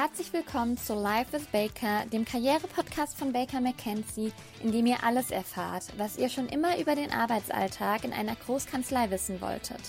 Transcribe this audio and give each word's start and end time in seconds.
Herzlich 0.00 0.32
willkommen 0.32 0.78
zu 0.78 0.94
Life 0.94 1.30
with 1.30 1.48
Baker, 1.48 2.06
dem 2.10 2.24
Karriere-Podcast 2.24 3.18
von 3.18 3.34
Baker 3.34 3.60
McKenzie, 3.60 4.32
in 4.62 4.72
dem 4.72 4.86
ihr 4.86 5.04
alles 5.04 5.30
erfahrt, 5.30 5.84
was 5.98 6.16
ihr 6.16 6.30
schon 6.30 6.48
immer 6.48 6.78
über 6.78 6.94
den 6.94 7.12
Arbeitsalltag 7.12 8.04
in 8.04 8.14
einer 8.14 8.34
Großkanzlei 8.34 9.10
wissen 9.10 9.42
wolltet. 9.42 9.82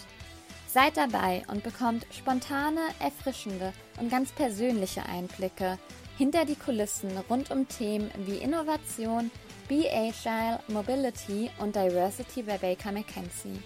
Seid 0.67 0.97
dabei 0.97 1.43
und 1.47 1.63
bekommt 1.63 2.05
spontane, 2.11 2.81
erfrischende 2.99 3.71
und 4.01 4.11
ganz 4.11 4.33
persönliche 4.33 5.05
Einblicke 5.05 5.79
hinter 6.17 6.43
die 6.43 6.57
Kulissen 6.57 7.17
rund 7.29 7.49
um 7.49 7.69
Themen 7.69 8.11
wie 8.25 8.35
Innovation, 8.35 9.31
Be 9.69 9.85
Agile, 9.89 10.59
Mobility 10.67 11.49
und 11.59 11.73
Diversity 11.73 12.43
bei 12.43 12.57
Baker 12.57 12.91
McKenzie. 12.91 13.63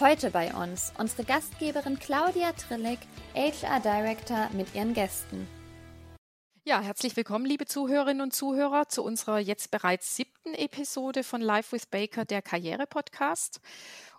Heute 0.00 0.30
bei 0.30 0.50
uns 0.54 0.94
unsere 0.96 1.24
Gastgeberin 1.24 1.98
Claudia 1.98 2.52
Trillig, 2.52 3.00
HR 3.34 3.80
Director 3.80 4.48
mit 4.54 4.74
ihren 4.74 4.94
Gästen. 4.94 5.46
Ja, 6.68 6.82
herzlich 6.82 7.16
willkommen, 7.16 7.46
liebe 7.46 7.64
Zuhörerinnen 7.64 8.20
und 8.20 8.34
Zuhörer, 8.34 8.90
zu 8.90 9.02
unserer 9.02 9.38
jetzt 9.38 9.70
bereits 9.70 10.14
siebten 10.14 10.52
Episode 10.52 11.24
von 11.24 11.40
Live 11.40 11.72
with 11.72 11.86
Baker, 11.86 12.26
der 12.26 12.42
Karriere-Podcast. 12.42 13.62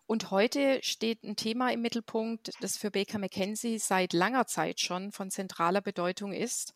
Und 0.07 0.31
heute 0.31 0.79
steht 0.81 1.23
ein 1.23 1.35
Thema 1.35 1.71
im 1.71 1.83
Mittelpunkt, 1.83 2.49
das 2.59 2.75
für 2.75 2.89
Baker 2.89 3.19
McKenzie 3.19 3.77
seit 3.77 4.13
langer 4.13 4.47
Zeit 4.47 4.79
schon 4.79 5.11
von 5.11 5.29
zentraler 5.29 5.81
Bedeutung 5.81 6.33
ist 6.33 6.73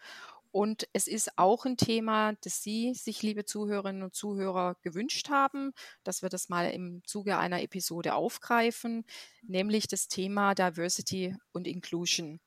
und 0.54 0.88
es 0.94 1.08
ist 1.08 1.36
auch 1.40 1.66
ein 1.66 1.78
Thema, 1.78 2.34
das 2.44 2.62
Sie 2.62 2.94
sich, 2.94 3.24
liebe 3.24 3.44
Zuhörerinnen 3.44 4.04
und 4.04 4.14
Zuhörer, 4.14 4.76
gewünscht 4.84 5.30
haben, 5.30 5.74
dass 6.04 6.22
wir 6.22 6.30
das 6.30 6.48
mal 6.48 6.70
im 6.70 7.02
Zuge 7.08 7.40
einer 7.40 7.64
Episode 7.64 8.14
aufgreifen, 8.14 9.04
nämlich 9.42 9.88
das 9.88 10.08
Thema 10.08 10.54
Diversity 10.54 11.36
und 11.54 11.66
Inclusion. 11.66 12.40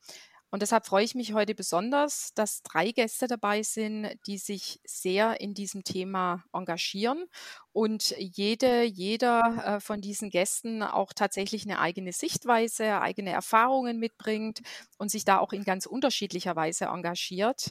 Und 0.56 0.60
deshalb 0.62 0.86
freue 0.86 1.04
ich 1.04 1.14
mich 1.14 1.34
heute 1.34 1.54
besonders, 1.54 2.32
dass 2.32 2.62
drei 2.62 2.90
Gäste 2.90 3.26
dabei 3.26 3.62
sind, 3.62 4.16
die 4.26 4.38
sich 4.38 4.80
sehr 4.86 5.38
in 5.38 5.52
diesem 5.52 5.84
Thema 5.84 6.44
engagieren 6.50 7.26
und 7.72 8.14
jede, 8.16 8.82
jeder 8.84 9.76
äh, 9.76 9.80
von 9.80 10.00
diesen 10.00 10.30
Gästen 10.30 10.82
auch 10.82 11.12
tatsächlich 11.12 11.64
eine 11.66 11.78
eigene 11.78 12.14
Sichtweise, 12.14 13.02
eigene 13.02 13.32
Erfahrungen 13.32 13.98
mitbringt 13.98 14.62
und 14.96 15.10
sich 15.10 15.26
da 15.26 15.40
auch 15.40 15.52
in 15.52 15.62
ganz 15.62 15.84
unterschiedlicher 15.84 16.56
Weise 16.56 16.86
engagiert. 16.86 17.68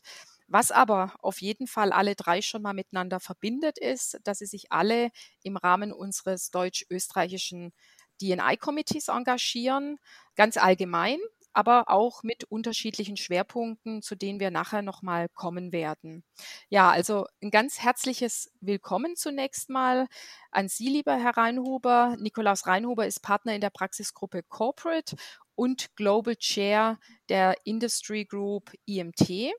Was 0.48 0.70
aber 0.70 1.16
auf 1.24 1.42
jeden 1.42 1.66
Fall 1.66 1.92
alle 1.92 2.14
drei 2.14 2.44
schon 2.44 2.62
mal 2.62 2.76
miteinander 2.76 3.20
verbindet, 3.20 3.80
ist, 3.80 4.20
dass 4.26 4.38
sie 4.38 4.46
sich 4.46 4.72
alle 4.72 5.10
im 5.42 5.58
Rahmen 5.58 5.92
unseres 5.92 6.52
deutsch-österreichischen 6.52 7.74
DNI-Committees 8.22 9.08
engagieren, 9.08 9.98
ganz 10.36 10.58
allgemein, 10.58 11.18
aber 11.56 11.90
auch 11.90 12.24
mit 12.24 12.44
unterschiedlichen 12.46 13.18
Schwerpunkten, 13.18 14.02
zu 14.02 14.16
denen 14.16 14.40
wir 14.40 14.52
nachher 14.52 14.82
nochmal 14.82 15.30
kommen 15.30 15.72
werden. 15.72 16.24
Ja, 16.70 16.92
also 16.92 17.28
ein 17.42 17.52
ganz 17.52 17.80
herzliches 17.80 18.52
Willkommen 18.62 19.16
zunächst 19.16 19.70
mal 19.70 20.08
an 20.52 20.68
Sie, 20.68 20.90
lieber 20.90 21.16
Herr 21.16 21.38
Reinhuber. 21.38 22.16
Nikolaus 22.20 22.68
Reinhuber 22.68 23.08
ist 23.08 23.22
Partner 23.22 23.56
in 23.56 23.62
der 23.62 23.70
Praxisgruppe 23.70 24.44
Corporate 24.44 25.16
und 25.56 25.96
Global 25.96 26.36
Chair 26.36 27.00
der 27.30 27.56
Industry 27.64 28.26
Group 28.26 28.72
IMT 28.86 29.52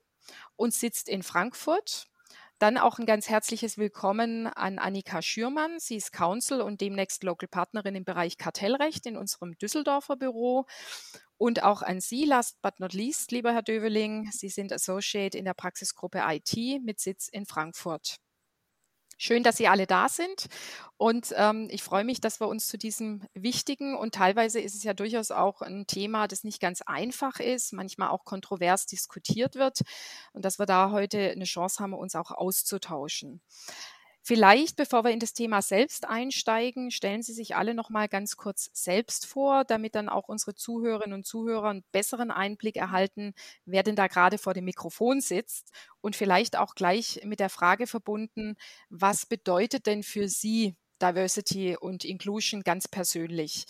und 0.57 0.75
sitzt 0.75 1.09
in 1.09 1.23
Frankfurt. 1.23 2.07
Dann 2.59 2.79
auch 2.79 2.99
ein 2.99 3.05
ganz 3.05 3.29
herzliches 3.29 3.77
Willkommen 3.77 4.47
an 4.47 4.79
Annika 4.79 5.21
Schürmann. 5.21 5.79
Sie 5.79 5.97
ist 5.97 6.11
Counsel 6.11 6.63
und 6.63 6.81
demnächst 6.81 7.23
Local 7.23 7.49
Partnerin 7.49 7.95
im 7.95 8.05
Bereich 8.05 8.39
Kartellrecht 8.39 9.05
in 9.05 9.19
unserem 9.19 9.59
Düsseldorfer 9.59 10.17
Büro. 10.17 10.65
Und 11.37 11.63
auch 11.63 11.83
an 11.83 12.01
Sie, 12.01 12.25
last 12.25 12.63
but 12.63 12.81
not 12.81 12.95
least, 12.95 13.31
lieber 13.31 13.53
Herr 13.53 13.63
Döveling. 13.63 14.31
Sie 14.33 14.49
sind 14.49 14.73
Associate 14.73 15.37
in 15.37 15.45
der 15.45 15.53
Praxisgruppe 15.53 16.23
IT 16.25 16.83
mit 16.83 16.99
Sitz 16.99 17.29
in 17.29 17.45
Frankfurt. 17.45 18.17
Schön, 19.19 19.43
dass 19.43 19.57
Sie 19.57 19.67
alle 19.67 19.87
da 19.87 20.09
sind. 20.09 20.47
Und 20.99 21.35
ähm, 21.37 21.69
ich 21.71 21.83
freue 21.83 22.05
mich, 22.05 22.21
dass 22.21 22.41
wir 22.41 22.49
uns 22.49 22.69
zu 22.69 22.79
diesem 22.79 23.23
wichtigen 23.35 23.95
und 23.97 24.15
teilweise 24.15 24.61
ist 24.61 24.75
es 24.75 24.83
ja 24.83 24.95
durchaus 24.95 25.31
auch 25.31 25.61
ein 25.61 25.87
Thema, 25.87 26.27
das 26.27 26.43
nicht 26.43 26.61
ganz 26.61 26.81
einfach 26.83 27.39
ist, 27.39 27.73
manchmal 27.75 28.09
auch 28.09 28.25
kontrovers 28.25 28.87
diskutiert 28.87 29.57
wird 29.57 29.81
und 30.33 30.45
dass 30.45 30.59
wir 30.59 30.65
da 30.65 30.91
heute 30.91 31.31
eine 31.31 31.45
Chance 31.45 31.83
haben, 31.83 31.93
uns 31.93 32.15
auch 32.15 32.31
auszutauschen. 32.31 33.43
Vielleicht, 34.29 34.75
bevor 34.75 35.05
wir 35.05 35.13
in 35.13 35.21
das 35.21 35.35
Thema 35.35 35.63
selbst 35.63 36.05
einsteigen, 36.05 36.91
stellen 36.91 37.23
Sie 37.23 37.33
sich 37.33 37.55
alle 37.55 37.75
noch 37.75 37.91
mal 37.91 38.09
ganz 38.09 38.37
kurz 38.37 38.69
selbst 38.73 39.25
vor, 39.25 39.63
damit 39.65 39.95
dann 39.95 40.09
auch 40.09 40.29
unsere 40.29 40.57
Zuhörerinnen 40.57 41.15
und 41.15 41.25
Zuhörer 41.25 41.69
einen 41.69 41.85
besseren 41.93 42.33
Einblick 42.33 42.75
erhalten, 42.75 43.35
wer 43.67 43.85
denn 43.85 43.95
da 43.95 44.09
gerade 44.09 44.39
vor 44.39 44.53
dem 44.53 44.65
Mikrofon 44.65 45.21
sitzt 45.21 45.71
und 46.01 46.17
vielleicht 46.17 46.57
auch 46.57 46.75
gleich 46.75 47.21
mit 47.23 47.39
der 47.39 47.51
Frage 47.51 47.87
verbunden, 47.87 48.57
was 48.89 49.27
bedeutet 49.27 49.87
denn 49.87 50.03
für 50.03 50.29
Sie 50.29 50.75
Diversity 51.01 51.77
und 51.77 52.05
Inclusion 52.05 52.63
ganz 52.65 52.89
persönlich? 52.89 53.65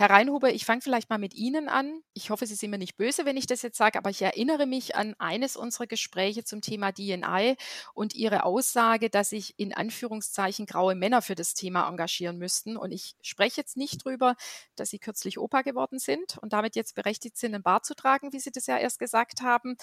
Herr 0.00 0.10
Reinhuber, 0.10 0.52
ich 0.52 0.64
fange 0.64 0.80
vielleicht 0.80 1.10
mal 1.10 1.18
mit 1.18 1.34
Ihnen 1.34 1.68
an. 1.68 2.02
Ich 2.14 2.30
hoffe, 2.30 2.46
Sie 2.46 2.54
sind 2.54 2.70
mir 2.70 2.78
nicht 2.78 2.96
böse, 2.96 3.24
wenn 3.24 3.36
ich 3.36 3.48
das 3.48 3.62
jetzt 3.62 3.76
sage, 3.76 3.98
aber 3.98 4.10
ich 4.10 4.22
erinnere 4.22 4.64
mich 4.64 4.94
an 4.94 5.16
eines 5.18 5.56
unserer 5.56 5.88
Gespräche 5.88 6.44
zum 6.44 6.60
Thema 6.60 6.92
DNI 6.92 7.56
und 7.94 8.14
Ihre 8.14 8.44
Aussage, 8.44 9.10
dass 9.10 9.30
sich 9.30 9.58
in 9.58 9.74
Anführungszeichen 9.74 10.66
graue 10.66 10.94
Männer 10.94 11.20
für 11.20 11.34
das 11.34 11.54
Thema 11.54 11.88
engagieren 11.88 12.38
müssten. 12.38 12.76
Und 12.76 12.92
ich 12.92 13.16
spreche 13.22 13.60
jetzt 13.60 13.76
nicht 13.76 14.04
drüber, 14.04 14.36
dass 14.76 14.90
Sie 14.90 15.00
kürzlich 15.00 15.36
Opa 15.36 15.62
geworden 15.62 15.98
sind 15.98 16.38
und 16.38 16.52
damit 16.52 16.76
jetzt 16.76 16.94
berechtigt 16.94 17.36
sind, 17.36 17.56
ein 17.56 17.64
Bart 17.64 17.84
zu 17.84 17.96
tragen, 17.96 18.32
wie 18.32 18.38
Sie 18.38 18.52
das 18.52 18.68
ja 18.68 18.78
erst 18.78 19.00
gesagt 19.00 19.40
haben. 19.42 19.76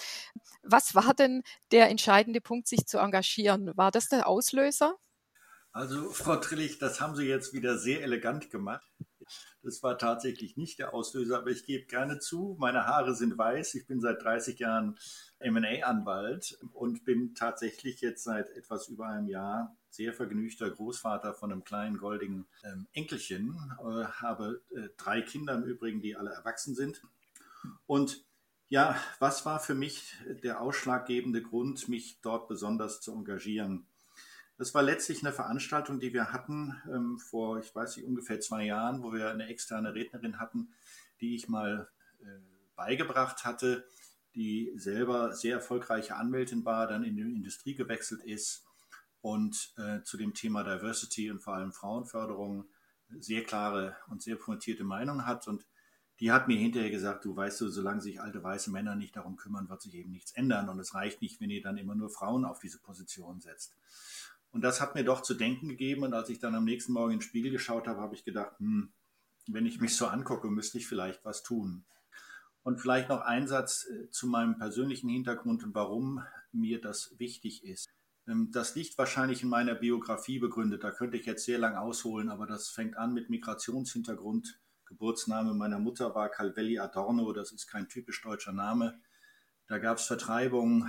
Was 0.62 0.94
war 0.94 1.12
denn 1.12 1.42
der 1.72 1.90
entscheidende 1.90 2.40
Punkt, 2.40 2.68
sich 2.68 2.86
zu 2.86 2.96
engagieren? 2.96 3.76
War 3.76 3.90
das 3.90 4.08
der 4.08 4.26
Auslöser? 4.26 4.96
Also, 5.72 6.08
Frau 6.10 6.36
Trillich, 6.36 6.78
das 6.78 7.02
haben 7.02 7.14
Sie 7.16 7.26
jetzt 7.26 7.52
wieder 7.52 7.76
sehr 7.76 8.00
elegant 8.02 8.48
gemacht. 8.48 8.90
Das 9.62 9.82
war 9.82 9.98
tatsächlich 9.98 10.56
nicht 10.56 10.78
der 10.78 10.94
Auslöser, 10.94 11.38
aber 11.38 11.50
ich 11.50 11.64
gebe 11.64 11.86
gerne 11.86 12.18
zu, 12.18 12.56
meine 12.58 12.86
Haare 12.86 13.14
sind 13.14 13.36
weiß. 13.36 13.74
Ich 13.74 13.86
bin 13.86 14.00
seit 14.00 14.22
30 14.22 14.58
Jahren 14.58 14.98
MA-Anwalt 15.40 16.58
und 16.72 17.04
bin 17.04 17.34
tatsächlich 17.34 18.00
jetzt 18.00 18.24
seit 18.24 18.48
etwas 18.50 18.88
über 18.88 19.08
einem 19.08 19.28
Jahr 19.28 19.76
sehr 19.90 20.12
vergnügter 20.12 20.70
Großvater 20.70 21.34
von 21.34 21.50
einem 21.50 21.64
kleinen 21.64 21.98
goldigen 21.98 22.46
ähm, 22.64 22.86
Enkelchen. 22.92 23.56
Äh, 23.80 24.04
habe 24.04 24.62
äh, 24.74 24.88
drei 24.96 25.22
Kinder 25.22 25.54
im 25.54 25.64
Übrigen, 25.64 26.00
die 26.00 26.16
alle 26.16 26.30
erwachsen 26.30 26.74
sind. 26.74 27.02
Und 27.86 28.24
ja, 28.68 28.96
was 29.18 29.46
war 29.46 29.60
für 29.60 29.74
mich 29.74 30.14
der 30.42 30.60
ausschlaggebende 30.60 31.42
Grund, 31.42 31.88
mich 31.88 32.20
dort 32.20 32.48
besonders 32.48 33.00
zu 33.00 33.12
engagieren? 33.12 33.86
Das 34.58 34.74
war 34.74 34.82
letztlich 34.82 35.22
eine 35.22 35.32
Veranstaltung, 35.32 36.00
die 36.00 36.14
wir 36.14 36.32
hatten 36.32 36.80
ähm, 36.90 37.18
vor, 37.18 37.58
ich 37.58 37.74
weiß 37.74 37.96
nicht, 37.96 38.06
ungefähr 38.06 38.40
zwei 38.40 38.64
Jahren, 38.64 39.02
wo 39.02 39.12
wir 39.12 39.30
eine 39.30 39.48
externe 39.48 39.94
Rednerin 39.94 40.38
hatten, 40.38 40.72
die 41.20 41.34
ich 41.34 41.48
mal 41.48 41.88
äh, 42.20 42.26
beigebracht 42.74 43.44
hatte, 43.44 43.86
die 44.34 44.72
selber 44.76 45.32
sehr 45.32 45.56
erfolgreiche 45.56 46.16
Anwältin 46.16 46.64
war, 46.64 46.86
dann 46.86 47.04
in 47.04 47.16
die 47.16 47.22
Industrie 47.22 47.74
gewechselt 47.74 48.22
ist 48.22 48.64
und 49.22 49.74
äh, 49.76 50.02
zu 50.02 50.16
dem 50.16 50.34
Thema 50.34 50.62
Diversity 50.62 51.30
und 51.30 51.40
vor 51.40 51.54
allem 51.54 51.72
Frauenförderung 51.72 52.66
sehr 53.18 53.44
klare 53.44 53.96
und 54.08 54.22
sehr 54.22 54.36
pointierte 54.36 54.84
Meinung 54.84 55.26
hat. 55.26 55.48
Und 55.48 55.66
die 56.20 56.32
hat 56.32 56.48
mir 56.48 56.56
hinterher 56.56 56.90
gesagt, 56.90 57.24
du 57.24 57.36
weißt 57.36 57.60
du, 57.60 57.68
solange 57.68 58.00
sich 58.00 58.20
alte 58.20 58.42
weiße 58.42 58.70
Männer 58.70 58.94
nicht 58.94 59.16
darum 59.16 59.36
kümmern, 59.36 59.68
wird 59.68 59.82
sich 59.82 59.94
eben 59.94 60.10
nichts 60.10 60.32
ändern. 60.32 60.68
Und 60.68 60.78
es 60.78 60.94
reicht 60.94 61.22
nicht, 61.22 61.40
wenn 61.40 61.50
ihr 61.50 61.62
dann 61.62 61.76
immer 61.76 61.94
nur 61.94 62.10
Frauen 62.10 62.44
auf 62.44 62.58
diese 62.58 62.78
Position 62.78 63.40
setzt. 63.40 63.74
Und 64.56 64.62
das 64.62 64.80
hat 64.80 64.94
mir 64.94 65.04
doch 65.04 65.20
zu 65.20 65.34
denken 65.34 65.68
gegeben. 65.68 66.02
Und 66.02 66.14
als 66.14 66.30
ich 66.30 66.38
dann 66.38 66.54
am 66.54 66.64
nächsten 66.64 66.94
Morgen 66.94 67.12
in 67.12 67.18
den 67.18 67.22
Spiegel 67.22 67.52
geschaut 67.52 67.86
habe, 67.86 68.00
habe 68.00 68.14
ich 68.14 68.24
gedacht, 68.24 68.58
hm, 68.58 68.90
wenn 69.46 69.66
ich 69.66 69.82
mich 69.82 69.94
so 69.94 70.06
angucke, 70.06 70.48
müsste 70.48 70.78
ich 70.78 70.86
vielleicht 70.86 71.22
was 71.26 71.42
tun. 71.42 71.84
Und 72.62 72.80
vielleicht 72.80 73.10
noch 73.10 73.20
ein 73.20 73.46
Satz 73.48 73.84
äh, 73.84 74.08
zu 74.08 74.26
meinem 74.26 74.56
persönlichen 74.56 75.10
Hintergrund 75.10 75.62
und 75.62 75.74
warum 75.74 76.22
mir 76.52 76.80
das 76.80 77.18
wichtig 77.18 77.64
ist. 77.64 77.90
Ähm, 78.26 78.50
das 78.50 78.74
liegt 78.74 78.96
wahrscheinlich 78.96 79.42
in 79.42 79.50
meiner 79.50 79.74
Biografie 79.74 80.38
begründet. 80.38 80.84
Da 80.84 80.90
könnte 80.90 81.18
ich 81.18 81.26
jetzt 81.26 81.44
sehr 81.44 81.58
lang 81.58 81.74
ausholen, 81.74 82.30
aber 82.30 82.46
das 82.46 82.70
fängt 82.70 82.96
an 82.96 83.12
mit 83.12 83.28
Migrationshintergrund. 83.28 84.58
Geburtsname 84.86 85.52
meiner 85.52 85.80
Mutter 85.80 86.14
war 86.14 86.30
Calvelli 86.30 86.78
Adorno. 86.78 87.30
Das 87.34 87.52
ist 87.52 87.66
kein 87.66 87.90
typisch 87.90 88.22
deutscher 88.22 88.52
Name. 88.52 88.98
Da 89.66 89.76
gab 89.76 89.98
es 89.98 90.06
Vertreibung, 90.06 90.88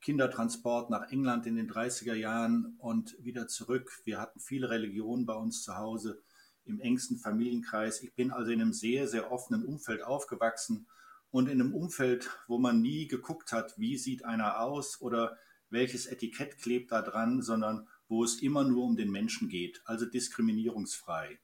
Kindertransport 0.00 0.90
nach 0.90 1.10
England 1.10 1.46
in 1.46 1.56
den 1.56 1.70
30er 1.70 2.14
Jahren 2.14 2.76
und 2.78 3.16
wieder 3.20 3.48
zurück. 3.48 4.00
Wir 4.04 4.18
hatten 4.18 4.40
viele 4.40 4.70
Religionen 4.70 5.26
bei 5.26 5.34
uns 5.34 5.62
zu 5.62 5.76
Hause 5.76 6.22
im 6.64 6.80
engsten 6.80 7.18
Familienkreis. 7.18 8.02
Ich 8.02 8.14
bin 8.14 8.30
also 8.30 8.50
in 8.50 8.62
einem 8.62 8.72
sehr, 8.72 9.08
sehr 9.08 9.30
offenen 9.30 9.64
Umfeld 9.64 10.02
aufgewachsen 10.02 10.86
und 11.30 11.48
in 11.48 11.60
einem 11.60 11.74
Umfeld, 11.74 12.30
wo 12.48 12.58
man 12.58 12.80
nie 12.80 13.06
geguckt 13.08 13.52
hat, 13.52 13.78
wie 13.78 13.96
sieht 13.96 14.24
einer 14.24 14.60
aus 14.60 15.00
oder 15.00 15.36
welches 15.68 16.06
Etikett 16.06 16.58
klebt 16.58 16.92
da 16.92 17.02
dran, 17.02 17.42
sondern 17.42 17.88
wo 18.08 18.24
es 18.24 18.42
immer 18.42 18.64
nur 18.64 18.84
um 18.84 18.96
den 18.96 19.10
Menschen 19.10 19.48
geht, 19.48 19.82
also 19.84 20.06
diskriminierungsfrei. 20.06 21.38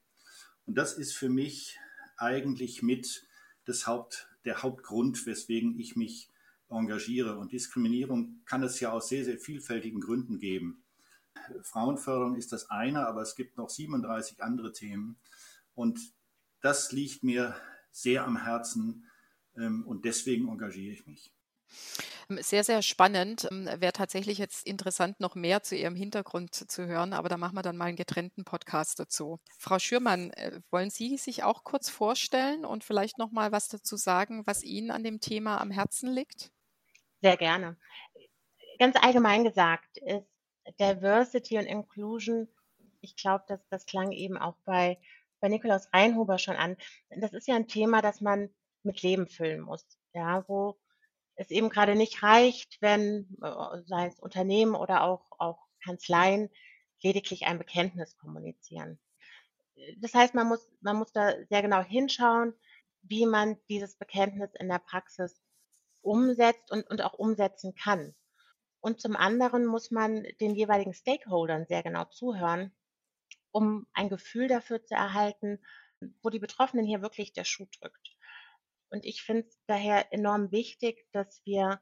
Und 0.64 0.76
das 0.76 0.94
ist 0.94 1.14
für 1.14 1.28
mich 1.28 1.78
eigentlich 2.16 2.82
mit 2.82 3.26
das 3.66 3.86
Haupt, 3.86 4.28
der 4.44 4.62
Hauptgrund, 4.62 5.26
weswegen 5.26 5.78
ich 5.78 5.96
mich 5.96 6.30
engagiere. 6.68 7.38
Und 7.38 7.52
Diskriminierung 7.52 8.42
kann 8.44 8.62
es 8.62 8.80
ja 8.80 8.90
aus 8.92 9.08
sehr, 9.08 9.24
sehr 9.24 9.38
vielfältigen 9.38 10.00
Gründen 10.00 10.38
geben. 10.38 10.84
Frauenförderung 11.62 12.36
ist 12.36 12.52
das 12.52 12.70
eine, 12.70 13.06
aber 13.06 13.22
es 13.22 13.36
gibt 13.36 13.56
noch 13.56 13.70
37 13.70 14.42
andere 14.42 14.72
Themen. 14.72 15.18
Und 15.74 16.00
das 16.60 16.92
liegt 16.92 17.22
mir 17.22 17.54
sehr 17.90 18.24
am 18.24 18.42
Herzen 18.42 19.06
ähm, 19.56 19.86
und 19.86 20.04
deswegen 20.04 20.48
engagiere 20.48 20.92
ich 20.92 21.06
mich. 21.06 21.32
Sehr, 22.28 22.64
sehr 22.64 22.82
spannend. 22.82 23.46
Ähm, 23.50 23.66
Wäre 23.78 23.92
tatsächlich 23.92 24.38
jetzt 24.38 24.66
interessant, 24.66 25.20
noch 25.20 25.34
mehr 25.34 25.62
zu 25.62 25.76
Ihrem 25.76 25.94
Hintergrund 25.94 26.54
zu 26.54 26.86
hören, 26.86 27.12
aber 27.12 27.28
da 27.28 27.36
machen 27.36 27.54
wir 27.54 27.62
dann 27.62 27.76
mal 27.76 27.86
einen 27.86 27.96
getrennten 27.96 28.44
Podcast 28.44 28.98
dazu. 28.98 29.38
Frau 29.58 29.78
Schürmann, 29.78 30.30
äh, 30.32 30.60
wollen 30.70 30.90
Sie 30.90 31.16
sich 31.18 31.44
auch 31.44 31.62
kurz 31.62 31.88
vorstellen 31.88 32.64
und 32.64 32.82
vielleicht 32.82 33.18
noch 33.18 33.30
mal 33.30 33.52
was 33.52 33.68
dazu 33.68 33.96
sagen, 33.96 34.42
was 34.46 34.64
Ihnen 34.64 34.90
an 34.90 35.04
dem 35.04 35.20
Thema 35.20 35.60
am 35.60 35.70
Herzen 35.70 36.10
liegt? 36.10 36.50
Sehr 37.26 37.36
gerne. 37.36 37.76
Ganz 38.78 38.94
allgemein 39.02 39.42
gesagt 39.42 39.98
ist 39.98 40.28
Diversity 40.78 41.58
und 41.58 41.66
Inclusion, 41.66 42.46
ich 43.00 43.16
glaube, 43.16 43.42
dass 43.48 43.66
das 43.68 43.84
klang 43.84 44.12
eben 44.12 44.38
auch 44.38 44.54
bei, 44.64 45.00
bei 45.40 45.48
Nikolaus 45.48 45.92
Reinhuber 45.92 46.38
schon 46.38 46.54
an. 46.54 46.76
Das 47.10 47.32
ist 47.32 47.48
ja 47.48 47.56
ein 47.56 47.66
Thema, 47.66 48.00
das 48.00 48.20
man 48.20 48.48
mit 48.84 49.02
Leben 49.02 49.26
füllen 49.26 49.60
muss. 49.60 49.84
Ja, 50.12 50.44
wo 50.46 50.78
es 51.34 51.50
eben 51.50 51.68
gerade 51.68 51.96
nicht 51.96 52.22
reicht, 52.22 52.80
wenn, 52.80 53.36
äh, 53.42 53.82
sei 53.86 54.06
es 54.06 54.20
Unternehmen 54.20 54.76
oder 54.76 55.02
auch, 55.02 55.32
auch 55.40 55.66
Kanzleien, 55.82 56.48
lediglich 57.02 57.46
ein 57.46 57.58
Bekenntnis 57.58 58.16
kommunizieren. 58.18 59.00
Das 59.96 60.14
heißt, 60.14 60.34
man 60.34 60.46
muss, 60.46 60.70
man 60.80 60.94
muss 60.94 61.10
da 61.10 61.32
sehr 61.48 61.62
genau 61.62 61.82
hinschauen, 61.82 62.54
wie 63.02 63.26
man 63.26 63.58
dieses 63.68 63.96
Bekenntnis 63.96 64.54
in 64.54 64.68
der 64.68 64.78
Praxis 64.78 65.42
umsetzt 66.06 66.70
und, 66.70 66.88
und 66.88 67.02
auch 67.02 67.14
umsetzen 67.14 67.74
kann. 67.74 68.14
Und 68.80 69.00
zum 69.00 69.16
anderen 69.16 69.66
muss 69.66 69.90
man 69.90 70.24
den 70.40 70.54
jeweiligen 70.54 70.94
Stakeholdern 70.94 71.66
sehr 71.66 71.82
genau 71.82 72.04
zuhören, 72.04 72.72
um 73.50 73.86
ein 73.92 74.08
Gefühl 74.08 74.48
dafür 74.48 74.84
zu 74.84 74.94
erhalten, 74.94 75.58
wo 76.22 76.30
die 76.30 76.38
Betroffenen 76.38 76.86
hier 76.86 77.02
wirklich 77.02 77.32
der 77.32 77.44
Schuh 77.44 77.66
drückt. 77.80 78.16
Und 78.90 79.04
ich 79.04 79.22
finde 79.22 79.48
es 79.48 79.58
daher 79.66 80.12
enorm 80.12 80.52
wichtig, 80.52 81.06
dass 81.12 81.44
wir 81.44 81.80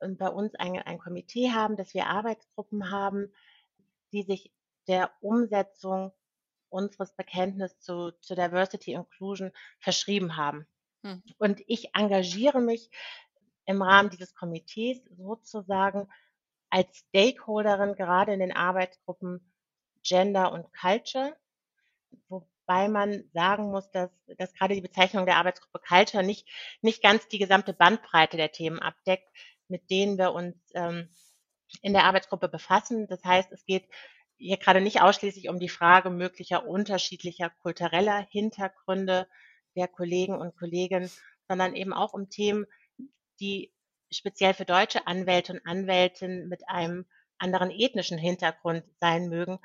ähm, 0.00 0.16
bei 0.16 0.28
uns 0.28 0.54
ein, 0.56 0.78
ein 0.82 0.98
Komitee 0.98 1.50
haben, 1.50 1.76
dass 1.76 1.94
wir 1.94 2.06
Arbeitsgruppen 2.06 2.90
haben, 2.90 3.32
die 4.12 4.24
sich 4.24 4.52
der 4.88 5.12
Umsetzung 5.20 6.12
unseres 6.68 7.14
Bekenntnisses 7.14 7.78
zu, 7.80 8.12
zu 8.20 8.34
Diversity 8.34 8.92
Inclusion 8.92 9.52
verschrieben 9.78 10.36
haben. 10.36 10.66
Hm. 11.04 11.22
Und 11.38 11.62
ich 11.66 11.94
engagiere 11.94 12.60
mich 12.60 12.90
im 13.66 13.82
Rahmen 13.82 14.10
dieses 14.10 14.34
Komitees 14.34 15.02
sozusagen 15.16 16.08
als 16.70 17.04
Stakeholderin 17.08 17.94
gerade 17.94 18.32
in 18.32 18.40
den 18.40 18.52
Arbeitsgruppen 18.52 19.52
Gender 20.02 20.52
und 20.52 20.72
Culture, 20.72 21.36
wo, 22.28 22.46
wobei 22.70 22.88
man 22.88 23.24
sagen 23.32 23.70
muss, 23.72 23.90
dass, 23.90 24.10
dass 24.38 24.54
gerade 24.54 24.76
die 24.76 24.80
Bezeichnung 24.80 25.26
der 25.26 25.38
Arbeitsgruppe 25.38 25.80
Culture 25.80 26.22
nicht, 26.22 26.46
nicht 26.82 27.02
ganz 27.02 27.26
die 27.26 27.38
gesamte 27.38 27.72
Bandbreite 27.72 28.36
der 28.36 28.52
Themen 28.52 28.78
abdeckt, 28.78 29.28
mit 29.66 29.90
denen 29.90 30.18
wir 30.18 30.32
uns 30.32 30.54
ähm, 30.74 31.08
in 31.82 31.92
der 31.94 32.04
Arbeitsgruppe 32.04 32.48
befassen. 32.48 33.08
Das 33.08 33.24
heißt, 33.24 33.50
es 33.50 33.64
geht 33.64 33.88
hier 34.36 34.56
gerade 34.56 34.80
nicht 34.80 35.02
ausschließlich 35.02 35.48
um 35.48 35.58
die 35.58 35.68
Frage 35.68 36.10
möglicher 36.10 36.64
unterschiedlicher 36.64 37.50
kultureller 37.50 38.24
Hintergründe 38.30 39.26
der 39.74 39.88
Kollegen 39.88 40.38
und 40.38 40.56
Kolleginnen, 40.56 41.10
sondern 41.48 41.74
eben 41.74 41.92
auch 41.92 42.12
um 42.12 42.30
Themen, 42.30 42.66
die 43.40 43.72
speziell 44.10 44.54
für 44.54 44.64
deutsche 44.64 45.06
Anwälte 45.06 45.52
und 45.52 45.66
Anwältinnen 45.66 46.48
mit 46.48 46.68
einem 46.68 47.06
anderen 47.38 47.70
ethnischen 47.70 48.18
Hintergrund 48.18 48.84
sein 49.00 49.28
mögen, 49.28 49.58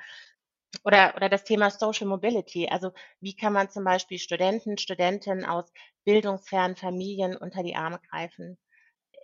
oder, 0.83 1.13
oder 1.15 1.29
das 1.29 1.43
Thema 1.43 1.69
Social 1.69 2.07
Mobility. 2.07 2.67
Also 2.69 2.91
wie 3.19 3.35
kann 3.35 3.53
man 3.53 3.69
zum 3.69 3.83
Beispiel 3.83 4.19
Studenten, 4.19 4.77
Studentinnen 4.77 5.45
aus 5.45 5.71
bildungsfernen 6.03 6.75
Familien 6.75 7.37
unter 7.37 7.63
die 7.63 7.75
Arme 7.75 7.99
greifen? 8.09 8.57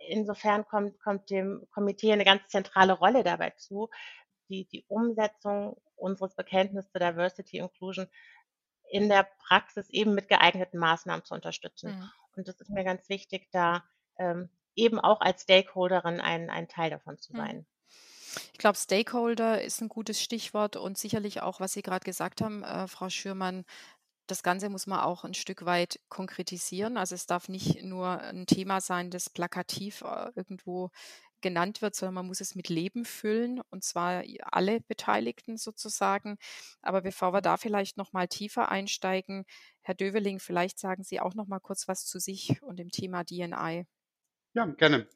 Insofern 0.08 0.66
kommt, 0.66 1.00
kommt 1.00 1.30
dem 1.30 1.68
Komitee 1.72 2.12
eine 2.12 2.26
ganz 2.26 2.48
zentrale 2.48 2.94
Rolle 2.94 3.24
dabei 3.24 3.52
zu, 3.52 3.90
die, 4.50 4.66
die 4.66 4.86
Umsetzung 4.88 5.80
unseres 5.96 6.36
Bekenntnisses 6.36 6.92
zur 6.92 7.00
Diversity 7.00 7.58
Inclusion 7.58 8.08
in 8.90 9.08
der 9.08 9.28
Praxis 9.48 9.90
eben 9.90 10.14
mit 10.16 10.28
geeigneten 10.28 10.78
Maßnahmen 10.78 11.24
zu 11.24 11.34
unterstützen. 11.34 11.92
Mhm. 11.92 12.10
Und 12.36 12.48
das 12.48 12.60
ist 12.60 12.72
mir 12.72 12.84
ganz 12.84 13.08
wichtig, 13.10 13.50
da 13.52 13.84
ähm, 14.22 14.50
eben 14.76 15.00
auch 15.00 15.22
als 15.22 15.44
Stakeholderin 15.44 16.20
ein, 16.20 16.50
ein 16.50 16.68
Teil 16.68 16.90
davon 16.90 17.18
zu 17.18 17.34
mhm. 17.34 17.38
sein. 17.38 17.58
Mhm. 17.58 17.66
Ich 18.54 18.60
glaube, 18.60 18.78
Stakeholder 18.78 19.62
ist 19.62 19.82
ein 19.82 19.90
gutes 19.90 20.22
Stichwort 20.22 20.78
und 20.78 20.98
sicherlich 20.98 21.42
auch, 21.42 21.60
was 21.60 21.74
Sie 21.74 21.82
gerade 21.82 22.06
gesagt 22.06 22.42
haben, 22.42 22.64
äh, 22.64 22.88
Frau 22.88 23.10
Schürmann, 23.10 23.66
das 24.28 24.44
Ganze 24.44 24.70
muss 24.70 24.88
man 24.88 25.02
auch 25.02 25.26
ein 25.26 25.34
Stück 25.34 25.66
weit 25.66 26.00
konkretisieren. 26.08 26.96
Also 26.96 27.16
es 27.16 27.26
darf 27.26 27.50
nicht 27.50 27.84
nur 27.84 28.22
ein 28.22 28.46
Thema 28.46 28.80
sein, 28.80 29.12
das 29.12 29.30
plakativ 29.30 30.04
äh, 30.04 30.32
irgendwo 30.36 30.92
genannt 31.42 31.82
wird, 31.82 31.96
sondern 31.96 32.14
man 32.14 32.28
muss 32.28 32.40
es 32.40 32.56
mit 32.56 32.70
Leben 32.70 33.04
füllen 33.04 33.62
und 33.72 33.84
zwar 33.84 34.24
alle 34.44 34.80
Beteiligten 34.82 35.58
sozusagen. 35.58 36.38
Aber 36.82 37.02
bevor 37.02 37.34
wir 37.34 37.42
da 37.42 37.58
vielleicht 37.58 37.98
noch 37.98 38.14
mal 38.14 38.28
tiefer 38.28 38.70
einsteigen, 38.70 39.46
Herr 39.82 39.96
Döveling, 39.96 40.40
vielleicht 40.40 40.80
sagen 40.80 41.04
Sie 41.04 41.20
auch 41.20 41.34
noch 41.34 41.48
mal 41.48 41.60
kurz 41.60 41.88
was 41.88 42.06
zu 42.06 42.20
sich 42.20 42.62
und 42.62 42.78
dem 42.78 42.92
Thema 42.92 43.24
DNI. 43.24 43.86
Ja, 44.54 44.66
gerne. 44.66 45.08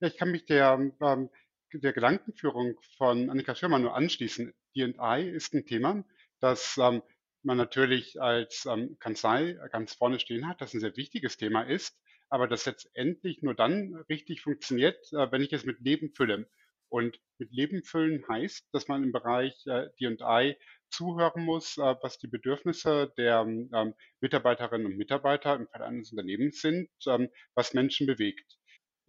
Ja, 0.00 0.08
ich 0.08 0.16
kann 0.16 0.30
mich 0.30 0.44
der 0.46 0.92
ähm, 1.00 1.30
der 1.72 1.92
Gedankenführung 1.92 2.76
von 2.96 3.28
Annika 3.30 3.54
Schirmer 3.54 3.78
nur 3.78 3.94
anschließen. 3.94 4.54
D&I 4.76 5.28
ist 5.30 5.52
ein 5.54 5.66
Thema, 5.66 6.04
das 6.40 6.78
ähm, 6.78 7.02
man 7.42 7.58
natürlich 7.58 8.20
als 8.20 8.66
ähm, 8.66 8.96
Kanzlei 9.00 9.54
ganz 9.72 9.94
vorne 9.94 10.18
stehen 10.20 10.48
hat, 10.48 10.60
das 10.62 10.72
ein 10.74 10.80
sehr 10.80 10.96
wichtiges 10.96 11.36
Thema 11.36 11.62
ist, 11.62 11.98
aber 12.30 12.48
das 12.48 12.64
letztendlich 12.66 13.42
nur 13.42 13.54
dann 13.54 13.94
richtig 14.08 14.40
funktioniert, 14.42 14.96
äh, 15.12 15.30
wenn 15.30 15.42
ich 15.42 15.52
es 15.52 15.64
mit 15.64 15.80
Leben 15.80 16.12
fülle. 16.14 16.48
Und 16.90 17.20
mit 17.38 17.52
Leben 17.52 17.82
füllen 17.84 18.24
heißt, 18.28 18.68
dass 18.72 18.88
man 18.88 19.02
im 19.04 19.12
Bereich 19.12 19.54
äh, 19.66 19.88
D&I 20.00 20.56
zuhören 20.90 21.44
muss, 21.44 21.76
äh, 21.76 21.96
was 22.02 22.18
die 22.18 22.28
Bedürfnisse 22.28 23.12
der 23.18 23.40
ähm, 23.42 23.94
Mitarbeiterinnen 24.20 24.86
und 24.86 24.96
Mitarbeiter 24.96 25.54
im 25.56 25.68
Fall 25.68 25.82
eines 25.82 26.12
Unternehmens 26.12 26.62
sind, 26.62 26.88
ähm, 27.06 27.28
was 27.54 27.74
Menschen 27.74 28.06
bewegt. 28.06 28.56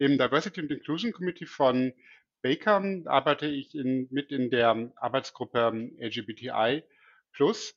Im 0.00 0.16
Diversity 0.16 0.62
and 0.62 0.70
Inclusion 0.70 1.12
Committee 1.12 1.44
von 1.44 1.92
Baker 2.40 2.82
arbeite 3.04 3.44
ich 3.44 3.74
in, 3.74 4.08
mit 4.10 4.32
in 4.32 4.48
der 4.48 4.90
Arbeitsgruppe 4.96 5.90
LGBTI 5.98 6.84
Plus, 7.32 7.76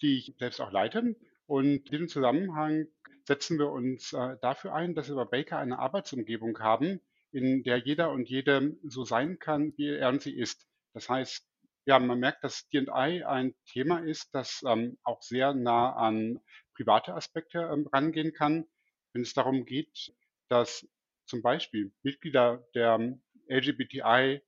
die 0.00 0.18
ich 0.18 0.34
selbst 0.38 0.60
auch 0.60 0.70
leite. 0.70 1.16
Und 1.46 1.66
in 1.66 1.84
diesem 1.86 2.06
Zusammenhang 2.06 2.86
setzen 3.24 3.58
wir 3.58 3.70
uns 3.70 4.12
äh, 4.12 4.36
dafür 4.40 4.72
ein, 4.72 4.94
dass 4.94 5.08
wir 5.08 5.16
bei 5.16 5.24
Baker 5.24 5.58
eine 5.58 5.80
Arbeitsumgebung 5.80 6.60
haben, 6.60 7.00
in 7.32 7.64
der 7.64 7.78
jeder 7.78 8.12
und 8.12 8.28
jede 8.28 8.76
so 8.84 9.02
sein 9.04 9.40
kann, 9.40 9.76
wie 9.76 9.88
er 9.88 10.10
und 10.10 10.22
sie 10.22 10.38
ist. 10.38 10.68
Das 10.92 11.08
heißt, 11.08 11.44
ja, 11.86 11.98
man 11.98 12.20
merkt, 12.20 12.44
dass 12.44 12.68
D&I 12.68 13.24
ein 13.24 13.52
Thema 13.66 13.98
ist, 13.98 14.32
das 14.32 14.62
ähm, 14.64 14.96
auch 15.02 15.22
sehr 15.22 15.52
nah 15.54 15.92
an 15.96 16.38
private 16.76 17.14
Aspekte 17.14 17.68
ähm, 17.72 17.88
rangehen 17.92 18.32
kann, 18.32 18.64
wenn 19.12 19.22
es 19.22 19.34
darum 19.34 19.64
geht, 19.64 20.14
dass 20.48 20.86
zum 21.26 21.42
Beispiel 21.42 21.92
Mitglieder 22.02 22.66
der 22.74 23.18
LGBTI 23.48 24.42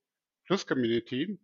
Plus 0.45 0.65
Community 0.65 1.39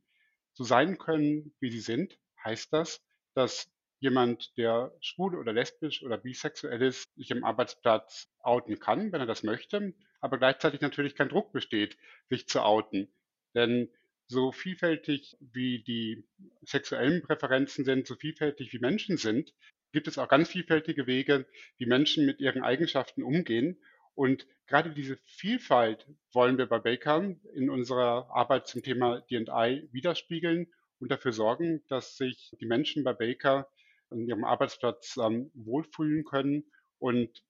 so 0.54 0.64
sein 0.64 0.98
können, 0.98 1.54
wie 1.60 1.72
sie 1.72 1.80
sind, 1.80 2.18
heißt 2.44 2.72
das, 2.72 3.04
dass 3.34 3.70
jemand, 4.00 4.58
der 4.58 4.94
schwul 5.00 5.36
oder 5.36 5.54
lesbisch 5.54 6.04
oder 6.04 6.18
bisexuell 6.18 6.82
ist, 6.82 7.14
sich 7.16 7.32
am 7.32 7.44
Arbeitsplatz 7.44 8.30
outen 8.40 8.80
kann, 8.80 9.12
wenn 9.12 9.22
er 9.22 9.26
das 9.28 9.44
möchte, 9.44 9.94
aber 10.20 10.38
gleichzeitig 10.38 10.82
natürlich 10.82 11.16
kein 11.16 11.30
Druck 11.30 11.54
besteht, 11.54 11.98
sich 12.30 12.48
zu 12.48 12.62
outen. 12.62 13.08
Denn 13.56 13.90
so 14.28 14.52
vielfältig 14.52 15.38
wie 15.40 15.84
die 15.84 16.26
sexuellen 16.62 17.22
Präferenzen 17.22 17.86
sind, 17.86 18.08
so 18.08 18.16
vielfältig 18.16 18.74
wie 18.74 18.80
Menschen 18.80 19.18
sind, 19.18 19.54
gibt 19.94 20.08
es 20.08 20.18
auch 20.18 20.28
ganz 20.28 20.50
vielfältige 20.50 21.08
Wege, 21.08 21.46
wie 21.78 21.86
Menschen 21.86 22.26
mit 22.26 22.40
ihren 22.40 22.64
Eigenschaften 22.64 23.24
umgehen. 23.24 23.78
Und 24.16 24.48
gerade 24.68 24.92
diese 24.92 25.18
Vielfalt 25.26 26.08
wollen 26.32 26.58
wir 26.58 26.68
bei 26.68 26.80
Baker 26.80 27.36
in 27.54 27.70
unserer 27.70 28.30
Arbeit 28.32 28.68
zum 28.68 28.84
Thema 28.84 29.22
D&I 29.22 29.90
widerspiegeln 29.92 30.72
und 31.00 31.12
dafür 31.12 31.34
sorgen, 31.34 31.84
dass 31.88 32.18
sich 32.18 32.52
die 32.60 32.66
Menschen 32.66 33.04
bei 33.04 33.14
Baker 33.14 33.70
an 34.10 34.20
ihrem 34.20 34.44
Arbeitsplatz 34.44 35.18
ähm, 35.18 35.52
wohlfühlen 35.54 36.24
können 36.24 36.64
und 37.00 37.44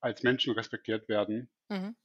als 0.00 0.22
Menschen 0.22 0.54
respektiert 0.54 1.08
werden. 1.08 1.50
Mhm. 1.68 1.96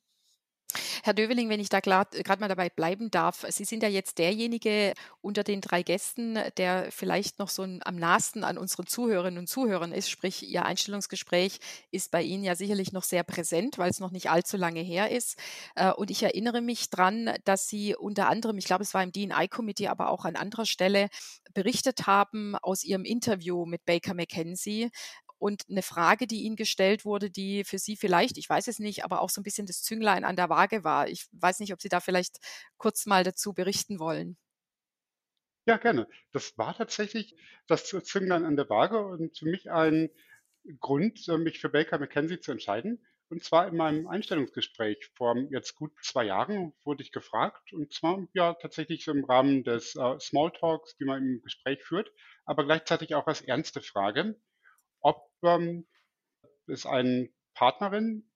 Herr 1.06 1.14
Döveling, 1.14 1.50
wenn 1.50 1.60
ich 1.60 1.70
da 1.70 1.82
gerade 1.82 2.40
mal 2.40 2.48
dabei 2.48 2.72
bleiben 2.72 3.12
darf, 3.12 3.46
Sie 3.50 3.64
sind 3.64 3.84
ja 3.84 3.90
jetzt 3.90 4.18
derjenige 4.18 4.96
unter 5.22 5.44
den 5.44 5.62
drei 5.62 5.84
Gästen, 5.84 6.40
der 6.58 6.92
vielleicht 6.92 7.38
noch 7.38 7.50
so 7.50 7.62
am 7.62 7.96
nahesten 7.96 8.44
an 8.44 8.58
unseren 8.58 8.88
Zuhörerinnen 8.88 9.38
und 9.38 9.46
Zuhörern 9.46 9.92
ist, 9.92 10.10
sprich 10.10 10.50
Ihr 10.50 10.66
Einstellungsgespräch 10.66 11.60
ist 11.92 12.10
bei 12.10 12.24
Ihnen 12.24 12.44
ja 12.44 12.56
sicherlich 12.56 12.92
noch 12.92 13.04
sehr 13.04 13.24
präsent, 13.24 13.78
weil 13.78 13.92
es 13.92 14.00
noch 14.00 14.10
nicht 14.10 14.32
allzu 14.32 14.58
lange 14.58 14.80
her 14.80 15.12
ist. 15.12 15.38
Äh, 15.76 15.92
und 15.92 16.10
ich 16.10 16.24
erinnere 16.24 16.62
mich 16.62 16.90
dran, 16.90 17.30
dass 17.44 17.68
Sie 17.68 17.96
unter 17.96 18.28
anderem, 18.28 18.58
ich 18.58 18.66
glaube, 18.66 18.82
es 18.82 18.96
war 18.96 19.04
im 19.04 19.12
DNI-Committee, 19.12 19.90
aber 19.90 20.10
auch 20.10 20.26
an 20.26 20.36
anderer 20.36 20.66
Stelle 20.66 21.10
berichtet 21.54 22.08
haben 22.08 22.56
aus 22.56 22.84
Ihrem 22.84 23.06
Interview 23.06 23.68
mit 23.68 23.86
Baker 23.86 24.16
McKenzie, 24.16 24.90
und 25.46 25.70
eine 25.70 25.84
Frage, 25.84 26.26
die 26.26 26.42
Ihnen 26.42 26.56
gestellt 26.56 27.06
wurde, 27.06 27.30
die 27.30 27.64
für 27.66 27.78
Sie 27.78 27.96
vielleicht, 27.96 28.40
ich 28.40 28.50
weiß 28.50 28.68
es 28.68 28.80
nicht, 28.80 29.04
aber 29.04 29.22
auch 29.22 29.30
so 29.30 29.42
ein 29.42 29.44
bisschen 29.44 29.68
das 29.68 29.84
Zünglein 29.84 30.24
an 30.24 30.36
der 30.36 30.50
Waage 30.50 30.84
war. 30.84 31.08
Ich 31.08 31.28
weiß 31.34 31.60
nicht, 31.60 31.72
ob 31.72 31.80
Sie 31.84 31.88
da 31.88 32.00
vielleicht 32.00 32.38
kurz 32.78 33.06
mal 33.06 33.24
dazu 33.24 33.54
berichten 33.54 34.00
wollen. 34.00 34.38
Ja, 35.68 35.78
gerne. 35.78 36.08
Das 36.32 36.58
war 36.58 36.76
tatsächlich 36.76 37.36
das 37.68 37.86
Zünglein 37.86 38.44
an 38.44 38.56
der 38.56 38.72
Waage 38.72 39.06
und 39.06 39.38
für 39.38 39.46
mich 39.46 39.70
ein 39.70 40.10
Grund, 40.80 41.28
äh, 41.28 41.38
mich 41.38 41.60
für 41.60 41.70
Baker 41.70 42.00
McKenzie 42.00 42.40
zu 42.40 42.52
entscheiden. 42.52 43.06
Und 43.30 43.44
zwar 43.44 43.68
in 43.68 43.78
meinem 43.78 44.08
Einstellungsgespräch 44.08 45.12
vor 45.14 45.38
jetzt 45.52 45.76
gut 45.76 45.92
zwei 46.02 46.24
Jahren 46.24 46.74
wurde 46.84 47.04
ich 47.04 47.12
gefragt, 47.12 47.72
und 47.72 47.94
zwar 47.94 48.28
ja 48.34 48.56
tatsächlich 48.56 49.08
im 49.08 49.26
Rahmen 49.26 49.64
des 49.64 49.96
äh, 49.96 50.20
Smalltalks, 50.20 50.98
die 50.98 51.06
man 51.06 51.22
im 51.22 51.42
Gespräch 51.44 51.84
führt, 51.84 52.12
aber 52.46 52.64
gleichzeitig 52.66 53.14
auch 53.14 53.28
als 53.28 53.42
ernste 53.42 53.82
Frage 53.82 54.36
ob 55.06 55.30
ähm, 55.44 55.86
es 56.68 56.88
eine 56.88 57.30
Partnerin 57.54 58.28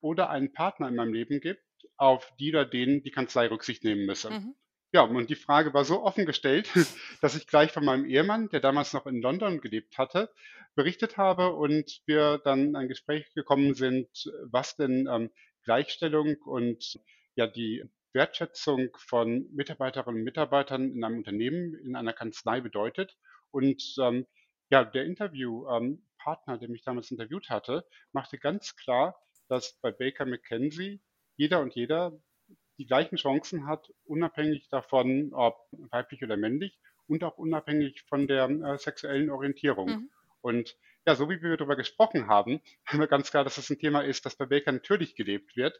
oder 0.00 0.30
einen 0.30 0.52
Partner 0.52 0.88
in 0.88 0.96
meinem 0.96 1.12
Leben 1.12 1.40
gibt, 1.40 1.62
auf 1.96 2.32
die 2.40 2.50
oder 2.50 2.64
den 2.64 3.02
die 3.02 3.10
Kanzlei 3.10 3.46
Rücksicht 3.48 3.84
nehmen 3.84 4.06
müsse. 4.06 4.30
Mhm. 4.30 4.54
Ja, 4.92 5.02
und 5.02 5.28
die 5.28 5.34
Frage 5.34 5.74
war 5.74 5.84
so 5.84 6.02
offen 6.02 6.24
gestellt, 6.24 6.70
dass 7.20 7.36
ich 7.36 7.46
gleich 7.46 7.72
von 7.72 7.84
meinem 7.84 8.06
Ehemann, 8.06 8.48
der 8.48 8.60
damals 8.60 8.94
noch 8.94 9.06
in 9.06 9.20
London 9.20 9.60
gelebt 9.60 9.98
hatte, 9.98 10.32
berichtet 10.74 11.18
habe 11.18 11.52
und 11.52 12.00
wir 12.06 12.38
dann 12.38 12.68
in 12.68 12.76
ein 12.76 12.88
Gespräch 12.88 13.32
gekommen 13.34 13.74
sind, 13.74 14.08
was 14.44 14.76
denn 14.76 15.06
ähm, 15.10 15.30
Gleichstellung 15.64 16.36
und 16.44 16.98
ja 17.34 17.46
die 17.46 17.84
Wertschätzung 18.14 18.96
von 18.96 19.46
Mitarbeiterinnen 19.52 20.20
und 20.20 20.24
Mitarbeitern 20.24 20.92
in 20.92 21.04
einem 21.04 21.18
Unternehmen, 21.18 21.74
in 21.74 21.96
einer 21.96 22.12
Kanzlei 22.12 22.60
bedeutet. 22.60 23.16
Und 23.50 23.96
ähm, 24.00 24.26
ja, 24.70 24.84
der 24.84 25.04
Interview 25.04 25.68
ähm, 25.68 26.06
Partner, 26.24 26.56
der 26.56 26.70
mich 26.70 26.82
damals 26.82 27.10
interviewt 27.10 27.50
hatte, 27.50 27.86
machte 28.12 28.38
ganz 28.38 28.76
klar, 28.76 29.14
dass 29.48 29.78
bei 29.82 29.92
Baker 29.92 30.24
McKenzie 30.24 31.02
jeder 31.36 31.60
und 31.60 31.74
jeder 31.74 32.18
die 32.78 32.86
gleichen 32.86 33.16
Chancen 33.16 33.66
hat, 33.66 33.92
unabhängig 34.04 34.68
davon, 34.70 35.32
ob 35.34 35.56
weiblich 35.90 36.22
oder 36.22 36.36
männlich 36.36 36.78
und 37.06 37.22
auch 37.22 37.36
unabhängig 37.36 38.02
von 38.08 38.26
der 38.26 38.48
äh, 38.48 38.78
sexuellen 38.78 39.30
Orientierung. 39.30 39.88
Mhm. 39.88 40.10
Und 40.40 40.76
ja, 41.06 41.14
so 41.14 41.28
wie 41.28 41.42
wir 41.42 41.56
darüber 41.56 41.76
gesprochen 41.76 42.26
haben, 42.26 42.60
haben 42.86 43.00
wir 43.00 43.06
ganz 43.06 43.30
klar, 43.30 43.44
dass 43.44 43.56
das 43.56 43.70
ein 43.70 43.78
Thema 43.78 44.00
ist, 44.00 44.24
das 44.24 44.36
bei 44.36 44.46
Baker 44.46 44.72
natürlich 44.72 45.14
gelebt 45.14 45.56
wird. 45.56 45.78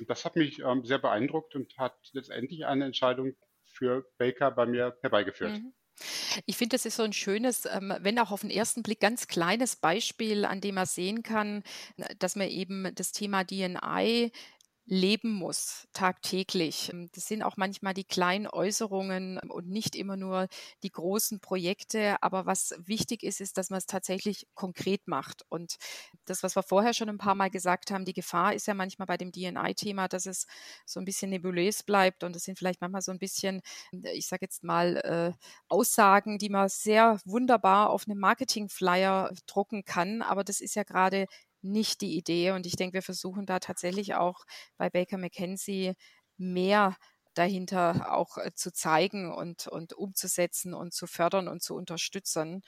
Und 0.00 0.10
das 0.10 0.24
hat 0.24 0.34
mich 0.34 0.58
ähm, 0.58 0.84
sehr 0.84 0.98
beeindruckt 0.98 1.54
und 1.54 1.78
hat 1.78 1.96
letztendlich 2.12 2.66
eine 2.66 2.84
Entscheidung 2.84 3.36
für 3.64 4.04
Baker 4.18 4.50
bei 4.50 4.66
mir 4.66 4.98
herbeigeführt. 5.02 5.52
Mhm. 5.52 5.72
Ich 6.46 6.56
finde, 6.56 6.74
das 6.74 6.86
ist 6.86 6.96
so 6.96 7.02
ein 7.02 7.12
schönes, 7.12 7.66
ähm, 7.66 7.94
wenn 8.00 8.18
auch 8.18 8.30
auf 8.30 8.40
den 8.40 8.50
ersten 8.50 8.82
Blick 8.82 9.00
ganz 9.00 9.28
kleines 9.28 9.76
Beispiel, 9.76 10.44
an 10.44 10.60
dem 10.60 10.74
man 10.76 10.86
sehen 10.86 11.22
kann, 11.22 11.62
dass 12.18 12.36
man 12.36 12.48
eben 12.48 12.94
das 12.94 13.12
Thema 13.12 13.44
DNI 13.44 14.32
leben 14.86 15.32
muss, 15.32 15.88
tagtäglich. 15.94 16.90
Ähm, 16.92 17.08
das 17.14 17.26
sind 17.26 17.42
auch 17.42 17.56
manchmal 17.56 17.94
die 17.94 18.04
kleinen 18.04 18.46
Äußerungen 18.46 19.38
und 19.48 19.68
nicht 19.68 19.96
immer 19.96 20.16
nur 20.16 20.48
die 20.82 20.90
großen 20.90 21.40
Projekte. 21.40 22.22
Aber 22.22 22.46
was 22.46 22.74
wichtig 22.78 23.22
ist, 23.22 23.40
ist, 23.40 23.56
dass 23.56 23.70
man 23.70 23.78
es 23.78 23.86
tatsächlich 23.86 24.46
konkret 24.54 25.08
macht. 25.08 25.42
Und 25.48 25.76
das, 26.26 26.42
was 26.42 26.56
wir 26.56 26.62
vorher 26.62 26.92
schon 26.94 27.08
ein 27.08 27.18
paar 27.18 27.34
Mal 27.34 27.50
gesagt 27.50 27.90
haben, 27.90 28.04
die 28.04 28.12
Gefahr 28.12 28.54
ist 28.54 28.66
ja 28.66 28.74
manchmal 28.74 29.06
bei 29.06 29.16
dem 29.16 29.32
DNI-Thema, 29.32 30.08
dass 30.08 30.26
es 30.26 30.46
so 30.84 31.00
ein 31.00 31.04
bisschen 31.06 31.30
nebulös 31.30 31.82
bleibt. 31.82 32.22
Und 32.24 32.36
es 32.36 32.44
sind 32.44 32.58
vielleicht 32.58 32.80
manchmal 32.80 33.02
so 33.02 33.12
ein 33.12 33.18
bisschen, 33.18 33.62
ich 34.12 34.26
sage 34.26 34.44
jetzt 34.44 34.64
mal, 34.64 34.96
äh, 34.98 35.32
Aussagen, 35.68 36.38
die 36.38 36.50
man 36.50 36.68
sehr 36.68 37.18
wunderbar 37.24 37.90
auf 37.90 38.04
einem 38.06 38.18
Marketing-Flyer 38.20 39.32
drucken 39.46 39.84
kann. 39.84 40.20
Aber 40.22 40.44
das 40.44 40.60
ist 40.60 40.74
ja 40.74 40.82
gerade 40.82 41.26
nicht 41.64 42.00
die 42.02 42.16
Idee. 42.16 42.52
Und 42.52 42.66
ich 42.66 42.76
denke, 42.76 42.94
wir 42.94 43.02
versuchen 43.02 43.46
da 43.46 43.58
tatsächlich 43.60 44.14
auch 44.14 44.44
bei 44.76 44.90
Baker 44.90 45.18
McKenzie 45.18 45.94
mehr 46.36 46.96
dahinter 47.34 48.12
auch 48.14 48.38
äh, 48.38 48.52
zu 48.54 48.72
zeigen 48.72 49.32
und, 49.32 49.66
und 49.68 49.92
umzusetzen 49.92 50.74
und 50.74 50.94
zu 50.94 51.06
fördern 51.06 51.48
und 51.48 51.62
zu 51.62 51.74
unterstützen. 51.74 52.62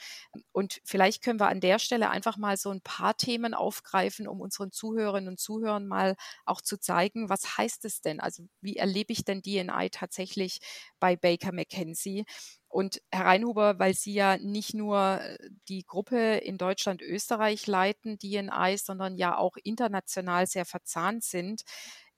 Und 0.52 0.80
vielleicht 0.85 1.23
können 1.23 1.40
wir 1.40 1.49
an 1.49 1.61
der 1.61 1.78
Stelle 1.78 2.11
einfach 2.11 2.37
mal 2.37 2.56
so 2.56 2.70
ein 2.70 2.80
paar 2.80 3.16
Themen 3.16 3.54
aufgreifen, 3.54 4.28
um 4.28 4.40
unseren 4.40 4.73
Zuhörerinnen 4.73 5.28
und 5.30 5.40
Zuhörern 5.40 5.87
mal 5.87 6.16
auch 6.44 6.61
zu 6.61 6.78
zeigen, 6.78 7.28
was 7.28 7.56
heißt 7.58 7.85
es 7.85 8.00
denn? 8.00 8.20
Also 8.20 8.44
wie 8.61 8.76
erlebe 8.76 9.12
ich 9.12 9.25
denn 9.25 9.42
DNI 9.42 9.88
tatsächlich 9.90 10.61
bei 11.00 11.16
Baker 11.16 11.52
McKenzie? 11.52 12.25
Und 12.68 13.00
Herr 13.11 13.26
Reinhuber, 13.26 13.78
weil 13.78 13.94
Sie 13.94 14.12
ja 14.12 14.37
nicht 14.38 14.75
nur 14.75 15.20
äh, 15.20 15.38
die 15.68 15.85
Gruppe 15.87 16.37
in 16.38 16.58
Deutschland, 16.58 17.00
Österreich 17.00 17.66
leiten, 17.66 18.18
DNI, 18.18 18.76
sondern 18.76 19.16
ja 19.16 19.38
auch 19.38 19.56
international 19.62 20.46
sehr 20.46 20.64
verzahnt 20.66 21.25
sind, 21.25 21.62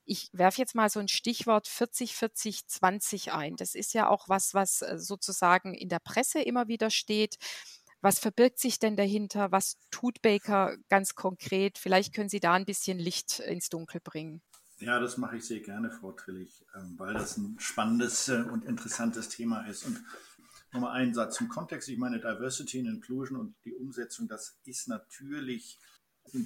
ich 0.09 0.31
werfe 0.33 0.59
jetzt 0.59 0.75
mal 0.75 0.89
so 0.89 1.01
ein 1.01 1.09
Stichwort 1.09 1.69
40, 1.69 2.15
40, 2.15 2.67
20 2.67 3.33
ein. 3.33 3.57
Das 3.57 3.75
ist 3.75 3.95
ja 3.95 4.09
auch 4.09 4.29
was, 4.29 4.55
was 4.55 4.83
äh, 4.83 4.99
sozusagen 4.99 5.75
in 5.75 5.89
der 5.89 6.01
Presse 6.01 6.41
immer 6.41 6.67
wieder 6.69 6.91
steht. 6.91 7.37
Was 8.01 8.19
verbirgt 8.19 8.59
sich 8.59 8.79
denn 8.79 8.97
dahinter? 8.97 9.53
Was 9.53 9.77
tut 9.91 10.23
Baker 10.23 10.77
ganz 10.89 11.15
konkret? 11.15 11.79
Vielleicht 11.79 12.15
können 12.15 12.29
Sie 12.29 12.41
da 12.41 12.55
ein 12.55 12.65
bisschen 12.65 12.99
Licht 12.99 13.41
ins 13.41 13.69
Dunkel 13.69 14.01
bringen. 14.03 14.41
Ja, 14.79 15.01
das 15.01 15.17
mache 15.17 15.37
ich 15.37 15.45
sehr 15.45 15.61
gerne, 15.61 15.91
Frau 15.91 16.13
Trillig, 16.13 16.65
ähm, 16.77 16.95
weil 16.99 17.15
das 17.15 17.37
ein 17.37 17.57
spannendes 17.59 18.29
äh, 18.29 18.43
und 18.43 18.65
interessantes 18.65 19.29
Thema 19.29 19.67
ist. 19.67 19.85
Und 19.85 20.01
Nochmal 20.73 21.01
einen 21.01 21.15
Satz 21.15 21.37
zum 21.37 21.49
Kontext. 21.49 21.89
Ich 21.89 21.99
meine, 21.99 22.19
Diversity 22.19 22.81
and 22.81 22.89
Inclusion 22.89 23.39
und 23.39 23.55
die 23.65 23.75
Umsetzung, 23.75 24.29
das 24.29 24.59
ist 24.65 24.89
natürlich 24.89 25.79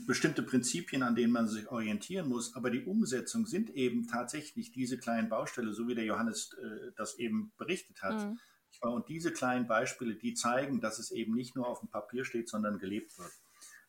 bestimmte 0.06 0.42
Prinzipien, 0.42 1.02
an 1.02 1.14
denen 1.14 1.32
man 1.32 1.48
sich 1.48 1.68
orientieren 1.68 2.28
muss, 2.28 2.54
aber 2.54 2.70
die 2.70 2.84
Umsetzung 2.84 3.46
sind 3.46 3.70
eben 3.70 4.06
tatsächlich 4.06 4.72
diese 4.72 4.98
kleinen 4.98 5.28
Baustelle, 5.28 5.72
so 5.72 5.88
wie 5.88 5.94
der 5.94 6.04
Johannes 6.04 6.52
äh, 6.54 6.92
das 6.96 7.18
eben 7.18 7.52
berichtet 7.56 8.02
hat. 8.02 8.26
Mhm. 8.26 8.38
Und 8.80 9.08
diese 9.08 9.32
kleinen 9.32 9.66
Beispiele, 9.66 10.14
die 10.14 10.34
zeigen, 10.34 10.80
dass 10.80 10.98
es 10.98 11.10
eben 11.10 11.34
nicht 11.34 11.54
nur 11.54 11.68
auf 11.68 11.80
dem 11.80 11.88
Papier 11.88 12.24
steht, 12.24 12.48
sondern 12.48 12.78
gelebt 12.78 13.18
wird. 13.18 13.32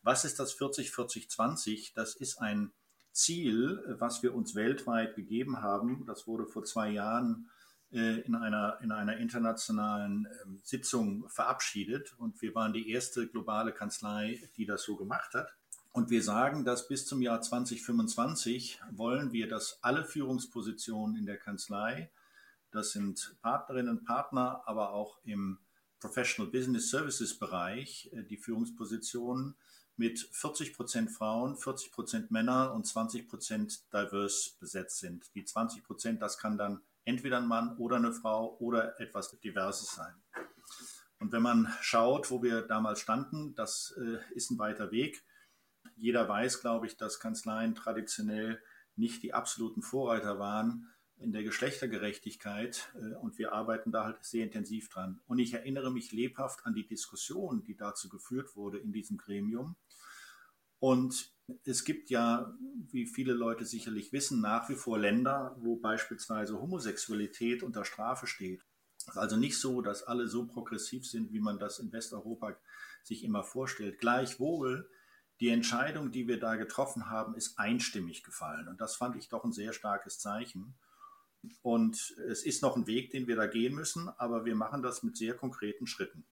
Was 0.02 0.26
ist 0.26 0.40
das 0.40 0.58
40-40-20? 0.58 1.94
Das 1.96 2.16
ist 2.16 2.40
ein 2.40 2.74
Ziel, 3.14 3.96
was 4.00 4.22
wir 4.24 4.36
uns 4.36 4.56
weltweit 4.56 5.16
gegeben 5.16 5.62
haben. 5.62 6.06
Das 6.06 6.28
wurde 6.28 6.46
vor 6.46 6.64
zwei 6.64 6.90
Jahren 6.90 7.50
äh, 7.92 8.22
in 8.22 8.36
einer, 8.36 8.80
in 8.82 8.92
einer 8.92 9.18
internationalen 9.18 10.28
ähm, 10.44 10.60
Sitzung 10.64 11.30
verabschiedet. 11.30 12.14
Und 12.18 12.42
wir 12.42 12.54
waren 12.56 12.74
die 12.74 12.90
erste 12.90 13.28
globale 13.28 13.72
Kanzlei, 13.72 14.42
die 14.58 14.66
das 14.66 14.84
so 14.84 14.98
gemacht 14.98 15.34
hat. 15.34 15.56
Und 15.94 16.10
wir 16.10 16.24
sagen, 16.24 16.66
dass 16.66 16.88
bis 16.88 17.06
zum 17.06 17.22
Jahr 17.22 17.40
2025 17.40 18.82
wollen 18.92 19.32
wir, 19.32 19.48
dass 19.48 19.78
alle 19.84 20.04
Führungspositionen 20.04 21.16
in 21.16 21.28
der 21.28 21.38
Kanzlei, 21.38 22.12
das 22.72 22.94
sind 22.94 23.38
Partnerinnen 23.44 24.00
und 24.00 24.04
Partner, 24.04 24.64
aber 24.66 24.92
auch 24.94 25.20
im 25.24 25.60
Professional 26.00 26.52
Business 26.52 26.90
Services 26.90 27.38
Bereich, 27.38 28.10
äh, 28.12 28.24
die 28.24 28.38
Führungspositionen 28.38 29.56
mit 29.96 30.20
40 30.32 30.74
Prozent 30.74 31.12
Frauen, 31.12 31.56
40 31.56 31.92
Prozent 31.92 32.32
Männer 32.32 32.74
und 32.74 32.88
20 32.88 33.30
Prozent 33.30 33.94
diverse 33.94 34.58
besetzt 34.60 34.98
sind. 34.98 35.34
Die 35.36 35.46
20 35.46 35.84
Prozent, 35.84 36.24
das 36.24 36.40
kann 36.40 36.58
dann 36.58 36.82
entweder 37.06 37.38
ein 37.38 37.48
Mann 37.48 37.78
oder 37.78 37.98
eine 37.98 38.14
Frau 38.14 38.58
oder 38.58 39.00
etwas 39.00 39.30
Diverses 39.40 39.94
sein. 39.94 40.16
Und 41.20 41.32
wenn 41.32 41.44
man 41.44 41.72
schaut, 41.82 42.32
wo 42.32 42.42
wir 42.42 42.64
damals 42.64 43.00
standen, 43.00 43.54
das 43.54 43.94
äh, 43.96 44.18
ist 44.34 44.50
ein 44.50 44.58
weiter 44.58 44.90
Weg. 44.90 45.24
Jeder 46.04 46.28
weiß, 46.28 46.60
glaube 46.60 46.86
ich, 46.86 46.98
dass 46.98 47.22
Kanzleien 47.22 47.76
traditionell 47.76 48.62
nicht 48.98 49.24
die 49.24 49.34
absoluten 49.34 49.82
Vorreiter 49.82 50.38
waren 50.38 50.90
in 51.16 51.32
der 51.32 51.44
Geschlechtergerechtigkeit 51.44 52.90
äh, 52.96 53.16
und 53.22 53.38
wir 53.38 53.54
arbeiten 53.54 53.94
da 53.94 54.04
halt 54.04 54.22
sehr 54.22 54.44
intensiv 54.44 54.90
dran. 54.90 55.22
Und 55.28 55.40
ich 55.40 55.54
erinnere 55.54 55.94
mich 55.94 56.12
lebhaft 56.12 56.66
an 56.66 56.74
die 56.74 56.86
Diskussion, 56.86 57.64
die 57.64 57.78
dazu 57.78 58.10
geführt 58.10 58.58
wurde 58.58 58.80
in 58.80 58.92
diesem 58.92 59.16
Gremium. 59.16 59.78
Und 60.80 61.32
es 61.64 61.86
gibt 61.86 62.10
ja, 62.10 62.54
wie 62.92 63.06
viele 63.06 63.32
Leute 63.32 63.64
sicherlich 63.64 64.12
wissen, 64.12 64.42
nach 64.42 64.68
wie 64.68 64.76
vor 64.76 65.00
Länder, 65.00 65.56
wo 65.62 65.78
beispielsweise 65.78 66.60
Homosexualität 66.60 67.64
unter 67.64 67.86
Strafe 67.86 68.28
steht. 68.28 68.66
Es 68.98 69.08
ist 69.08 69.18
also 69.18 69.38
nicht 69.38 69.58
so, 69.58 69.82
dass 69.82 70.04
alle 70.04 70.28
so 70.28 70.48
progressiv 70.48 71.08
sind, 71.08 71.32
wie 71.32 71.40
man 71.40 71.60
das 71.60 71.80
in 71.80 71.94
Westeuropa 71.94 72.58
sich 73.04 73.24
immer 73.24 73.46
vorstellt. 73.46 74.00
Gleichwohl, 74.00 74.90
die 75.44 75.50
Entscheidung, 75.50 76.10
die 76.10 76.30
wir 76.30 76.40
da 76.40 76.56
getroffen 76.56 77.10
haben, 77.10 77.36
ist 77.36 77.60
einstimmig 77.60 78.24
gefallen. 78.24 78.70
Und 78.70 78.80
das 78.80 78.96
fand 78.96 79.18
ich 79.18 79.28
doch 79.28 79.44
ein 79.44 79.52
sehr 79.52 79.74
starkes 79.74 80.18
Zeichen. 80.18 80.74
Und 81.62 82.16
es 82.30 82.46
ist 82.46 82.62
noch 82.62 82.78
ein 82.78 82.88
Weg, 82.88 83.12
den 83.12 83.28
wir 83.28 83.36
da 83.36 83.46
gehen 83.46 83.76
müssen, 83.76 84.08
aber 84.08 84.46
wir 84.46 84.56
machen 84.56 84.82
das 84.82 85.04
mit 85.04 85.18
sehr 85.18 85.34
konkreten 85.34 85.86
Schritten. 85.86 86.26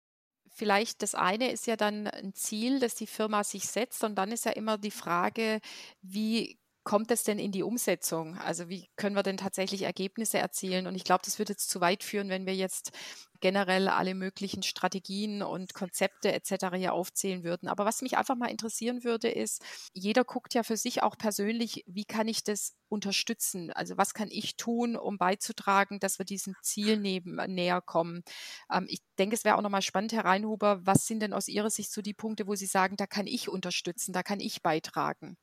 Vielleicht 0.53 1.01
das 1.01 1.13
eine 1.13 1.51
ist 1.51 1.67
ja 1.67 1.75
dann 1.75 2.07
ein 2.07 2.33
Ziel, 2.35 2.79
das 2.79 2.95
die 2.95 3.05
Firma 3.05 3.43
sich 3.43 3.67
setzt 3.67 4.01
und 4.05 4.15
dann 4.15 4.31
ist 4.31 4.45
ja 4.45 4.53
immer 4.53 4.77
die 4.77 4.91
Frage, 4.91 5.59
wie 6.01 6.57
kommt 6.83 7.11
es 7.11 7.23
denn 7.23 7.39
in 7.39 7.51
die 7.51 7.63
Umsetzung? 7.63 8.37
Also 8.39 8.67
wie 8.67 8.89
können 8.95 9.15
wir 9.15 9.23
denn 9.23 9.37
tatsächlich 9.37 9.83
Ergebnisse 9.83 10.39
erzielen? 10.39 10.87
Und 10.87 10.95
ich 10.95 11.03
glaube, 11.03 11.21
das 11.23 11.37
würde 11.37 11.53
jetzt 11.53 11.69
zu 11.69 11.81
weit 11.81 12.03
führen, 12.03 12.29
wenn 12.29 12.45
wir 12.45 12.55
jetzt 12.55 12.91
generell 13.39 13.87
alle 13.87 14.15
möglichen 14.15 14.63
Strategien 14.63 15.41
und 15.43 15.73
Konzepte 15.73 16.31
etc. 16.31 16.75
hier 16.75 16.93
aufzählen 16.93 17.43
würden. 17.43 17.67
Aber 17.67 17.85
was 17.85 18.01
mich 18.01 18.17
einfach 18.17 18.35
mal 18.35 18.49
interessieren 18.49 19.03
würde, 19.03 19.29
ist, 19.29 19.63
jeder 19.93 20.23
guckt 20.23 20.53
ja 20.53 20.63
für 20.63 20.77
sich 20.77 21.03
auch 21.03 21.17
persönlich, 21.17 21.83
wie 21.87 22.05
kann 22.05 22.27
ich 22.27 22.43
das 22.43 22.75
unterstützen? 22.87 23.71
Also 23.71 23.97
was 23.97 24.13
kann 24.13 24.29
ich 24.31 24.57
tun, 24.57 24.95
um 24.95 25.17
beizutragen, 25.17 25.99
dass 25.99 26.19
wir 26.19 26.25
diesem 26.25 26.55
Ziel 26.61 26.97
neben, 26.97 27.35
näher 27.53 27.81
kommen? 27.81 28.23
Ähm, 28.71 28.85
ich 28.87 29.01
denke, 29.19 29.35
es 29.35 29.43
wäre 29.43 29.57
auch 29.57 29.61
nochmal 29.61 29.81
spannend, 29.81 30.13
Herr 30.13 30.25
Reinhuber, 30.25 30.85
was 30.85 31.05
sind 31.07 31.21
denn 31.21 31.33
aus 31.33 31.47
Ihrer 31.47 31.69
Sicht 31.69 31.91
so 31.91 32.01
die 32.01 32.13
Punkte, 32.13 32.47
wo 32.47 32.55
Sie 32.55 32.65
sagen, 32.65 32.95
da 32.95 33.07
kann 33.07 33.27
ich 33.27 33.49
unterstützen, 33.49 34.13
da 34.13 34.23
kann 34.23 34.39
ich 34.39 34.61
beitragen? 34.61 35.37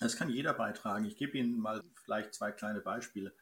Das 0.00 0.16
kann 0.16 0.28
jeder 0.28 0.54
beitragen. 0.54 1.04
Ich 1.04 1.16
gebe 1.16 1.38
Ihnen 1.38 1.58
mal 1.58 1.82
vielleicht 2.04 2.34
zwei 2.34 2.52
kleine 2.52 2.80
Beispiele. 2.80 3.34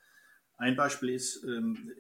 Ein 0.57 0.77
Beispiel 0.77 1.11
ist, 1.11 1.43
ähm, 1.45 1.93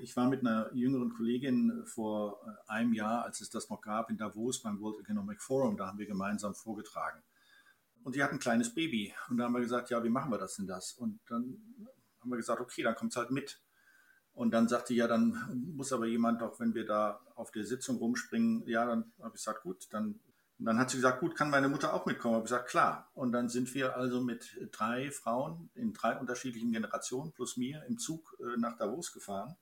ich 0.00 0.16
war 0.16 0.28
mit 0.28 0.40
einer 0.40 0.70
jüngeren 0.74 1.14
Kollegin 1.14 1.84
vor 1.86 2.40
äh, 2.44 2.70
einem 2.70 2.92
Jahr, 2.92 3.24
als 3.24 3.40
es 3.40 3.48
das 3.48 3.70
noch 3.70 3.80
gab, 3.80 4.10
in 4.10 4.18
Davos 4.18 4.60
beim 4.60 4.80
World 4.80 5.00
Economic 5.00 5.40
Forum. 5.40 5.76
Da 5.76 5.86
haben 5.86 5.98
wir 5.98 6.06
gemeinsam 6.06 6.54
vorgetragen. 6.54 7.22
Und 8.02 8.16
die 8.16 8.22
hat 8.22 8.32
ein 8.32 8.38
kleines 8.38 8.74
Baby. 8.74 9.14
Und 9.28 9.38
da 9.38 9.44
haben 9.44 9.54
wir 9.54 9.60
gesagt, 9.60 9.90
ja, 9.90 10.02
wie 10.02 10.10
machen 10.10 10.30
wir 10.30 10.38
das 10.38 10.56
denn 10.56 10.66
das? 10.66 10.92
Und 10.92 11.20
dann 11.28 11.86
haben 12.20 12.30
wir 12.30 12.36
gesagt, 12.36 12.60
okay, 12.60 12.82
dann 12.82 12.96
kommt 12.96 13.12
es 13.12 13.16
halt 13.16 13.30
mit. 13.30 13.62
Und 14.34 14.52
dann 14.52 14.68
sagte 14.68 14.94
ja, 14.94 15.06
dann 15.06 15.72
muss 15.76 15.92
aber 15.92 16.06
jemand 16.06 16.40
doch, 16.40 16.58
wenn 16.58 16.74
wir 16.74 16.86
da 16.86 17.20
auf 17.34 17.50
der 17.50 17.64
Sitzung 17.64 17.96
rumspringen, 17.96 18.66
ja, 18.66 18.84
dann 18.84 19.12
habe 19.18 19.28
ich 19.28 19.44
gesagt, 19.44 19.62
gut, 19.62 19.86
dann 19.90 20.20
und 20.62 20.66
dann 20.66 20.78
hat 20.78 20.90
sie 20.90 20.98
gesagt, 20.98 21.18
gut, 21.18 21.34
kann 21.34 21.50
meine 21.50 21.68
Mutter 21.68 21.92
auch 21.92 22.06
mitkommen? 22.06 22.34
Ich 22.34 22.36
habe 22.36 22.44
gesagt, 22.44 22.68
klar. 22.68 23.10
Und 23.14 23.32
dann 23.32 23.48
sind 23.48 23.74
wir 23.74 23.96
also 23.96 24.20
mit 24.20 24.56
drei 24.70 25.10
Frauen 25.10 25.70
in 25.74 25.92
drei 25.92 26.16
unterschiedlichen 26.16 26.70
Generationen 26.70 27.32
plus 27.32 27.56
mir 27.56 27.84
im 27.88 27.98
Zug 27.98 28.36
äh, 28.38 28.56
nach 28.60 28.76
Davos 28.76 29.12
gefahren 29.12 29.56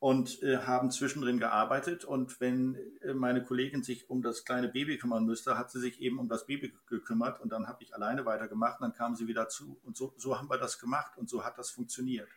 und 0.00 0.42
äh, 0.42 0.58
haben 0.58 0.90
zwischendrin 0.90 1.38
gearbeitet. 1.38 2.04
Und 2.04 2.40
wenn 2.40 2.74
äh, 3.02 3.14
meine 3.14 3.44
Kollegin 3.44 3.84
sich 3.84 4.10
um 4.10 4.20
das 4.20 4.44
kleine 4.44 4.66
Baby 4.66 4.98
kümmern 4.98 5.26
müsste, 5.26 5.56
hat 5.56 5.70
sie 5.70 5.78
sich 5.78 6.00
eben 6.00 6.18
um 6.18 6.28
das 6.28 6.44
Baby 6.44 6.74
gekümmert 6.88 7.40
und 7.40 7.52
dann 7.52 7.68
habe 7.68 7.84
ich 7.84 7.94
alleine 7.94 8.24
weitergemacht. 8.24 8.80
Und 8.80 8.88
dann 8.88 8.96
kam 8.98 9.14
sie 9.14 9.28
wieder 9.28 9.48
zu. 9.48 9.78
Und 9.84 9.96
so, 9.96 10.12
so 10.16 10.36
haben 10.36 10.50
wir 10.50 10.58
das 10.58 10.80
gemacht 10.80 11.16
und 11.16 11.30
so 11.30 11.44
hat 11.44 11.56
das 11.56 11.70
funktioniert. 11.70 12.28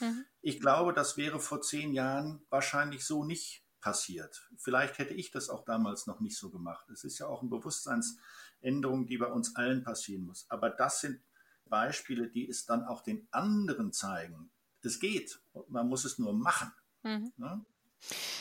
Mhm. 0.00 0.26
Ich 0.42 0.60
glaube, 0.60 0.92
das 0.92 1.16
wäre 1.16 1.40
vor 1.40 1.62
zehn 1.62 1.94
Jahren 1.94 2.42
wahrscheinlich 2.50 3.06
so 3.06 3.24
nicht 3.24 3.64
passiert. 3.80 4.48
Vielleicht 4.56 4.98
hätte 4.98 5.14
ich 5.14 5.30
das 5.30 5.50
auch 5.50 5.64
damals 5.64 6.06
noch 6.06 6.20
nicht 6.20 6.36
so 6.36 6.50
gemacht. 6.50 6.88
Es 6.90 7.04
ist 7.04 7.18
ja 7.18 7.26
auch 7.26 7.40
eine 7.40 7.50
Bewusstseinsänderung, 7.50 9.06
die 9.06 9.18
bei 9.18 9.30
uns 9.30 9.56
allen 9.56 9.82
passieren 9.82 10.24
muss. 10.24 10.46
Aber 10.48 10.70
das 10.70 11.00
sind 11.00 11.20
Beispiele, 11.66 12.28
die 12.28 12.48
es 12.48 12.66
dann 12.66 12.84
auch 12.84 13.02
den 13.02 13.28
anderen 13.30 13.92
zeigen. 13.92 14.50
Es 14.82 15.00
geht, 15.00 15.40
man 15.68 15.88
muss 15.88 16.04
es 16.04 16.18
nur 16.18 16.32
machen. 16.32 16.72
Mhm. 17.02 17.32
Ne? 17.36 17.64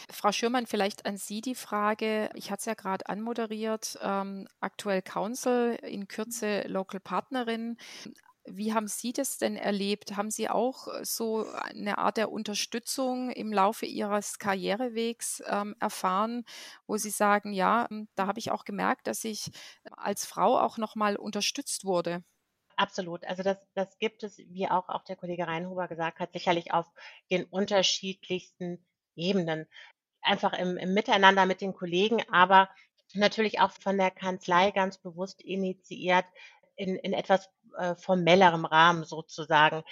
Frau 0.09 0.31
Schürmann, 0.31 0.67
vielleicht 0.67 1.05
an 1.05 1.17
Sie 1.17 1.41
die 1.41 1.55
Frage. 1.55 2.29
Ich 2.35 2.51
hatte 2.51 2.59
es 2.59 2.65
ja 2.65 2.73
gerade 2.75 3.09
anmoderiert. 3.09 3.97
Ähm, 4.01 4.47
aktuell 4.59 5.01
Council, 5.01 5.77
in 5.81 6.07
Kürze 6.07 6.61
Local 6.67 6.99
Partnerin. 6.99 7.77
Wie 8.49 8.73
haben 8.73 8.87
Sie 8.87 9.13
das 9.13 9.37
denn 9.37 9.57
erlebt? 9.57 10.15
Haben 10.15 10.31
Sie 10.31 10.49
auch 10.49 10.87
äh, 10.87 11.03
so 11.05 11.45
eine 11.51 11.97
Art 11.97 12.17
der 12.17 12.31
Unterstützung 12.31 13.29
im 13.31 13.51
Laufe 13.51 13.85
Ihres 13.85 14.39
Karrierewegs 14.39 15.43
ähm, 15.47 15.75
erfahren, 15.79 16.45
wo 16.87 16.97
Sie 16.97 17.09
sagen, 17.09 17.53
ja, 17.53 17.87
hm, 17.89 18.07
da 18.15 18.27
habe 18.27 18.39
ich 18.39 18.51
auch 18.51 18.63
gemerkt, 18.65 19.07
dass 19.07 19.23
ich 19.25 19.51
als 19.91 20.25
Frau 20.25 20.59
auch 20.59 20.77
nochmal 20.77 21.17
unterstützt 21.17 21.85
wurde? 21.85 22.23
Absolut. 22.75 23.25
Also 23.25 23.41
das, 23.43 23.57
das 23.73 23.97
gibt 23.97 24.23
es, 24.23 24.37
wie 24.37 24.67
auch, 24.69 24.87
auch 24.89 25.03
der 25.03 25.15
Kollege 25.15 25.47
Reinhuber 25.47 25.87
gesagt 25.87 26.19
hat, 26.19 26.33
sicherlich 26.33 26.71
auf 26.73 26.85
den 27.31 27.45
unterschiedlichsten 27.45 28.85
Ebenen. 29.15 29.67
Einfach 30.21 30.53
im, 30.53 30.77
im 30.77 30.93
Miteinander 30.93 31.45
mit 31.47 31.61
den 31.61 31.73
Kollegen, 31.73 32.21
aber 32.31 32.69
natürlich 33.13 33.59
auch 33.61 33.71
von 33.71 33.97
der 33.97 34.11
Kanzlei 34.11 34.71
ganz 34.71 34.97
bewusst 34.99 35.41
initiiert, 35.41 36.25
in, 36.75 36.95
in 36.97 37.13
etwas 37.13 37.49
äh, 37.77 37.95
formellerem 37.95 38.65
Rahmen 38.65 39.03
sozusagen. 39.03 39.83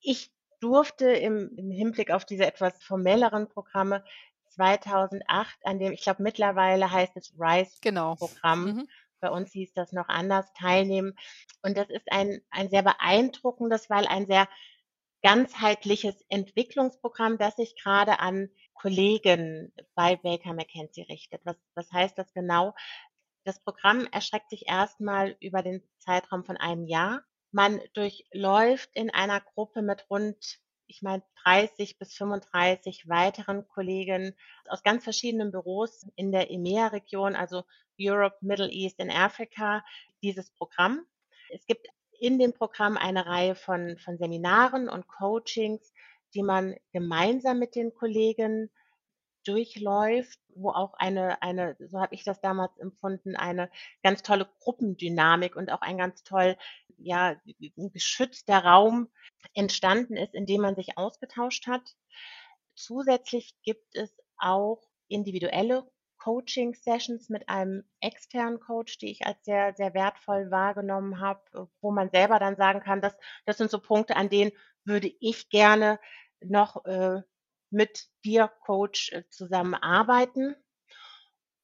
Ich 0.00 0.32
durfte 0.60 1.10
im, 1.10 1.56
im 1.56 1.70
Hinblick 1.70 2.10
auf 2.10 2.24
diese 2.24 2.46
etwas 2.46 2.82
formelleren 2.82 3.48
Programme 3.48 4.04
2008 4.50 5.58
an 5.64 5.78
dem, 5.78 5.92
ich 5.92 6.02
glaube 6.02 6.22
mittlerweile 6.22 6.90
heißt 6.90 7.16
es 7.16 7.32
RISE-Programm. 7.38 8.66
Genau. 8.66 8.82
Mhm. 8.82 8.88
Bei 9.20 9.30
uns 9.30 9.52
hieß 9.52 9.74
das 9.74 9.92
noch 9.92 10.08
anders, 10.08 10.50
teilnehmen. 10.54 11.14
Und 11.62 11.76
das 11.76 11.90
ist 11.90 12.10
ein, 12.10 12.40
ein 12.50 12.70
sehr 12.70 12.82
beeindruckendes, 12.82 13.90
weil 13.90 14.06
ein 14.06 14.26
sehr 14.26 14.48
ganzheitliches 15.22 16.24
Entwicklungsprogramm, 16.30 17.36
das 17.36 17.56
sich 17.56 17.76
gerade 17.76 18.18
an 18.20 18.48
Kollegen 18.72 19.72
bei 19.94 20.16
Baker 20.16 20.54
McKenzie 20.54 21.02
richtet. 21.02 21.42
Was, 21.44 21.56
was 21.74 21.92
heißt 21.92 22.16
das 22.16 22.32
genau? 22.32 22.74
Das 23.50 23.58
Programm 23.58 24.06
erstreckt 24.12 24.48
sich 24.50 24.68
erstmal 24.68 25.36
über 25.40 25.60
den 25.60 25.82
Zeitraum 25.98 26.44
von 26.44 26.56
einem 26.56 26.86
Jahr. 26.86 27.24
Man 27.50 27.80
durchläuft 27.94 28.90
in 28.94 29.10
einer 29.10 29.40
Gruppe 29.40 29.82
mit 29.82 30.08
rund, 30.08 30.60
ich 30.86 31.02
meine, 31.02 31.24
30 31.42 31.98
bis 31.98 32.14
35 32.14 33.08
weiteren 33.08 33.66
Kollegen 33.66 34.36
aus 34.68 34.84
ganz 34.84 35.02
verschiedenen 35.02 35.50
Büros 35.50 36.06
in 36.14 36.30
der 36.30 36.52
EMEA-Region, 36.52 37.34
also 37.34 37.64
Europe, 38.00 38.36
Middle 38.40 38.70
East 38.70 39.00
and 39.00 39.12
Africa, 39.12 39.84
dieses 40.22 40.52
Programm. 40.52 41.04
Es 41.52 41.66
gibt 41.66 41.88
in 42.20 42.38
dem 42.38 42.52
Programm 42.52 42.96
eine 42.96 43.26
Reihe 43.26 43.56
von, 43.56 43.98
von 43.98 44.16
Seminaren 44.16 44.88
und 44.88 45.08
Coachings, 45.08 45.92
die 46.34 46.44
man 46.44 46.76
gemeinsam 46.92 47.58
mit 47.58 47.74
den 47.74 47.92
Kollegen 47.94 48.70
durchläuft, 49.44 50.38
wo 50.54 50.70
auch 50.70 50.94
eine, 50.94 51.42
eine, 51.42 51.76
so 51.78 52.00
habe 52.00 52.14
ich 52.14 52.24
das 52.24 52.40
damals 52.40 52.76
empfunden, 52.78 53.36
eine 53.36 53.70
ganz 54.02 54.22
tolle 54.22 54.48
Gruppendynamik 54.60 55.56
und 55.56 55.70
auch 55.70 55.82
ein 55.82 55.98
ganz 55.98 56.22
toll, 56.22 56.56
ja, 56.98 57.36
geschützter 57.76 58.58
Raum 58.58 59.08
entstanden 59.54 60.16
ist, 60.16 60.34
in 60.34 60.46
dem 60.46 60.60
man 60.60 60.74
sich 60.74 60.98
ausgetauscht 60.98 61.66
hat. 61.66 61.96
Zusätzlich 62.74 63.54
gibt 63.62 63.96
es 63.96 64.14
auch 64.36 64.82
individuelle 65.08 65.90
Coaching-Sessions 66.18 67.30
mit 67.30 67.48
einem 67.48 67.84
externen 68.00 68.60
Coach, 68.60 68.98
die 68.98 69.10
ich 69.10 69.26
als 69.26 69.42
sehr, 69.44 69.74
sehr 69.74 69.94
wertvoll 69.94 70.50
wahrgenommen 70.50 71.20
habe, 71.20 71.68
wo 71.80 71.90
man 71.90 72.10
selber 72.10 72.38
dann 72.38 72.56
sagen 72.56 72.80
kann, 72.80 73.00
dass 73.00 73.16
das 73.46 73.56
sind 73.56 73.70
so 73.70 73.80
Punkte, 73.80 74.16
an 74.16 74.28
denen 74.28 74.52
würde 74.84 75.10
ich 75.20 75.48
gerne 75.48 75.98
noch 76.42 76.84
äh, 76.84 77.22
mit 77.70 78.08
dir, 78.24 78.48
Coach, 78.64 79.12
äh, 79.12 79.24
zusammenarbeiten. 79.30 80.56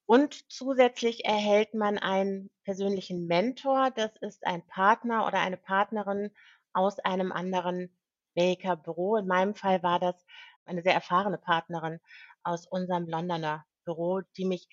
Und 0.05 0.49
zusätzlich 0.51 1.25
erhält 1.25 1.73
man 1.73 1.97
einen 1.97 2.49
persönlichen 2.63 3.27
Mentor. 3.27 3.91
Das 3.91 4.11
ist 4.21 4.45
ein 4.45 4.65
Partner 4.67 5.27
oder 5.27 5.39
eine 5.39 5.57
Partnerin 5.57 6.31
aus 6.73 6.99
einem 6.99 7.31
anderen 7.31 7.95
Baker 8.33 8.77
Büro. 8.77 9.17
In 9.17 9.27
meinem 9.27 9.53
Fall 9.55 9.83
war 9.83 9.99
das 9.99 10.25
eine 10.65 10.81
sehr 10.81 10.93
erfahrene 10.93 11.37
Partnerin 11.37 11.99
aus 12.43 12.67
unserem 12.67 13.07
Londoner 13.07 13.65
Büro, 13.83 14.21
die 14.37 14.45
mich 14.45 14.69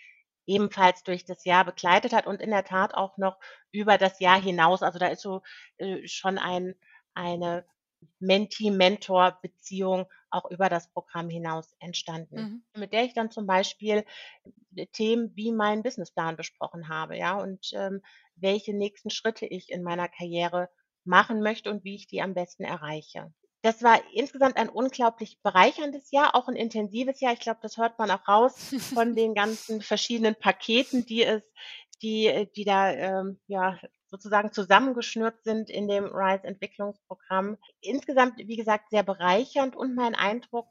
ebenfalls 0.47 1.03
durch 1.03 1.25
das 1.25 1.45
Jahr 1.45 1.65
begleitet 1.65 2.13
hat 2.13 2.27
und 2.27 2.41
in 2.41 2.51
der 2.51 2.65
Tat 2.65 2.95
auch 2.95 3.17
noch 3.17 3.39
über 3.73 3.99
das 3.99 4.21
Jahr 4.21 4.41
hinaus. 4.41 4.83
Also 4.83 4.99
da 4.99 5.09
ist 5.09 5.23
so 5.23 5.43
äh, 5.79 6.07
schon 6.07 6.39
ein, 6.39 6.75
eine 7.15 7.65
Mentee-Mentor-Beziehung 8.21 10.07
auch 10.31 10.51
über 10.51 10.69
das 10.69 10.91
Programm 10.93 11.29
hinaus 11.29 11.75
entstanden, 11.79 12.65
mhm. 12.75 12.81
mit 12.81 12.93
der 12.93 13.05
ich 13.05 13.15
dann 13.15 13.31
zum 13.31 13.47
Beispiel 13.47 14.05
äh, 14.75 14.87
Themen 14.87 15.33
wie 15.37 15.53
meinen 15.53 15.83
Businessplan 15.83 16.37
besprochen 16.37 16.89
habe, 16.89 17.17
ja, 17.17 17.39
und 17.41 17.71
ähm, 17.73 18.03
welche 18.37 18.75
nächsten 18.75 19.11
Schritte 19.11 19.47
ich 19.47 19.71
in 19.71 19.83
meiner 19.83 20.09
Karriere 20.09 20.69
machen 21.05 21.41
möchte 21.41 21.71
und 21.71 21.85
wie 21.85 21.95
ich 21.95 22.07
die 22.07 22.23
am 22.23 22.35
besten 22.35 22.65
erreiche. 22.65 23.33
Das 23.63 23.83
war 23.83 23.99
insgesamt 24.13 24.59
ein 24.59 24.69
unglaublich 24.69 25.41
bereicherndes 25.43 26.11
Jahr, 26.11 26.35
auch 26.35 26.49
ein 26.49 26.57
intensives 26.57 27.21
Jahr. 27.21 27.33
Ich 27.33 27.41
glaube, 27.41 27.61
das 27.63 27.79
hört 27.79 27.99
man 27.99 28.11
auch 28.11 28.29
raus 28.29 28.75
von 28.93 29.15
den 29.17 29.35
ganzen 29.35 29.81
verschiedenen 29.81 30.35
Paketen, 30.35 31.07
die 31.07 31.23
es, 31.23 31.43
die, 32.03 32.27
äh, 32.27 32.47
die 32.55 32.65
da 32.65 32.93
ähm, 32.93 33.41
ja 33.47 33.79
sozusagen 34.15 34.53
zusammengeschnürt 34.53 35.43
sind 35.43 35.69
in 35.71 35.89
dem 35.89 36.05
RISE-Entwicklungsprogramm. 36.05 37.59
Insgesamt, 37.81 38.39
wie 38.39 38.57
gesagt, 38.57 38.91
sehr 38.91 39.03
bereichernd 39.03 39.75
und 39.75 39.97
mein 39.97 40.15
Eindruck 40.15 40.69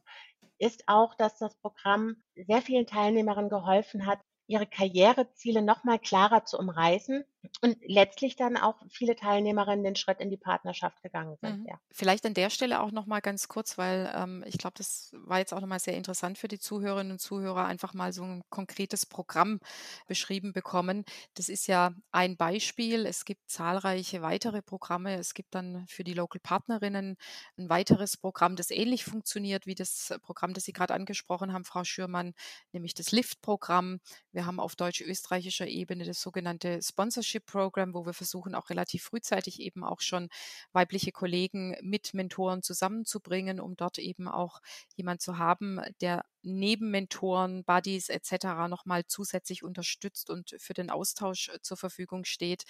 ist 0.60 0.84
auch, 0.88 1.14
dass 1.16 1.38
das 1.40 1.54
Programm 1.58 2.16
sehr 2.36 2.62
vielen 2.62 2.88
Teilnehmerinnen 2.88 3.50
geholfen 3.50 4.06
hat, 4.06 4.20
ihre 4.48 4.66
Karriereziele 4.66 5.62
noch 5.62 5.84
mal 5.84 6.00
klarer 6.00 6.46
zu 6.46 6.58
umreißen 6.58 7.26
und 7.62 7.78
letztlich 7.86 8.36
dann 8.36 8.58
auch 8.58 8.76
viele 8.90 9.16
Teilnehmerinnen 9.16 9.84
den 9.84 9.96
Schritt 9.96 10.20
in 10.20 10.30
die 10.30 10.38
Partnerschaft 10.38 11.02
gegangen 11.02 11.38
sind. 11.42 11.60
Mhm. 11.60 11.66
Ja. 11.68 11.80
Vielleicht 11.92 12.26
an 12.26 12.34
der 12.34 12.50
Stelle 12.50 12.82
auch 12.82 12.92
noch 12.92 13.06
mal 13.06 13.20
ganz 13.20 13.48
kurz, 13.48 13.78
weil 13.78 14.12
ähm, 14.16 14.44
ich 14.48 14.58
glaube, 14.58 14.76
das 14.78 15.12
war 15.14 15.40
jetzt 15.40 15.54
auch 15.54 15.62
noch 15.62 15.68
mal 15.68 15.80
sehr 15.80 15.96
interessant 15.96 16.38
für 16.38 16.48
die 16.48 16.60
Zuhörerinnen 16.60 17.14
und 17.14 17.20
Zuhörer, 17.20 17.66
einfach 17.66 17.94
mal 17.94 18.14
so 18.14 18.24
ein 18.24 18.44
konkretes 18.50 19.06
Programm 19.06 19.60
beschrieben 20.08 20.54
bekommen. 20.54 21.04
Das 21.34 21.50
ist 21.50 21.68
ja 21.68 21.94
ein 22.12 22.38
Beispiel. 22.38 23.06
Es 23.06 23.26
gibt 23.26 23.50
zahlreiche 23.50 24.22
weitere 24.22 24.62
Programme. 24.62 25.16
Es 25.16 25.34
gibt 25.34 25.54
dann 25.56 25.86
für 25.88 26.04
die 26.04 26.14
Local 26.14 26.40
Partnerinnen 26.42 27.18
ein 27.58 27.70
weiteres 27.70 28.18
Programm, 28.18 28.56
das 28.56 28.72
ähnlich 28.72 29.04
funktioniert 29.04 29.66
wie 29.66 29.76
das 29.76 30.14
Programm, 30.22 30.54
das 30.54 30.64
Sie 30.64 30.74
gerade 30.74 30.94
angesprochen 30.94 31.54
haben, 31.54 31.66
Frau 31.66 31.84
Schürmann, 31.84 32.34
nämlich 32.72 32.94
das 32.94 33.12
LIFT-Programm. 33.12 34.00
Wir 34.32 34.46
haben 34.46 34.60
auf 34.60 34.76
deutsch-österreichischer 34.76 35.68
Ebene 35.68 36.06
das 36.06 36.22
sogenannte 36.22 36.82
Sponsorship 36.82 37.33
Program, 37.40 37.94
wo 37.94 38.06
wir 38.06 38.14
versuchen, 38.14 38.56
auch 38.56 38.70
relativ 38.70 39.04
frühzeitig 39.04 39.60
eben 39.60 39.84
auch 39.84 40.02
schon 40.02 40.30
weibliche 40.72 41.12
Kollegen 41.12 41.76
mit 41.82 42.14
Mentoren 42.14 42.64
zusammenzubringen, 42.64 43.60
um 43.60 43.76
dort 43.76 44.00
eben 44.00 44.28
auch 44.28 44.62
jemand 44.96 45.22
zu 45.22 45.38
haben, 45.38 45.82
der 46.02 46.26
neben 46.42 46.92
Mentoren, 46.92 47.64
Buddies 47.64 48.10
etc. 48.10 48.68
nochmal 48.70 49.06
zusätzlich 49.08 49.64
unterstützt 49.64 50.30
und 50.30 50.56
für 50.60 50.74
den 50.74 50.90
Austausch 50.90 51.50
äh, 51.50 51.60
zur 51.62 51.78
Verfügung 51.78 52.26
steht. 52.26 52.64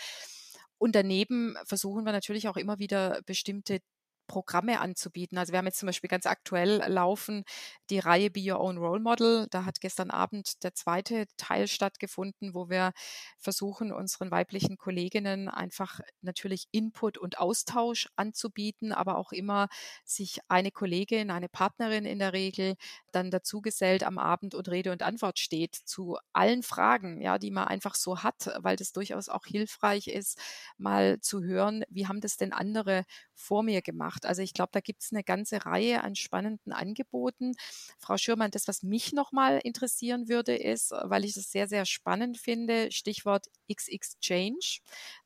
Und 0.77 0.95
daneben 0.95 1.55
versuchen 1.65 2.05
wir 2.05 2.11
natürlich 2.11 2.47
auch 2.47 2.57
immer 2.57 2.79
wieder 2.79 3.21
bestimmte 3.25 3.79
Programme 4.27 4.79
anzubieten. 4.79 5.37
Also 5.37 5.51
wir 5.53 5.59
haben 5.59 5.65
jetzt 5.65 5.79
zum 5.79 5.87
Beispiel 5.87 6.09
ganz 6.09 6.25
aktuell 6.25 6.83
laufen 6.87 7.43
die 7.89 7.99
Reihe 7.99 8.29
Be 8.29 8.41
Your 8.51 8.59
Own 8.61 8.77
Role 8.77 8.99
Model. 9.01 9.47
Da 9.51 9.65
hat 9.65 9.81
gestern 9.81 10.11
Abend 10.11 10.63
der 10.63 10.73
zweite 10.73 11.25
Teil 11.37 11.67
stattgefunden, 11.67 12.53
wo 12.53 12.69
wir 12.69 12.91
versuchen, 13.37 13.91
unseren 13.91 14.31
weiblichen 14.31 14.77
Kolleginnen 14.77 15.49
einfach 15.49 15.99
natürlich 16.21 16.65
Input 16.71 17.17
und 17.17 17.37
Austausch 17.39 18.07
anzubieten, 18.15 18.91
aber 18.91 19.17
auch 19.17 19.31
immer 19.31 19.67
sich 20.05 20.39
eine 20.47 20.71
Kollegin, 20.71 21.31
eine 21.31 21.49
Partnerin 21.49 22.05
in 22.05 22.19
der 22.19 22.33
Regel 22.33 22.75
dann 23.11 23.31
dazu 23.31 23.61
gesellt 23.61 24.03
am 24.03 24.17
Abend 24.17 24.55
und 24.55 24.69
Rede 24.69 24.91
und 24.91 25.03
Antwort 25.03 25.39
steht 25.39 25.75
zu 25.75 26.17
allen 26.33 26.63
Fragen, 26.63 27.21
ja, 27.21 27.37
die 27.37 27.51
man 27.51 27.67
einfach 27.67 27.95
so 27.95 28.23
hat, 28.23 28.51
weil 28.59 28.75
das 28.75 28.91
durchaus 28.91 29.29
auch 29.29 29.45
hilfreich 29.45 30.07
ist, 30.07 30.39
mal 30.77 31.19
zu 31.19 31.43
hören, 31.43 31.83
wie 31.89 32.07
haben 32.07 32.21
das 32.21 32.37
denn 32.37 32.53
andere 32.53 33.03
vor 33.33 33.63
mir 33.63 33.81
gemacht. 33.81 34.12
Also 34.21 34.41
ich 34.41 34.53
glaube, 34.53 34.69
da 34.71 34.79
gibt 34.79 35.03
es 35.03 35.11
eine 35.11 35.23
ganze 35.23 35.65
Reihe 35.65 36.03
an 36.03 36.15
spannenden 36.15 36.73
Angeboten. 36.73 37.53
Frau 37.99 38.17
Schürmann, 38.17 38.51
das, 38.51 38.67
was 38.67 38.83
mich 38.83 39.13
nochmal 39.13 39.59
interessieren 39.63 40.29
würde, 40.29 40.55
ist, 40.55 40.91
weil 40.91 41.25
ich 41.25 41.33
das 41.33 41.51
sehr, 41.51 41.67
sehr 41.67 41.85
spannend 41.85 42.37
finde, 42.37 42.91
Stichwort 42.91 43.47
XXChange. 43.71 44.79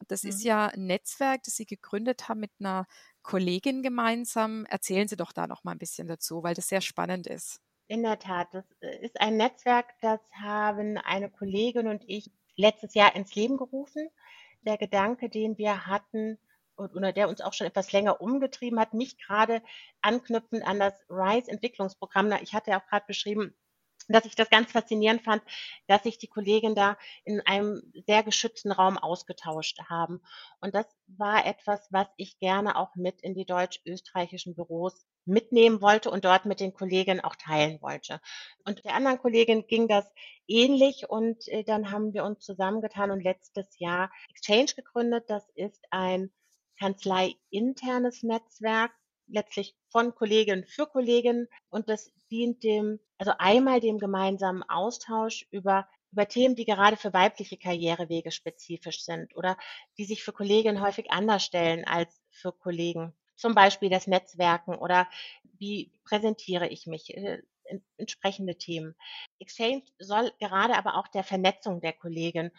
Das 0.07 0.23
mhm. 0.23 0.29
ist 0.29 0.43
ja 0.43 0.67
ein 0.67 0.85
Netzwerk, 0.87 1.43
das 1.43 1.55
Sie 1.55 1.65
gegründet 1.65 2.29
haben 2.29 2.39
mit 2.39 2.51
einer 2.59 2.87
Kollegin 3.21 3.83
gemeinsam. 3.83 4.65
Erzählen 4.65 5.07
Sie 5.07 5.17
doch 5.17 5.31
da 5.31 5.47
noch 5.47 5.63
mal 5.63 5.73
ein 5.73 5.79
bisschen 5.79 6.07
dazu, 6.07 6.43
weil 6.43 6.55
das 6.55 6.69
sehr 6.69 6.81
spannend 6.81 7.27
ist. 7.27 7.61
In 7.87 8.03
der 8.03 8.19
Tat, 8.19 8.53
das 8.53 8.65
äh, 8.81 8.97
ist 9.05 9.19
ein 9.21 9.37
Netzwerk, 9.37 9.93
das 10.01 10.19
haben 10.41 10.97
eine 10.97 11.29
Kollegin 11.29 11.87
und 11.87 12.03
ich 12.07 12.31
letztes 12.55 12.93
Jahr 12.95 13.15
ins 13.15 13.33
Leben 13.35 13.57
gerufen. 13.57 14.09
Der 14.65 14.77
Gedanke, 14.77 15.29
den 15.29 15.57
wir 15.57 15.85
hatten, 15.87 16.37
oder 16.77 17.11
der 17.11 17.29
uns 17.29 17.41
auch 17.41 17.53
schon 17.53 17.67
etwas 17.67 17.91
länger 17.91 18.21
umgetrieben 18.21 18.79
hat, 18.79 18.93
mich 18.93 19.17
gerade 19.17 19.61
anknüpfend 20.01 20.65
an 20.65 20.79
das 20.79 20.93
RISE-Entwicklungsprogramm. 21.09 22.31
Ich 22.41 22.53
hatte 22.53 22.71
ja 22.71 22.79
auch 22.79 22.87
gerade 22.87 23.05
beschrieben, 23.07 23.55
dass 24.07 24.25
ich 24.25 24.35
das 24.35 24.49
ganz 24.49 24.71
faszinierend 24.71 25.23
fand, 25.23 25.41
dass 25.87 26.03
sich 26.03 26.17
die 26.17 26.27
Kollegen 26.27 26.75
da 26.75 26.97
in 27.25 27.41
einem 27.41 27.81
sehr 28.05 28.23
geschützten 28.23 28.71
Raum 28.71 28.97
ausgetauscht 28.97 29.79
haben. 29.89 30.21
Und 30.61 30.75
das 30.75 30.85
war 31.07 31.45
etwas, 31.45 31.87
was 31.91 32.07
ich 32.15 32.39
gerne 32.39 32.77
auch 32.77 32.95
mit 32.95 33.21
in 33.21 33.33
die 33.33 33.45
deutsch-österreichischen 33.45 34.55
Büros 34.55 35.05
mitnehmen 35.25 35.81
wollte 35.81 36.09
und 36.09 36.23
dort 36.23 36.45
mit 36.45 36.61
den 36.61 36.73
Kollegen 36.73 37.19
auch 37.19 37.35
teilen 37.35 37.81
wollte. 37.81 38.21
Und 38.65 38.85
der 38.85 38.95
anderen 38.95 39.19
Kollegin 39.19 39.67
ging 39.67 39.89
das 39.89 40.09
ähnlich 40.47 41.09
und 41.09 41.47
äh, 41.49 41.65
dann 41.65 41.91
haben 41.91 42.13
wir 42.13 42.23
uns 42.23 42.45
zusammengetan 42.45 43.11
und 43.11 43.21
letztes 43.21 43.77
Jahr 43.77 44.09
Exchange 44.29 44.71
gegründet. 44.75 45.25
Das 45.27 45.49
ist 45.55 45.83
ein 45.91 46.31
Kanzlei-internes 46.79 48.23
Netzwerk, 48.23 48.91
letztlich 49.27 49.75
von 49.89 50.15
Kolleginnen 50.15 50.65
für 50.65 50.87
Kolleginnen. 50.87 51.47
Und 51.69 51.89
das 51.89 52.11
dient 52.31 52.63
dem, 52.63 52.99
also 53.17 53.33
einmal 53.37 53.79
dem 53.79 53.97
gemeinsamen 53.97 54.63
Austausch 54.63 55.47
über, 55.51 55.87
über 56.11 56.27
Themen, 56.27 56.55
die 56.55 56.65
gerade 56.65 56.97
für 56.97 57.13
weibliche 57.13 57.57
Karrierewege 57.57 58.31
spezifisch 58.31 59.03
sind 59.03 59.35
oder 59.35 59.57
die 59.97 60.05
sich 60.05 60.23
für 60.23 60.33
Kolleginnen 60.33 60.81
häufig 60.81 61.11
anders 61.11 61.43
stellen 61.43 61.85
als 61.85 62.21
für 62.31 62.51
Kollegen. 62.51 63.13
Zum 63.35 63.53
Beispiel 63.53 63.89
das 63.89 64.07
Netzwerken 64.07 64.75
oder 64.75 65.07
wie 65.59 65.91
präsentiere 66.03 66.67
ich 66.67 66.87
mich, 66.87 67.15
äh, 67.15 67.41
entsprechende 67.97 68.57
Themen. 68.57 68.95
Exchange 69.39 69.83
soll 69.99 70.31
gerade 70.39 70.75
aber 70.75 70.95
auch 70.95 71.07
der 71.07 71.23
Vernetzung 71.23 71.81
der 71.81 71.93
Kollegen 71.93 72.51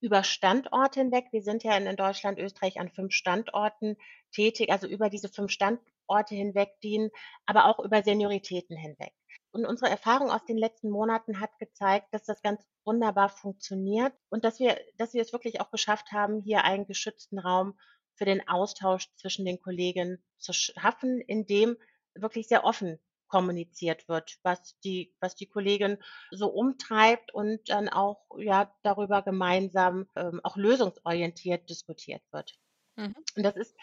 über 0.00 0.22
Standorte 0.22 1.00
hinweg. 1.00 1.26
Wir 1.32 1.42
sind 1.42 1.64
ja 1.64 1.76
in 1.76 1.96
Deutschland, 1.96 2.38
Österreich 2.38 2.78
an 2.78 2.90
fünf 2.90 3.12
Standorten 3.12 3.96
tätig, 4.32 4.70
also 4.70 4.86
über 4.86 5.10
diese 5.10 5.28
fünf 5.28 5.50
Standorte 5.50 6.34
hinweg 6.34 6.80
dienen, 6.82 7.10
aber 7.46 7.66
auch 7.66 7.78
über 7.78 8.02
Senioritäten 8.02 8.76
hinweg. 8.76 9.12
Und 9.50 9.64
unsere 9.64 9.90
Erfahrung 9.90 10.30
aus 10.30 10.44
den 10.44 10.58
letzten 10.58 10.90
Monaten 10.90 11.40
hat 11.40 11.58
gezeigt, 11.58 12.08
dass 12.12 12.24
das 12.24 12.42
ganz 12.42 12.62
wunderbar 12.84 13.28
funktioniert 13.28 14.12
und 14.28 14.44
dass 14.44 14.60
wir, 14.60 14.78
dass 14.96 15.14
wir 15.14 15.22
es 15.22 15.32
wirklich 15.32 15.60
auch 15.60 15.70
geschafft 15.70 16.12
haben, 16.12 16.42
hier 16.42 16.64
einen 16.64 16.86
geschützten 16.86 17.38
Raum 17.38 17.78
für 18.14 18.24
den 18.24 18.46
Austausch 18.48 19.08
zwischen 19.16 19.44
den 19.44 19.60
Kollegen 19.60 20.22
zu 20.38 20.52
schaffen, 20.52 21.20
in 21.20 21.46
dem 21.46 21.76
wirklich 22.14 22.48
sehr 22.48 22.64
offen 22.64 22.98
kommuniziert 23.28 24.08
wird, 24.08 24.38
was 24.42 24.78
die, 24.80 25.14
was 25.20 25.34
die 25.34 25.46
Kollegin 25.46 25.98
so 26.30 26.48
umtreibt 26.48 27.32
und 27.32 27.68
dann 27.68 27.88
auch 27.88 28.26
ja 28.38 28.72
darüber 28.82 29.22
gemeinsam 29.22 30.08
ähm, 30.16 30.40
auch 30.42 30.56
lösungsorientiert 30.56 31.68
diskutiert 31.68 32.22
wird. 32.32 32.58
Mhm. 32.96 33.14
Und 33.36 33.42
das 33.42 33.56
ist 33.56 33.76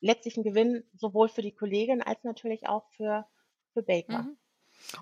letztlich 0.00 0.36
ein 0.36 0.44
Gewinn 0.44 0.84
sowohl 0.94 1.28
für 1.28 1.42
die 1.42 1.54
Kollegin 1.54 2.02
als 2.02 2.22
natürlich 2.24 2.68
auch 2.68 2.88
für, 2.96 3.26
für 3.72 3.82
Baker. 3.82 4.22
Mhm. 4.22 4.38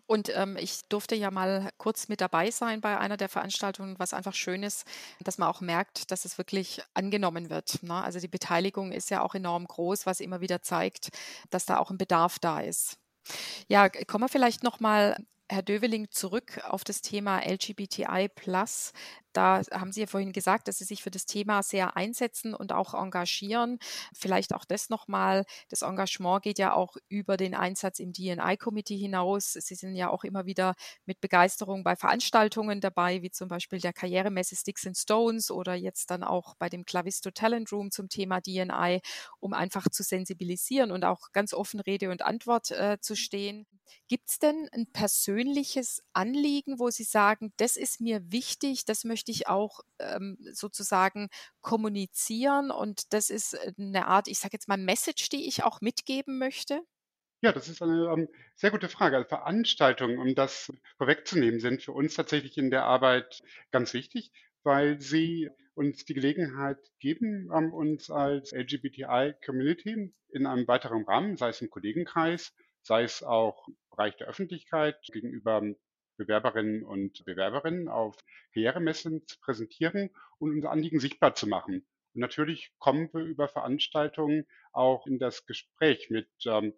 Und 0.06 0.30
ähm, 0.34 0.56
ich 0.58 0.82
durfte 0.88 1.14
ja 1.14 1.30
mal 1.30 1.70
kurz 1.76 2.08
mit 2.08 2.20
dabei 2.20 2.50
sein 2.50 2.80
bei 2.80 2.98
einer 2.98 3.16
der 3.16 3.28
Veranstaltungen, 3.28 3.98
was 3.98 4.12
einfach 4.12 4.34
schön 4.34 4.62
ist, 4.62 4.87
dass 5.20 5.38
man 5.38 5.48
auch 5.48 5.61
merkt, 5.61 6.11
dass 6.11 6.24
es 6.24 6.38
wirklich 6.38 6.82
angenommen 6.94 7.50
wird. 7.50 7.82
Ne? 7.82 7.94
Also 7.94 8.18
die 8.18 8.28
Beteiligung 8.28 8.92
ist 8.92 9.11
ja 9.11 9.22
auch 9.22 9.34
enorm 9.34 9.66
groß, 9.66 10.06
was 10.06 10.20
immer 10.20 10.40
wieder 10.40 10.62
zeigt, 10.62 11.11
dass 11.50 11.66
da 11.66 11.78
auch 11.78 11.90
ein 11.90 11.98
Bedarf 11.98 12.38
da 12.38 12.61
ist. 12.61 12.98
Ja, 13.69 13.88
kommen 13.88 14.25
wir 14.25 14.29
vielleicht 14.29 14.62
noch 14.62 14.81
mal 14.81 15.17
Herr 15.51 15.62
Döveling, 15.62 16.11
zurück 16.11 16.61
auf 16.64 16.85
das 16.85 17.01
Thema 17.01 17.41
LGBTI 17.41 18.29
da 19.38 19.62
haben 19.70 19.92
Sie 19.92 20.01
ja 20.01 20.09
vorhin 20.09 20.33
gesagt, 20.33 20.66
dass 20.66 20.79
Sie 20.79 20.85
sich 20.85 21.05
für 21.05 21.12
das 21.12 21.24
Thema 21.24 21.62
sehr 21.62 21.96
einsetzen 21.96 22.55
und 22.55 22.72
auch 22.72 22.92
engagieren. 22.92 23.79
Vielleicht 24.12 24.53
auch 24.53 24.64
das 24.64 24.88
nochmal. 24.90 25.44
Das 25.68 25.83
Engagement 25.83 26.42
geht 26.42 26.59
ja 26.59 26.72
auch 26.72 26.96
über 27.09 27.37
den 27.37 27.55
Einsatz 27.55 28.01
im 28.01 28.12
DNI-Committee 28.12 28.96
hinaus. 28.96 29.53
Sie 29.53 29.77
sind 29.77 29.94
ja 29.94 30.11
auch 30.11 30.24
immer 30.24 30.44
wieder 30.44 30.74
mit 31.07 31.20
Begeisterung 31.20 31.85
bei 31.85 31.94
Veranstaltungen 31.94 32.81
dabei, 32.81 33.22
wie 33.22 33.31
zum 33.31 33.46
Beispiel 33.46 33.79
der 33.79 33.92
Karrieremesse 33.92 34.57
Sticks 34.57 34.85
and 34.88 34.98
Stones 34.98 35.53
oder 35.53 35.77
jetzt 35.77 36.11
dann 36.11 36.24
auch 36.24 36.57
bei 36.57 36.68
dem 36.68 36.85
Clavisto 36.85 37.31
Talent 37.31 37.70
Room 37.70 37.92
zum 37.92 38.09
Thema 38.09 38.40
DNI, 38.40 39.01
um 39.38 39.53
einfach 39.53 39.88
zu 39.88 40.03
sensibilisieren 40.03 40.90
und 40.90 41.05
auch 41.05 41.31
ganz 41.31 41.55
offen 41.55 41.79
Rede 41.79 42.11
und 42.11 42.22
Antwort 42.22 42.72
äh, 42.72 42.98
zu 43.01 43.14
stehen. 43.14 43.68
Gibt 44.09 44.31
es 44.31 44.38
denn 44.38 44.68
ein 44.72 44.87
persönliches 44.87 46.03
Anliegen, 46.12 46.79
wo 46.79 46.90
Sie 46.90 47.05
sagen, 47.05 47.53
das 47.57 47.77
ist 47.77 48.01
mir 48.01 48.20
wichtig, 48.33 48.85
das 48.85 49.05
möchte 49.05 49.28
ich 49.31 49.49
auch 49.49 49.81
ähm, 49.99 50.38
sozusagen 50.53 51.29
kommunizieren 51.61 52.71
und 52.71 53.12
das 53.12 53.31
ist 53.31 53.55
äh, 53.55 53.73
eine 53.79 54.07
Art, 54.07 54.29
ich 54.29 54.38
sage 54.38 54.53
jetzt 54.55 54.69
mal, 54.69 54.79
Message, 54.79 55.29
die 55.29 55.47
ich 55.47 55.64
auch 55.64 55.81
mitgeben 55.81 56.38
möchte? 56.38 56.83
Ja, 57.41 57.53
das 57.53 57.69
ist 57.69 57.83
eine 57.83 58.12
ähm, 58.12 58.29
sehr 58.57 58.73
gute 58.73 58.88
Frage. 58.88 59.17
Also 59.17 59.29
Veranstaltungen, 59.29 60.19
um 60.19 60.35
das 60.35 60.73
vorwegzunehmen, 60.97 61.61
sind 61.61 61.83
für 61.83 61.93
uns 61.93 62.14
tatsächlich 62.14 62.59
in 62.59 62.71
der 62.71 62.85
Arbeit 62.85 63.43
ganz 63.71 63.95
wichtig, 63.95 64.33
weil 64.64 65.01
sie 65.01 65.49
uns 65.75 66.05
die 66.05 66.14
Gelegenheit 66.14 66.79
geben, 66.99 67.49
ähm, 67.55 67.73
uns 67.73 68.11
als 68.11 68.53
LGBTI-Community 68.53 70.12
in 70.31 70.47
einem 70.47 70.67
weiteren 70.67 71.05
Rahmen, 71.05 71.37
sei 71.37 71.51
es 71.51 71.62
im 71.62 71.71
Kollegenkreis, 71.71 72.53
sei 72.83 73.05
es 73.05 73.23
auch 73.23 73.69
im 73.69 73.77
Bereich 73.91 74.17
der 74.17 74.27
Öffentlichkeit 74.27 74.97
gegenüber 75.12 75.62
Bewerberinnen 76.18 76.83
und 76.85 77.24
Bewerberinnen 77.24 77.88
auf 77.88 78.16
Karrieremessen 78.52 79.26
zu 79.26 79.38
präsentieren 79.40 80.11
und 80.38 80.50
unser 80.50 80.70
Anliegen 80.70 81.00
sichtbar 81.00 81.35
zu 81.35 81.46
machen. 81.46 81.87
Und 82.14 82.20
natürlich 82.20 82.72
kommen 82.78 83.09
wir 83.14 83.22
über 83.22 83.48
Veranstaltungen 83.48 84.46
auch 84.72 85.07
in 85.07 85.18
das 85.18 85.46
Gespräch 85.46 86.11
mit 86.11 86.28
ähm, 86.44 86.74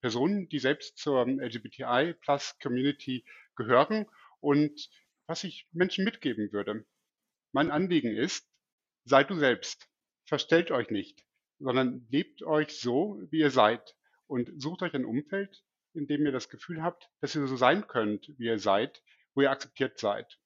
Personen, 0.00 0.48
die 0.48 0.58
selbst 0.58 0.98
zur 0.98 1.26
LGBTI 1.26 2.14
Plus 2.20 2.56
Community 2.60 3.24
gehören 3.56 4.06
und 4.40 4.90
was 5.26 5.44
ich 5.44 5.68
Menschen 5.72 6.04
mitgeben 6.04 6.52
würde. 6.52 6.84
Mein 7.52 7.70
Anliegen 7.70 8.14
ist, 8.14 8.48
seid 9.04 9.30
du 9.30 9.36
selbst. 9.36 9.88
Verstellt 10.26 10.70
euch 10.70 10.90
nicht, 10.90 11.24
sondern 11.58 12.06
lebt 12.10 12.42
euch 12.42 12.78
so, 12.78 13.20
wie 13.30 13.40
ihr 13.40 13.50
seid 13.50 13.96
und 14.26 14.50
sucht 14.60 14.82
euch 14.82 14.94
ein 14.94 15.04
Umfeld, 15.04 15.62
in 15.94 16.06
dem 16.06 16.24
ihr 16.24 16.32
das 16.32 16.48
Gefühl 16.48 16.82
habt, 16.82 17.10
dass 17.20 17.34
ihr 17.34 17.46
so 17.46 17.56
sein 17.56 17.86
könnt, 17.86 18.32
wie 18.38 18.46
ihr 18.46 18.58
seid, 18.58 19.02
wo 19.34 19.42
ihr 19.42 19.50
akzeptiert 19.50 19.98
seid. 19.98 20.38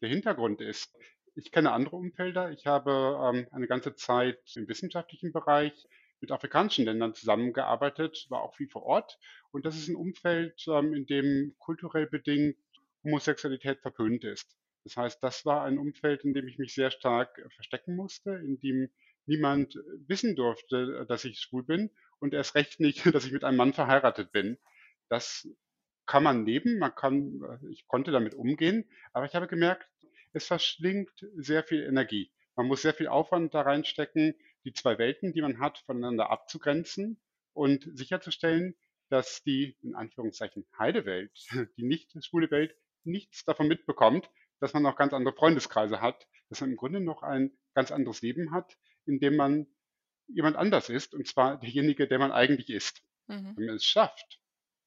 Der 0.00 0.08
Hintergrund 0.08 0.60
ist, 0.60 0.96
ich 1.34 1.52
kenne 1.52 1.72
andere 1.72 1.96
Umfelder. 1.96 2.50
Ich 2.50 2.66
habe 2.66 3.18
ähm, 3.22 3.46
eine 3.52 3.66
ganze 3.66 3.94
Zeit 3.94 4.40
im 4.56 4.68
wissenschaftlichen 4.68 5.32
Bereich 5.32 5.86
mit 6.20 6.32
afrikanischen 6.32 6.84
Ländern 6.84 7.14
zusammengearbeitet, 7.14 8.26
war 8.28 8.42
auch 8.42 8.54
viel 8.54 8.68
vor 8.68 8.82
Ort. 8.82 9.18
Und 9.52 9.64
das 9.64 9.76
ist 9.76 9.88
ein 9.88 9.96
Umfeld, 9.96 10.64
ähm, 10.68 10.92
in 10.92 11.06
dem 11.06 11.54
kulturell 11.58 12.06
bedingt 12.06 12.56
Homosexualität 13.04 13.80
verpönt 13.80 14.24
ist. 14.24 14.54
Das 14.84 14.96
heißt, 14.96 15.22
das 15.22 15.46
war 15.46 15.64
ein 15.64 15.78
Umfeld, 15.78 16.24
in 16.24 16.34
dem 16.34 16.46
ich 16.46 16.58
mich 16.58 16.74
sehr 16.74 16.90
stark 16.90 17.38
äh, 17.38 17.48
verstecken 17.50 17.96
musste, 17.96 18.32
in 18.32 18.58
dem 18.60 18.90
niemand 19.26 19.78
wissen 20.06 20.34
durfte, 20.34 21.06
dass 21.06 21.24
ich 21.24 21.38
schwul 21.38 21.62
bin 21.62 21.90
und 22.18 22.34
erst 22.34 22.54
recht 22.54 22.80
nicht, 22.80 23.04
dass 23.14 23.24
ich 23.24 23.32
mit 23.32 23.44
einem 23.44 23.56
Mann 23.56 23.72
verheiratet 23.72 24.32
bin. 24.32 24.58
Das 25.10 25.46
kann 26.06 26.22
man 26.22 26.46
leben, 26.46 26.78
man 26.78 26.94
kann, 26.94 27.40
äh, 27.42 27.68
ich 27.70 27.86
konnte 27.86 28.10
damit 28.10 28.34
umgehen, 28.34 28.88
aber 29.12 29.26
ich 29.26 29.34
habe 29.34 29.46
gemerkt, 29.46 29.86
es 30.32 30.46
verschlingt 30.46 31.26
sehr 31.36 31.62
viel 31.62 31.82
Energie. 31.82 32.32
Man 32.56 32.66
muss 32.66 32.82
sehr 32.82 32.94
viel 32.94 33.08
Aufwand 33.08 33.52
da 33.54 33.62
reinstecken, 33.62 34.34
die 34.64 34.72
zwei 34.72 34.98
Welten, 34.98 35.32
die 35.32 35.42
man 35.42 35.60
hat, 35.60 35.78
voneinander 35.86 36.30
abzugrenzen 36.30 37.20
und 37.52 37.86
sicherzustellen, 37.94 38.76
dass 39.08 39.42
die 39.42 39.76
in 39.82 39.94
Anführungszeichen 39.94 40.66
heile 40.78 41.04
Welt, 41.04 41.32
die 41.76 41.84
nicht 41.84 42.12
schwule 42.24 42.50
Welt, 42.50 42.74
nichts 43.04 43.44
davon 43.44 43.68
mitbekommt, 43.68 44.30
dass 44.60 44.72
man 44.72 44.86
auch 44.86 44.96
ganz 44.96 45.12
andere 45.12 45.34
Freundeskreise 45.34 46.00
hat, 46.00 46.26
dass 46.48 46.60
man 46.60 46.70
im 46.70 46.76
Grunde 46.76 47.00
noch 47.00 47.22
ein 47.22 47.56
ganz 47.74 47.90
anderes 47.90 48.22
Leben 48.22 48.52
hat, 48.52 48.76
in 49.06 49.20
dem 49.20 49.36
man 49.36 49.66
jemand 50.28 50.56
anders 50.56 50.88
ist, 50.88 51.14
und 51.14 51.26
zwar 51.26 51.58
derjenige, 51.58 52.06
der 52.06 52.18
man 52.18 52.30
eigentlich 52.30 52.70
ist. 52.70 53.02
Mhm. 53.26 53.54
Wenn 53.56 53.66
man 53.66 53.76
es 53.76 53.84
schafft, 53.84 54.39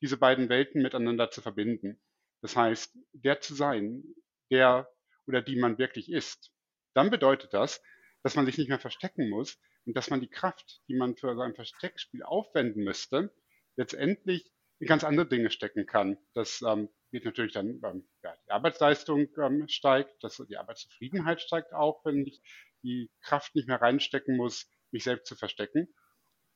diese 0.04 0.18
beiden 0.18 0.50
Welten 0.50 0.82
miteinander 0.82 1.32
zu 1.32 1.42
verbinden, 1.42 1.98
das 2.42 2.58
heißt, 2.58 2.94
der 3.14 3.40
zu 3.40 3.56
sein, 3.56 4.04
der 4.52 4.92
oder 5.28 5.42
die 5.42 5.56
man 5.56 5.78
wirklich 5.78 6.12
ist, 6.12 6.52
dann 6.94 7.10
bedeutet 7.10 7.54
das, 7.54 7.82
dass 8.22 8.36
man 8.36 8.46
sich 8.46 8.58
nicht 8.58 8.68
mehr 8.68 8.80
verstecken 8.80 9.30
muss 9.30 9.58
und 9.86 9.96
dass 9.96 10.10
man 10.10 10.20
die 10.20 10.28
Kraft, 10.28 10.82
die 10.90 10.96
man 10.96 11.16
für 11.16 11.36
sein 11.38 11.56
Versteckspiel 11.56 12.22
aufwenden 12.22 12.84
müsste, 12.84 13.34
letztendlich 13.78 14.52
in 14.80 14.88
ganz 14.88 15.06
andere 15.06 15.26
Dinge 15.26 15.50
stecken 15.50 15.86
kann. 15.86 16.18
Das 16.34 16.62
ähm, 16.62 16.90
geht 17.12 17.24
natürlich 17.24 17.54
dann, 17.54 17.80
ähm, 17.86 18.06
ja, 18.24 18.36
die 18.46 18.52
Arbeitsleistung 18.52 19.30
ähm, 19.38 19.70
steigt, 19.70 20.22
das, 20.22 20.44
die 20.50 20.58
Arbeitszufriedenheit 20.58 21.42
steigt 21.42 21.74
auch, 21.74 22.04
wenn 22.04 22.26
ich 22.26 22.42
die 22.84 23.10
Kraft 23.22 23.56
nicht 23.56 23.70
mehr 23.70 23.82
reinstecken 23.82 24.36
muss, 24.36 24.70
mich 24.92 25.06
selbst 25.06 25.28
zu 25.28 25.38
verstecken. 25.38 25.88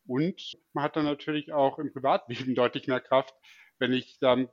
Und 0.07 0.57
man 0.73 0.85
hat 0.85 0.95
dann 0.95 1.05
natürlich 1.05 1.51
auch 1.51 1.79
im 1.79 1.91
Privatleben 1.91 2.55
deutlich 2.55 2.87
mehr 2.87 3.01
Kraft, 3.01 3.35
wenn 3.79 3.93
ich 3.93 4.17
dann 4.19 4.49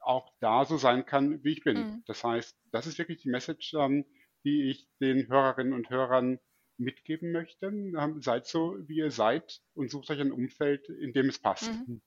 auch 0.00 0.32
da 0.40 0.64
so 0.64 0.76
sein 0.76 1.04
kann, 1.04 1.42
wie 1.44 1.52
ich 1.52 1.64
bin. 1.64 1.76
Mhm. 1.76 2.02
Das 2.06 2.24
heißt, 2.24 2.58
das 2.72 2.86
ist 2.86 2.98
wirklich 2.98 3.18
die 3.18 3.28
Message, 3.28 3.74
ähm, 3.74 4.04
die 4.44 4.70
ich 4.70 4.88
den 5.00 5.28
Hörerinnen 5.28 5.74
und 5.74 5.90
Hörern 5.90 6.38
mitgeben 6.78 7.32
möchte. 7.32 7.66
Ähm, 7.66 8.22
seid 8.22 8.46
so, 8.46 8.76
wie 8.86 8.98
ihr 8.98 9.10
seid 9.10 9.60
und 9.74 9.90
sucht 9.90 10.10
euch 10.10 10.20
ein 10.20 10.32
Umfeld, 10.32 10.88
in 10.88 11.12
dem 11.12 11.28
es 11.28 11.38
passt. 11.38 11.70
Mhm. 11.70 12.00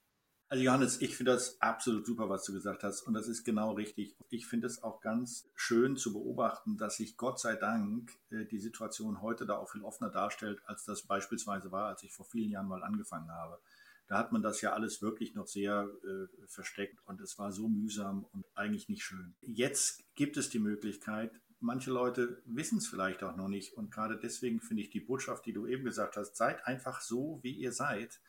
Also 0.51 0.65
Johannes, 0.65 0.99
ich 0.99 1.15
finde 1.15 1.31
das 1.31 1.61
absolut 1.61 2.05
super, 2.05 2.27
was 2.27 2.43
du 2.43 2.51
gesagt 2.51 2.83
hast. 2.83 3.03
Und 3.03 3.13
das 3.13 3.29
ist 3.29 3.45
genau 3.45 3.71
richtig. 3.71 4.17
Ich 4.27 4.45
finde 4.45 4.67
es 4.67 4.83
auch 4.83 4.99
ganz 4.99 5.49
schön 5.55 5.95
zu 5.95 6.11
beobachten, 6.11 6.75
dass 6.75 6.97
sich 6.97 7.15
Gott 7.15 7.39
sei 7.39 7.55
Dank 7.55 8.11
äh, 8.31 8.43
die 8.43 8.59
Situation 8.59 9.21
heute 9.21 9.45
da 9.45 9.55
auch 9.55 9.69
viel 9.71 9.81
offener 9.81 10.09
darstellt, 10.09 10.61
als 10.65 10.83
das 10.83 11.03
beispielsweise 11.03 11.71
war, 11.71 11.87
als 11.87 12.03
ich 12.03 12.11
vor 12.11 12.25
vielen 12.25 12.49
Jahren 12.49 12.67
mal 12.67 12.83
angefangen 12.83 13.31
habe. 13.31 13.61
Da 14.09 14.17
hat 14.17 14.33
man 14.33 14.41
das 14.41 14.59
ja 14.59 14.73
alles 14.73 15.01
wirklich 15.01 15.35
noch 15.35 15.47
sehr 15.47 15.89
äh, 16.03 16.47
versteckt 16.47 16.99
und 17.05 17.21
es 17.21 17.39
war 17.39 17.53
so 17.53 17.69
mühsam 17.69 18.25
und 18.33 18.45
eigentlich 18.53 18.89
nicht 18.89 19.05
schön. 19.05 19.35
Jetzt 19.39 20.03
gibt 20.15 20.35
es 20.35 20.49
die 20.49 20.59
Möglichkeit, 20.59 21.31
manche 21.61 21.91
Leute 21.91 22.41
wissen 22.43 22.79
es 22.79 22.89
vielleicht 22.89 23.23
auch 23.23 23.37
noch 23.37 23.47
nicht 23.47 23.77
und 23.77 23.89
gerade 23.89 24.19
deswegen 24.19 24.59
finde 24.59 24.83
ich 24.83 24.89
die 24.89 24.99
Botschaft, 24.99 25.45
die 25.45 25.53
du 25.53 25.65
eben 25.65 25.85
gesagt 25.85 26.17
hast, 26.17 26.35
seid 26.35 26.67
einfach 26.67 26.99
so, 26.99 27.39
wie 27.41 27.53
ihr 27.53 27.71
seid. 27.71 28.19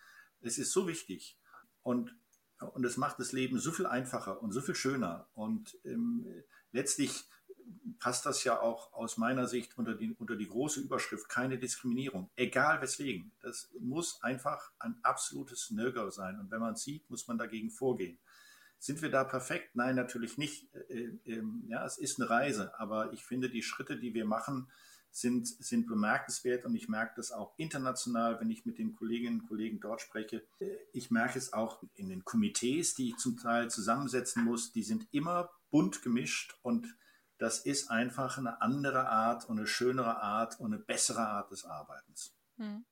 Es 0.41 0.59
ist 0.59 0.71
so 0.71 0.87
wichtig 0.87 1.37
und, 1.83 2.17
und 2.61 2.85
es 2.85 2.97
macht 2.97 3.19
das 3.19 3.33
Leben 3.33 3.59
so 3.59 3.73
viel 3.73 3.87
einfacher 3.87 4.43
und 4.43 4.53
so 4.53 4.61
viel 4.61 4.75
schöner 4.75 5.29
und 5.35 5.79
ähm, 5.85 6.27
letztlich 6.73 7.25
passt 7.99 8.27
das 8.27 8.45
ja 8.45 8.61
auch 8.61 8.93
aus 8.93 9.17
meiner 9.17 9.47
Sicht 9.47 9.79
unter 9.79 9.95
die, 9.95 10.15
unter 10.19 10.37
die 10.37 10.49
große 10.49 10.81
Überschrift 10.81 11.29
keine 11.29 11.59
Diskriminierung, 11.59 12.31
egal 12.37 12.81
weswegen. 12.83 13.33
Das 13.41 13.71
muss 13.79 14.23
einfach 14.23 14.73
ein 14.79 14.97
absolutes 15.03 15.71
No-Go 15.71 16.11
sein. 16.11 16.39
Und 16.41 16.51
wenn 16.51 16.61
man 16.61 16.75
es 16.75 16.83
sieht, 16.83 17.09
muss 17.11 17.29
man 17.29 17.39
dagegen 17.39 17.71
vorgehen. 17.71 18.19
Sind 18.79 19.03
wir 19.03 19.11
da 19.11 19.23
perfekt? 19.23 19.77
Nein, 19.77 19.95
natürlich 19.95 20.39
nicht. 20.39 20.75
Äh, 20.89 21.17
äh, 21.25 21.43
ja, 21.69 21.85
es 21.87 21.99
ist 21.99 22.21
eine 22.21 22.29
Reise, 22.29 22.79
aber 22.79 23.13
ich 23.13 23.25
finde, 23.25 23.49
die 23.49 23.63
Schritte, 23.63 23.97
die 23.97 24.15
wir 24.15 24.25
machen, 24.25 24.69
sind, 25.13 25.47
sind 25.47 25.87
bemerkenswert 25.87 26.65
und 26.65 26.75
ich 26.75 26.89
merke 26.89 27.13
das 27.17 27.33
auch 27.33 27.53
international, 27.59 28.41
wenn 28.41 28.51
ich 28.51 28.65
mit 28.65 28.79
den 28.79 28.95
Kolleginnen 28.95 29.41
und 29.41 29.47
Kollegen 29.47 29.79
dort 29.79 30.01
spreche. 30.01 30.43
Ich 30.93 31.11
merke 31.11 31.39
es 31.39 31.53
auch 31.53 31.83
in 31.95 32.09
den 32.09 32.25
Komitees, 32.25 32.95
die 32.95 33.11
ich 33.11 33.19
zum 33.19 33.37
Teil 33.37 33.71
zusammensetzen 33.71 34.43
muss, 34.43 34.73
die 34.73 34.83
sind 34.83 35.07
immer 35.13 35.51
bunt 35.71 36.03
gemischt 36.03 36.57
und 36.63 36.97
das 37.39 37.61
ist 37.61 37.91
einfach 37.91 38.39
eine 38.39 38.63
andere 38.63 39.09
Art 39.09 39.49
und 39.49 39.59
eine 39.59 39.67
schönere 39.67 40.23
Art 40.23 40.59
und 40.61 40.73
eine 40.73 40.83
bessere 40.83 41.27
Art 41.27 41.51
des 41.51 41.65
Arbeitens. 41.65 42.35
Hm. 42.57 42.85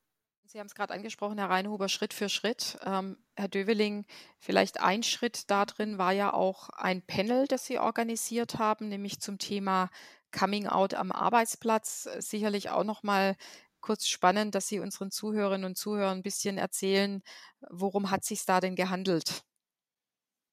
Sie 0.45 0.59
haben 0.59 0.67
es 0.67 0.75
gerade 0.75 0.93
angesprochen, 0.93 1.39
Herr 1.39 1.49
Reinhuber, 1.49 1.89
Schritt 1.89 2.13
für 2.13 2.29
Schritt. 2.29 2.77
Ähm, 2.85 3.17
Herr 3.37 3.47
Döveling, 3.47 4.05
vielleicht 4.41 4.81
ein 4.81 5.05
Schritt 5.05 5.49
da 5.49 5.65
drin 5.65 5.97
war 5.97 6.11
ja 6.11 6.33
auch 6.33 6.71
ein 6.71 7.03
Panel, 7.03 7.47
das 7.47 7.67
Sie 7.67 7.79
organisiert 7.79 8.59
haben, 8.59 8.89
nämlich 8.89 9.21
zum 9.21 9.39
Thema 9.39 9.91
Coming 10.33 10.67
Out 10.67 10.95
am 10.95 11.13
Arbeitsplatz. 11.13 12.09
Sicherlich 12.19 12.71
auch 12.71 12.85
noch 12.85 13.03
mal 13.03 13.37
kurz 13.81 14.07
spannend, 14.07 14.55
dass 14.55 14.69
Sie 14.69 14.81
unseren 14.81 15.11
Zuhörerinnen 15.11 15.65
und 15.65 15.77
Zuhörern 15.77 16.19
ein 16.19 16.23
bisschen 16.23 16.59
erzählen, 16.59 17.23
worum 17.71 18.11
hat 18.11 18.25
sich 18.25 18.45
da 18.45 18.61
denn 18.61 18.77
gehandelt? 18.77 19.43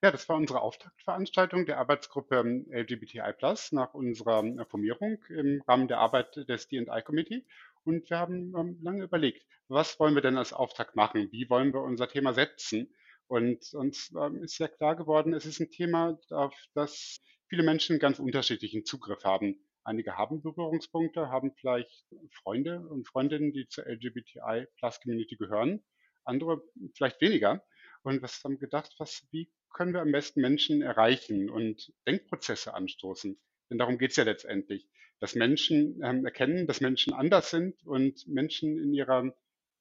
Ja, 0.03 0.11
das 0.11 0.29
war 0.29 0.35
unsere 0.35 0.61
Auftaktveranstaltung 0.61 1.65
der 1.65 1.79
Arbeitsgruppe 1.79 2.37
ähm, 2.37 2.67
LGBTI 2.71 3.33
nach 3.71 3.95
unserer 3.95 4.43
äh, 4.43 4.65
Formierung 4.65 5.17
im 5.29 5.63
Rahmen 5.67 5.87
der 5.87 5.97
Arbeit 5.97 6.35
des 6.47 6.67
D&I 6.67 7.01
Committee. 7.03 7.45
Und 7.83 8.07
wir 8.09 8.19
haben 8.19 8.53
ähm, 8.55 8.77
lange 8.83 9.03
überlegt, 9.03 9.47
was 9.69 9.99
wollen 9.99 10.13
wir 10.13 10.21
denn 10.21 10.37
als 10.37 10.53
Auftakt 10.53 10.95
machen? 10.95 11.31
Wie 11.31 11.49
wollen 11.49 11.73
wir 11.73 11.81
unser 11.81 12.07
Thema 12.07 12.33
setzen? 12.33 12.93
Und 13.27 13.73
uns 13.73 14.13
ähm, 14.15 14.43
ist 14.43 14.57
sehr 14.57 14.69
klar 14.69 14.95
geworden, 14.95 15.33
es 15.33 15.47
ist 15.47 15.59
ein 15.59 15.71
Thema, 15.71 16.19
auf 16.29 16.53
das 16.75 17.19
viele 17.47 17.63
Menschen 17.63 17.97
ganz 17.97 18.19
unterschiedlichen 18.19 18.85
Zugriff 18.85 19.23
haben. 19.23 19.66
Einige 19.87 20.17
haben 20.17 20.41
Berührungspunkte, 20.41 21.29
haben 21.29 21.53
vielleicht 21.55 22.05
Freunde 22.43 22.85
und 22.89 23.07
Freundinnen, 23.07 23.53
die 23.53 23.69
zur 23.69 23.85
LGBTI 23.87 24.67
Community 25.01 25.37
gehören. 25.37 25.81
Andere 26.25 26.61
vielleicht 26.93 27.21
weniger. 27.21 27.63
Und 28.03 28.21
was 28.21 28.43
haben 28.43 28.59
gedacht, 28.59 28.93
was, 28.97 29.25
wie 29.31 29.49
können 29.73 29.93
wir 29.93 30.01
am 30.01 30.11
besten 30.11 30.41
Menschen 30.41 30.81
erreichen 30.81 31.49
und 31.49 31.93
Denkprozesse 32.05 32.73
anstoßen? 32.73 33.39
Denn 33.69 33.77
darum 33.77 33.97
geht 33.97 34.11
es 34.11 34.17
ja 34.17 34.25
letztendlich, 34.25 34.89
dass 35.21 35.35
Menschen 35.35 36.01
ähm, 36.03 36.25
erkennen, 36.25 36.67
dass 36.67 36.81
Menschen 36.81 37.13
anders 37.13 37.49
sind 37.49 37.81
und 37.85 38.27
Menschen 38.27 38.77
in 38.77 38.93
ihrer 38.93 39.33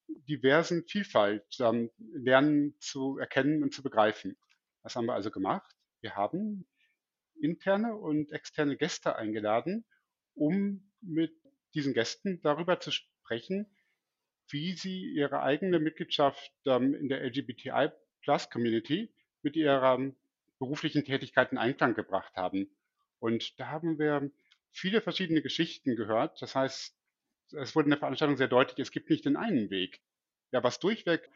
diversen 0.06 0.84
Vielfalt 0.84 1.42
ähm, 1.58 1.90
lernen 1.98 2.76
zu 2.78 3.18
erkennen 3.18 3.64
und 3.64 3.74
zu 3.74 3.82
begreifen. 3.82 4.38
Was 4.82 4.94
haben 4.94 5.06
wir 5.06 5.14
also 5.14 5.32
gemacht? 5.32 5.74
Wir 6.00 6.14
haben 6.14 6.68
interne 7.40 7.96
und 7.96 8.30
externe 8.30 8.76
Gäste 8.76 9.16
eingeladen, 9.16 9.84
um 10.36 10.88
mit 11.00 11.34
diesen 11.74 11.94
Gästen 11.94 12.40
darüber 12.42 12.78
zu 12.78 12.90
sprechen, 12.90 13.66
wie 14.48 14.72
sie 14.72 15.12
ihre 15.12 15.42
eigene 15.42 15.80
Mitgliedschaft 15.80 16.52
in 16.64 17.08
der 17.08 17.24
LGBTI 17.24 17.90
Plus 18.22 18.48
Community 18.50 19.12
mit 19.42 19.56
ihrer 19.56 19.98
beruflichen 20.58 21.04
Tätigkeit 21.04 21.52
in 21.52 21.58
Einklang 21.58 21.94
gebracht 21.94 22.34
haben. 22.36 22.70
Und 23.18 23.58
da 23.58 23.68
haben 23.68 23.98
wir 23.98 24.30
viele 24.70 25.00
verschiedene 25.00 25.42
Geschichten 25.42 25.96
gehört. 25.96 26.40
Das 26.40 26.54
heißt, 26.54 26.96
es 27.52 27.74
wurde 27.74 27.86
in 27.86 27.90
der 27.90 27.98
Veranstaltung 27.98 28.36
sehr 28.36 28.48
deutlich, 28.48 28.78
es 28.78 28.90
gibt 28.90 29.10
nicht 29.10 29.24
den 29.24 29.36
einen 29.36 29.70
Weg. 29.70 30.00
Ja, 30.52 30.62
was 30.62 30.78
durchweg 30.78 31.28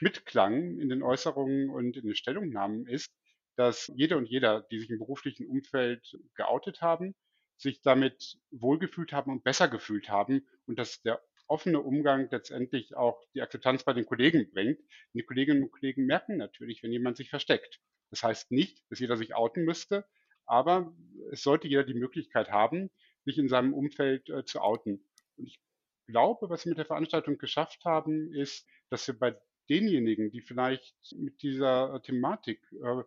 mitklang 0.00 0.78
in 0.78 0.88
den 0.88 1.02
Äußerungen 1.02 1.70
und 1.70 1.96
in 1.96 2.04
den 2.04 2.14
Stellungnahmen 2.14 2.86
ist, 2.86 3.12
dass 3.56 3.90
jede 3.94 4.16
und 4.16 4.26
jeder, 4.26 4.62
die 4.70 4.78
sich 4.78 4.90
im 4.90 4.98
beruflichen 4.98 5.46
Umfeld 5.46 6.18
geoutet 6.34 6.80
haben, 6.80 7.14
sich 7.58 7.82
damit 7.82 8.38
wohlgefühlt 8.50 9.12
haben 9.12 9.32
und 9.32 9.44
besser 9.44 9.68
gefühlt 9.68 10.08
haben 10.08 10.46
und 10.66 10.78
dass 10.78 11.02
der 11.02 11.22
offene 11.48 11.80
Umgang 11.80 12.28
letztendlich 12.30 12.96
auch 12.96 13.20
die 13.34 13.42
Akzeptanz 13.42 13.84
bei 13.84 13.92
den 13.92 14.06
Kollegen 14.06 14.50
bringt. 14.50 14.78
Die 15.14 15.22
Kolleginnen 15.22 15.64
und 15.64 15.72
Kollegen 15.72 16.06
merken 16.06 16.36
natürlich, 16.36 16.82
wenn 16.82 16.92
jemand 16.92 17.16
sich 17.16 17.30
versteckt. 17.30 17.80
Das 18.10 18.22
heißt 18.22 18.52
nicht, 18.52 18.84
dass 18.90 19.00
jeder 19.00 19.16
sich 19.16 19.34
outen 19.34 19.64
müsste, 19.64 20.06
Aber 20.46 20.94
es 21.30 21.42
sollte 21.42 21.68
jeder 21.68 21.84
die 21.84 21.94
Möglichkeit 21.94 22.50
haben, 22.50 22.90
sich 23.24 23.38
in 23.38 23.48
seinem 23.48 23.74
Umfeld 23.74 24.30
äh, 24.30 24.44
zu 24.44 24.60
outen. 24.60 25.06
Und 25.36 25.46
ich 25.46 25.60
glaube, 26.06 26.48
was 26.48 26.64
wir 26.64 26.70
mit 26.70 26.78
der 26.78 26.86
Veranstaltung 26.86 27.36
geschafft 27.38 27.84
haben, 27.84 28.32
ist, 28.32 28.66
dass 28.88 29.06
wir 29.06 29.18
bei 29.18 29.38
denjenigen, 29.68 30.30
die 30.30 30.40
vielleicht 30.40 30.94
mit 31.16 31.42
dieser 31.42 32.00
Thematik, 32.02 32.60
äh, 32.72 33.02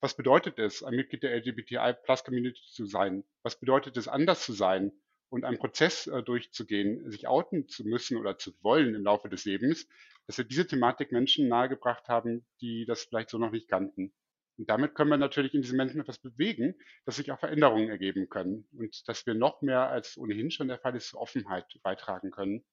was 0.00 0.14
bedeutet 0.14 0.58
es, 0.58 0.82
ein 0.82 0.94
Mitglied 0.94 1.22
der 1.22 1.36
LGBTI-Plus-Community 1.36 2.62
zu 2.70 2.86
sein? 2.86 3.24
Was 3.42 3.58
bedeutet 3.58 3.96
es, 3.96 4.08
anders 4.08 4.44
zu 4.44 4.52
sein 4.52 4.92
und 5.28 5.44
einen 5.44 5.58
Prozess 5.58 6.06
äh, 6.06 6.22
durchzugehen, 6.22 7.10
sich 7.10 7.28
outen 7.28 7.68
zu 7.68 7.84
müssen 7.84 8.16
oder 8.16 8.38
zu 8.38 8.52
wollen 8.62 8.94
im 8.94 9.04
Laufe 9.04 9.28
des 9.28 9.44
Lebens, 9.44 9.86
dass 10.26 10.38
wir 10.38 10.44
diese 10.44 10.66
Thematik 10.66 11.12
Menschen 11.12 11.48
nahegebracht 11.48 12.08
haben, 12.08 12.46
die 12.60 12.84
das 12.86 13.04
vielleicht 13.04 13.30
so 13.30 13.38
noch 13.38 13.50
nicht 13.50 13.68
kannten. 13.68 14.12
Und 14.58 14.68
damit 14.68 14.94
können 14.94 15.10
wir 15.10 15.16
natürlich 15.16 15.54
in 15.54 15.62
diesen 15.62 15.78
Menschen 15.78 16.00
etwas 16.00 16.18
bewegen, 16.18 16.74
dass 17.06 17.16
sich 17.16 17.32
auch 17.32 17.38
Veränderungen 17.38 17.88
ergeben 17.88 18.28
können 18.28 18.68
und 18.72 19.08
dass 19.08 19.26
wir 19.26 19.34
noch 19.34 19.62
mehr 19.62 19.88
als 19.88 20.18
ohnehin 20.18 20.50
schon 20.50 20.68
der 20.68 20.78
Fall 20.78 20.94
ist, 20.96 21.14
Offenheit 21.14 21.66
beitragen 21.82 22.30
können. 22.30 22.64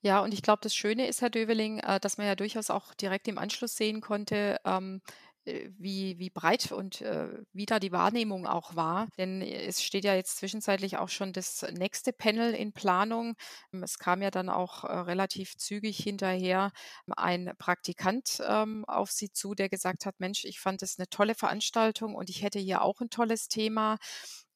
Ja, 0.00 0.20
und 0.20 0.34
ich 0.34 0.42
glaube, 0.42 0.58
das 0.62 0.74
Schöne 0.74 1.06
ist, 1.06 1.22
Herr 1.22 1.30
Döveling, 1.30 1.78
äh, 1.78 2.00
dass 2.00 2.18
man 2.18 2.26
ja 2.26 2.34
durchaus 2.34 2.70
auch 2.70 2.92
direkt 2.94 3.28
im 3.28 3.38
Anschluss 3.38 3.76
sehen 3.76 4.00
konnte, 4.00 4.58
ähm, 4.64 5.00
äh, 5.06 5.31
wie, 5.44 6.18
wie 6.18 6.30
breit 6.30 6.70
und 6.72 7.00
äh, 7.00 7.28
wie 7.52 7.66
da 7.66 7.80
die 7.80 7.92
Wahrnehmung 7.92 8.46
auch 8.46 8.76
war. 8.76 9.08
Denn 9.18 9.42
es 9.42 9.82
steht 9.82 10.04
ja 10.04 10.14
jetzt 10.14 10.36
zwischenzeitlich 10.36 10.98
auch 10.98 11.08
schon 11.08 11.32
das 11.32 11.66
nächste 11.72 12.12
Panel 12.12 12.54
in 12.54 12.72
Planung. 12.72 13.34
Es 13.72 13.98
kam 13.98 14.22
ja 14.22 14.30
dann 14.30 14.48
auch 14.48 14.84
äh, 14.84 14.92
relativ 14.92 15.56
zügig 15.56 15.98
hinterher 15.98 16.70
ein 17.16 17.52
Praktikant 17.58 18.40
ähm, 18.46 18.84
auf 18.86 19.10
Sie 19.10 19.32
zu, 19.32 19.54
der 19.54 19.68
gesagt 19.68 20.06
hat, 20.06 20.20
Mensch, 20.20 20.44
ich 20.44 20.60
fand 20.60 20.82
es 20.82 20.98
eine 20.98 21.08
tolle 21.08 21.34
Veranstaltung 21.34 22.14
und 22.14 22.30
ich 22.30 22.42
hätte 22.42 22.58
hier 22.58 22.82
auch 22.82 23.00
ein 23.00 23.10
tolles 23.10 23.48
Thema. 23.48 23.98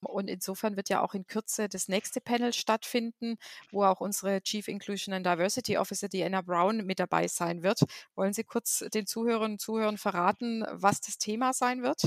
Und 0.07 0.29
insofern 0.29 0.77
wird 0.77 0.89
ja 0.89 1.03
auch 1.03 1.15
in 1.15 1.27
Kürze 1.27 1.69
das 1.69 1.89
nächste 1.89 2.21
Panel 2.21 2.53
stattfinden, 2.53 3.37
wo 3.71 3.85
auch 3.85 4.01
unsere 4.01 4.41
Chief 4.43 4.69
Inclusion 4.69 5.15
and 5.15 5.27
Diversity 5.27 5.79
Officer, 5.79 6.09
die 6.09 6.23
Anna 6.23 6.43
Brown, 6.43 6.85
mit 6.87 6.99
dabei 6.99 7.29
sein 7.29 7.63
wird. 7.63 7.81
Wollen 8.15 8.33
Sie 8.33 8.45
kurz 8.45 8.85
den 8.93 9.07
Zuhörerinnen 9.07 9.53
und 9.53 9.61
Zuhörern 9.61 9.99
verraten, 9.99 10.65
was 10.73 11.01
das 11.01 11.19
Thema 11.19 11.53
sein 11.53 11.83
wird? 11.83 12.03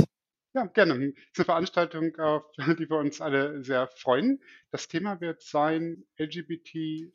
Ja, 0.54 0.66
gerne. 0.66 0.94
Es 0.96 1.10
ist 1.10 1.40
eine 1.40 1.46
Veranstaltung, 1.46 2.16
auf 2.18 2.44
die 2.80 2.90
wir 2.90 2.98
uns 2.98 3.22
alle 3.22 3.64
sehr 3.64 3.88
freuen. 3.88 4.42
Das 4.72 4.88
Thema 4.88 5.22
wird 5.22 5.44
sein 5.44 6.06
LGBTI 6.18 7.12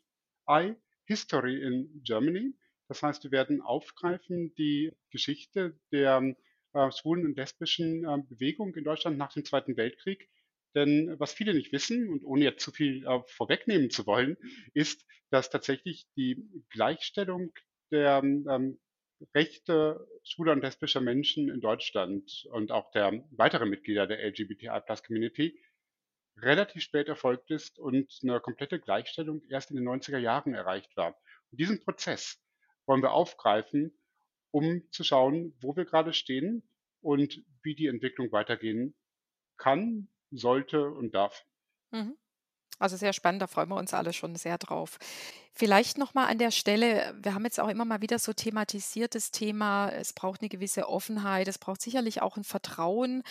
History 1.05 1.61
in 1.61 2.01
Germany. 2.03 2.55
Das 2.87 3.03
heißt, 3.03 3.23
wir 3.23 3.31
werden 3.31 3.61
aufgreifen 3.61 4.53
die 4.55 4.93
Geschichte 5.09 5.77
der 5.91 6.35
äh, 6.73 6.91
schwulen 6.91 7.25
und 7.25 7.37
lesbischen 7.37 8.05
äh, 8.05 8.17
Bewegung 8.29 8.75
in 8.75 8.83
Deutschland 8.83 9.17
nach 9.17 9.33
dem 9.33 9.43
Zweiten 9.43 9.75
Weltkrieg 9.77 10.29
denn 10.75 11.15
was 11.19 11.33
viele 11.33 11.53
nicht 11.53 11.71
wissen 11.71 12.09
und 12.09 12.23
ohne 12.23 12.43
jetzt 12.43 12.63
zu 12.63 12.71
viel 12.71 13.05
äh, 13.05 13.21
vorwegnehmen 13.27 13.89
zu 13.89 14.05
wollen, 14.05 14.37
ist, 14.73 15.05
dass 15.29 15.49
tatsächlich 15.49 16.07
die 16.15 16.47
Gleichstellung 16.69 17.53
der 17.91 18.21
ähm, 18.23 18.79
Rechte 19.33 20.05
schwuler 20.23 20.53
und 20.53 20.61
lesbischer 20.61 21.01
Menschen 21.01 21.49
in 21.49 21.61
Deutschland 21.61 22.45
und 22.51 22.71
auch 22.71 22.91
der 22.91 23.23
weiteren 23.31 23.69
Mitglieder 23.69 24.07
der 24.07 24.19
LGBTI-Plus-Community 24.25 25.57
relativ 26.37 26.83
spät 26.83 27.07
erfolgt 27.07 27.49
ist 27.49 27.79
und 27.79 28.19
eine 28.23 28.41
komplette 28.41 28.79
Gleichstellung 28.79 29.41
erst 29.49 29.71
in 29.71 29.77
den 29.77 29.87
90er 29.87 30.17
Jahren 30.17 30.53
erreicht 30.53 30.95
war. 30.97 31.15
Und 31.51 31.59
diesen 31.59 31.81
Prozess 31.81 32.41
wollen 32.85 33.01
wir 33.01 33.13
aufgreifen, 33.13 33.97
um 34.51 34.83
zu 34.91 35.03
schauen, 35.03 35.55
wo 35.61 35.75
wir 35.75 35.85
gerade 35.85 36.13
stehen 36.13 36.67
und 37.01 37.41
wie 37.63 37.75
die 37.75 37.87
Entwicklung 37.87 38.31
weitergehen 38.31 38.95
kann, 39.57 40.09
sollte 40.31 40.89
und 40.89 41.13
darf. 41.15 41.45
Mhm. 41.91 42.17
Also 42.77 42.97
sehr 42.97 43.13
spannend, 43.13 43.41
da 43.41 43.47
freuen 43.47 43.69
wir 43.69 43.77
uns 43.77 43.93
alle 43.93 44.11
schon 44.11 44.35
sehr 44.35 44.57
drauf. 44.57 44.97
Vielleicht 45.53 45.97
nochmal 45.97 46.27
an 46.27 46.37
der 46.37 46.51
Stelle, 46.51 47.15
wir 47.21 47.33
haben 47.33 47.45
jetzt 47.45 47.59
auch 47.61 47.69
immer 47.69 47.85
mal 47.85 48.01
wieder 48.01 48.19
so 48.19 48.33
thematisiert 48.33 49.15
das 49.15 49.31
Thema, 49.31 49.89
es 49.89 50.11
braucht 50.11 50.41
eine 50.41 50.49
gewisse 50.49 50.89
Offenheit, 50.89 51.47
es 51.47 51.57
braucht 51.57 51.81
sicherlich 51.81 52.21
auch 52.21 52.35
ein 52.35 52.43
Vertrauen 52.43 53.23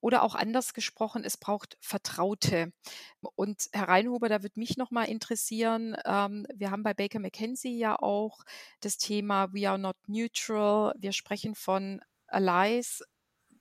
oder 0.00 0.22
auch 0.22 0.36
anders 0.36 0.74
gesprochen, 0.74 1.24
es 1.24 1.36
braucht 1.36 1.76
Vertraute. 1.80 2.72
Und 3.34 3.68
Herr 3.72 3.88
Reinhuber, 3.88 4.28
da 4.28 4.44
würde 4.44 4.60
mich 4.60 4.76
nochmal 4.76 5.08
interessieren, 5.08 5.96
ähm, 6.04 6.46
wir 6.54 6.70
haben 6.70 6.84
bei 6.84 6.94
Baker 6.94 7.18
McKenzie 7.18 7.76
ja 7.76 7.96
auch 7.98 8.44
das 8.78 8.96
Thema 8.96 9.52
We 9.52 9.68
are 9.68 9.78
not 9.78 9.96
neutral, 10.06 10.94
wir 10.96 11.12
sprechen 11.12 11.56
von 11.56 12.00
Allies, 12.28 13.02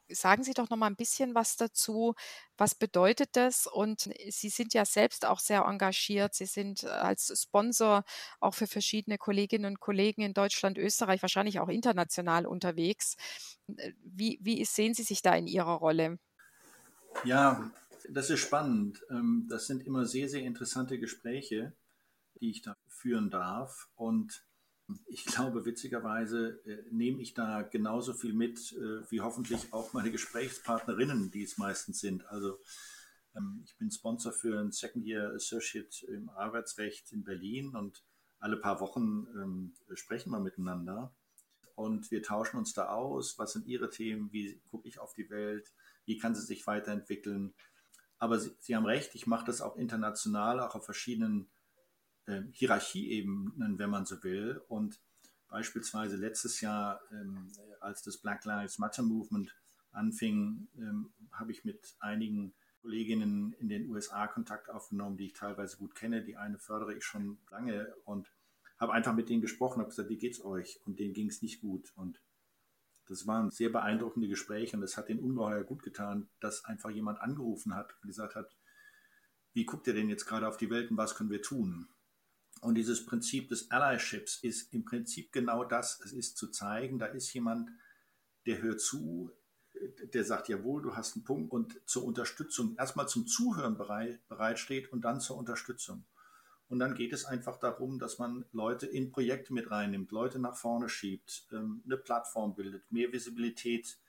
sagen 0.10 0.44
Sie 0.44 0.54
doch 0.54 0.70
noch 0.70 0.78
mal 0.78 0.88
ein 0.88 0.96
bisschen 0.96 1.36
was 1.36 1.56
dazu. 1.56 2.16
Was 2.58 2.76
bedeutet 2.76 3.30
das? 3.34 3.68
Und 3.68 4.10
Sie 4.30 4.50
sind 4.50 4.74
ja 4.74 4.86
selbst 4.86 5.26
auch 5.26 5.40
sehr 5.40 5.64
engagiert. 5.64 6.36
Sie 6.36 6.46
sind 6.46 6.84
äh, 6.84 6.88
als 6.88 7.32
Sponsor 7.42 8.04
auch 8.40 8.54
für 8.54 8.68
verschiedene 8.68 9.18
Kolleginnen 9.18 9.66
und 9.66 9.80
Kollegen 9.80 10.22
in 10.22 10.34
Deutschland, 10.34 10.78
Österreich, 10.78 11.22
wahrscheinlich 11.22 11.60
auch 11.60 11.70
international 11.70 12.46
unterwegs. 12.46 13.16
Äh, 13.78 13.94
wie, 14.04 14.40
wie 14.42 14.64
sehen 14.66 14.94
Sie 14.94 15.04
sich 15.04 15.22
da 15.22 15.36
in 15.36 15.48
Ihrer 15.48 15.74
Rolle? 15.74 16.20
Ja, 17.26 17.72
das 18.10 18.30
ist 18.30 18.40
spannend. 18.40 19.04
Ähm, 19.10 19.48
das 19.50 19.68
sind 19.68 19.86
immer 19.86 20.06
sehr, 20.06 20.30
sehr 20.30 20.42
interessante 20.42 21.00
Gespräche, 21.00 21.74
die 22.40 22.50
ich 22.50 22.62
da 22.62 22.76
führen 22.88 23.30
darf. 23.30 23.88
Und 23.96 24.46
ich 25.06 25.26
glaube, 25.26 25.66
witzigerweise 25.66 26.62
äh, 26.66 26.84
nehme 26.92 27.22
ich 27.22 27.34
da 27.34 27.62
genauso 27.62 28.14
viel 28.14 28.34
mit, 28.34 28.74
äh, 28.74 29.10
wie 29.10 29.22
hoffentlich 29.22 29.72
auch 29.72 29.94
meine 29.94 30.12
Gesprächspartnerinnen, 30.12 31.32
die 31.32 31.44
es 31.44 31.58
meistens 31.58 32.00
sind. 32.00 32.26
Also 32.28 32.60
ähm, 33.36 33.64
ich 33.66 33.78
bin 33.78 33.92
Sponsor 33.92 34.34
für 34.34 34.60
ein 34.60 34.72
Second 34.72 35.06
Year 35.06 35.34
Associate 35.34 36.06
im 36.08 36.30
Arbeitsrecht 36.30 37.12
in 37.12 37.24
Berlin 37.24 37.76
und 37.76 38.04
alle 38.40 38.58
paar 38.58 38.82
Wochen 38.82 39.28
ähm, 39.36 39.74
sprechen 39.94 40.32
wir 40.32 40.40
miteinander 40.40 41.16
und 41.76 42.12
wir 42.12 42.22
tauschen 42.22 42.58
uns 42.58 42.74
da 42.74 42.90
aus. 42.90 43.40
Was 43.40 43.54
sind 43.54 43.68
Ihre 43.68 43.90
Themen? 43.90 44.32
Wie 44.32 44.62
gucke 44.70 44.88
ich 44.88 45.00
auf 45.00 45.14
die 45.14 45.30
Welt? 45.30 45.74
Wie 46.06 46.18
kann 46.18 46.36
sie 46.36 46.46
sich 46.46 46.68
weiterentwickeln? 46.68 47.54
Aber 48.20 48.40
Sie, 48.40 48.52
sie 48.60 48.76
haben 48.76 48.86
recht, 48.86 49.16
ich 49.16 49.28
mache 49.28 49.46
das 49.46 49.62
auch 49.62 49.76
international, 49.76 50.60
auch 50.60 50.76
auf 50.76 50.86
verschiedenen 50.86 51.50
äh, 52.26 52.42
Hierarchieebenen, 52.52 53.78
wenn 53.78 53.90
man 53.90 54.06
so 54.06 54.24
will. 54.24 54.62
Und 54.68 55.00
beispielsweise 55.48 56.16
letztes 56.16 56.62
Jahr, 56.62 57.02
ähm, 57.12 57.52
als 57.80 58.02
das 58.04 58.18
Black 58.18 58.46
Lives 58.46 58.80
Matter 58.80 59.04
Movement 59.04 59.56
anfing, 59.92 60.68
ähm, 60.78 61.14
habe 61.32 61.52
ich 61.52 61.66
mit 61.66 61.96
einigen 62.00 62.54
Kolleginnen 62.82 63.54
in 63.60 63.70
den 63.70 63.90
USA 63.90 64.28
Kontakt 64.28 64.70
aufgenommen, 64.70 65.18
die 65.18 65.28
ich 65.28 65.34
teilweise 65.34 65.78
gut 65.78 65.96
kenne. 65.96 66.24
Die 66.24 66.36
eine 66.36 66.60
fördere 66.60 66.94
ich 66.94 67.06
schon 67.06 67.38
lange 67.50 67.94
und 68.04 68.32
habe 68.78 68.94
einfach 68.94 69.14
mit 69.14 69.30
denen 69.30 69.42
gesprochen, 69.42 69.80
habe 69.80 69.90
gesagt, 69.90 70.10
wie 70.10 70.18
geht's 70.18 70.44
euch? 70.44 70.82
Und 70.86 71.00
denen 71.00 71.14
ging 71.14 71.30
es 71.30 71.42
nicht 71.42 71.62
gut. 71.62 71.94
Und 71.96 72.22
das 73.08 73.28
waren 73.28 73.52
sehr 73.52 73.70
beeindruckende 73.70 74.28
Gespräche 74.28 74.78
und 74.78 74.84
es 74.84 74.98
hat 74.98 75.10
denen 75.10 75.22
ungeheuer 75.22 75.64
gut 75.64 75.84
getan, 75.84 76.30
dass 76.40 76.66
einfach 76.66 76.90
jemand 76.90 77.22
angerufen 77.22 77.76
hat 77.76 77.94
und 78.02 78.08
gesagt 78.08 78.36
hat, 78.36 78.56
wie 79.54 79.66
guckt 79.66 79.88
ihr 79.88 79.94
denn 79.94 80.10
jetzt 80.10 80.26
gerade 80.26 80.48
auf 80.48 80.58
die 80.58 80.70
Welt 80.70 80.90
und 80.90 80.98
was 80.98 81.16
können 81.16 81.30
wir 81.30 81.42
tun? 81.42 81.88
Und 82.64 82.76
dieses 82.76 83.06
Prinzip 83.06 83.50
des 83.50 83.70
Allyships 83.72 84.38
ist 84.42 84.74
im 84.74 84.86
Prinzip 84.86 85.34
genau 85.34 85.66
das. 85.66 86.00
Es 86.00 86.14
ist 86.14 86.38
zu 86.38 86.48
zeigen, 86.48 86.98
da 86.98 87.08
ist 87.08 87.34
jemand, 87.34 87.70
der 88.46 88.62
hört 88.62 88.80
zu, 88.80 89.32
der 90.14 90.24
sagt, 90.24 90.48
jawohl, 90.48 90.82
du 90.82 90.96
hast 90.96 91.16
einen 91.16 91.26
Punkt 91.26 91.52
und 91.52 91.82
zur 91.86 92.06
Unterstützung, 92.06 92.76
erstmal 92.78 93.08
zum 93.10 93.28
Zuhören 93.28 93.78
bereit, 93.78 94.26
bereitsteht 94.30 94.94
und 94.94 95.02
dann 95.02 95.20
zur 95.20 95.38
Unterstützung. 95.38 96.06
Und 96.70 96.80
dann 96.80 96.96
geht 96.96 97.12
es 97.12 97.26
einfach 97.26 97.58
darum, 97.58 98.00
dass 98.00 98.18
man 98.18 98.46
Leute 98.54 98.88
in 98.88 99.12
Projekte 99.12 99.54
mit 99.54 99.70
reinnimmt, 99.70 100.12
Leute 100.12 100.40
nach 100.40 100.56
vorne 100.56 100.88
schiebt, 100.88 101.46
ähm, 101.52 101.84
eine 101.86 101.98
Plattform 101.98 102.56
bildet, 102.56 102.90
mehr 102.92 103.12
Visibilität 103.12 104.00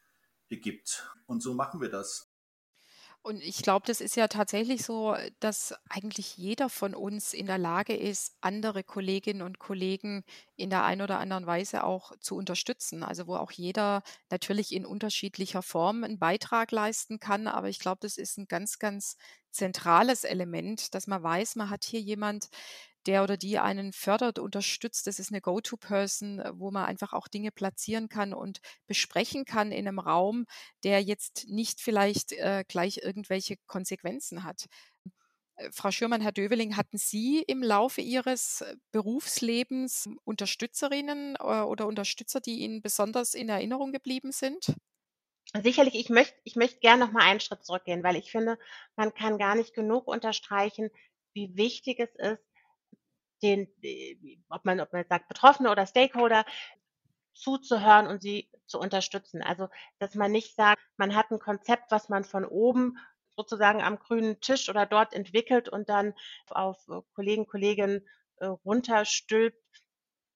gibt. 0.49 1.13
Und 1.27 1.43
so 1.43 1.55
machen 1.55 1.81
wir 1.81 1.89
das. 1.89 2.33
Und 3.27 3.41
ich 3.43 3.63
glaube, 3.63 3.87
das 3.87 4.03
ist 4.03 4.17
ja 4.17 4.29
tatsächlich 4.29 4.85
so, 4.85 5.17
dass 5.41 5.75
eigentlich 5.89 6.37
jeder 6.37 6.69
von 6.69 6.95
uns 6.95 7.33
in 7.33 7.47
der 7.47 7.57
Lage 7.57 7.97
ist, 7.97 8.37
andere 8.43 8.85
Kolleginnen 8.85 9.41
und 9.41 9.59
Kollegen 9.59 10.25
in 10.57 10.69
der 10.69 10.85
einen 10.85 11.01
oder 11.01 11.19
anderen 11.21 11.47
Weise 11.47 11.85
auch 11.85 12.13
zu 12.21 12.37
unterstützen. 12.37 13.03
Also 13.03 13.27
wo 13.27 13.37
auch 13.37 13.51
jeder 13.51 14.03
natürlich 14.31 14.73
in 14.75 14.85
unterschiedlicher 14.85 15.63
Form 15.63 16.05
einen 16.05 16.19
Beitrag 16.19 16.71
leisten 16.71 17.19
kann. 17.19 17.47
Aber 17.49 17.71
ich 17.71 17.79
glaube, 17.79 18.01
das 18.03 18.19
ist 18.19 18.37
ein 18.37 18.47
ganz, 18.47 18.79
ganz 18.79 19.17
zentrales 19.51 20.25
Element, 20.25 20.95
dass 20.95 21.07
man 21.07 21.23
weiß, 21.23 21.57
man 21.57 21.71
hat 21.71 21.85
hier 21.85 22.01
jemand, 22.03 22.51
der 23.07 23.23
oder 23.23 23.37
die 23.37 23.59
einen 23.59 23.93
fördert, 23.93 24.39
unterstützt. 24.39 25.07
Das 25.07 25.19
ist 25.19 25.31
eine 25.31 25.41
Go-to-Person, 25.41 26.41
äh, 26.41 26.53
wo 26.55 26.71
man 26.71 26.85
einfach 26.85 27.13
auch 27.13 27.29
Dinge 27.29 27.51
platzieren 27.53 28.09
kann 28.09 28.35
und 28.35 28.61
besprechen 28.87 29.45
kann 29.45 29.73
in 29.73 29.87
einem 29.89 29.99
Raum, 29.99 30.47
der 30.85 31.03
jetzt 31.03 31.47
nicht 31.49 31.81
vielleicht 31.81 32.33
äh, 32.33 32.65
gleich 32.67 32.99
irgendwelche 32.99 33.57
Konsequenzen 33.67 34.45
hat. 34.45 34.67
Äh, 35.57 35.71
Frau 35.73 35.91
Schürmann, 35.91 36.21
Herr 36.21 36.33
Döveling, 36.33 36.77
hatten 36.77 36.99
Sie 36.99 37.43
im 37.47 37.63
Laufe 37.63 38.01
Ihres 38.01 38.63
äh, 38.63 38.77
Berufslebens 38.93 40.09
Unterstützerinnen 40.25 41.37
oder 41.37 41.87
Unterstützer, 41.87 42.41
die 42.41 42.61
Ihnen 42.61 42.83
besonders 42.83 43.35
in 43.35 43.49
Erinnerung 43.49 43.93
geblieben 43.93 44.33
sind? 44.33 44.75
sicherlich, 45.63 45.95
ich 45.95 46.11
möchte 46.11 46.35
ich 46.45 46.57
möchte 46.57 46.81
gerne 46.81 47.05
noch 47.05 47.13
mal 47.13 47.23
einen 47.23 47.41
Schritt 47.41 47.65
zurückgehen, 47.65 48.03
weil 48.03 48.17
ich 48.17 48.31
finde, 48.31 48.59
man 48.97 49.15
kann 49.15 49.39
gar 49.39 49.55
nicht 49.55 49.75
genug 49.75 50.07
unterstreichen, 50.09 50.91
wie 51.35 51.57
wichtig 51.57 52.01
es 52.01 52.15
ist, 52.17 52.43
den, 53.45 53.69
äh, 53.83 54.17
ob 54.49 54.65
man 54.65 54.81
ob 54.81 54.93
man 54.93 55.05
sagt 55.09 55.29
Betroffene 55.29 55.71
oder 55.71 55.87
Stakeholder 55.87 56.45
zuzuhören 57.35 58.07
und 58.07 58.23
sie 58.23 58.49
zu 58.67 58.79
unterstützen. 58.79 59.43
Also, 59.43 59.69
dass 59.99 60.15
man 60.15 60.33
nicht 60.33 60.55
sagt, 60.55 60.81
man 60.97 61.15
hat 61.15 61.31
ein 61.31 61.39
Konzept, 61.39 61.91
was 61.91 62.09
man 62.09 62.25
von 62.25 62.45
oben 62.45 62.97
sozusagen 63.37 63.83
am 63.83 63.99
grünen 63.99 64.41
Tisch 64.41 64.69
oder 64.69 64.87
dort 64.87 65.13
entwickelt 65.13 65.69
und 65.69 65.89
dann 65.89 66.15
auf 66.49 66.79
äh, 66.89 67.01
Kollegen, 67.15 67.47
Kolleginnen, 67.47 68.07
äh, 68.37 68.47
runterstülpt, 68.47 69.59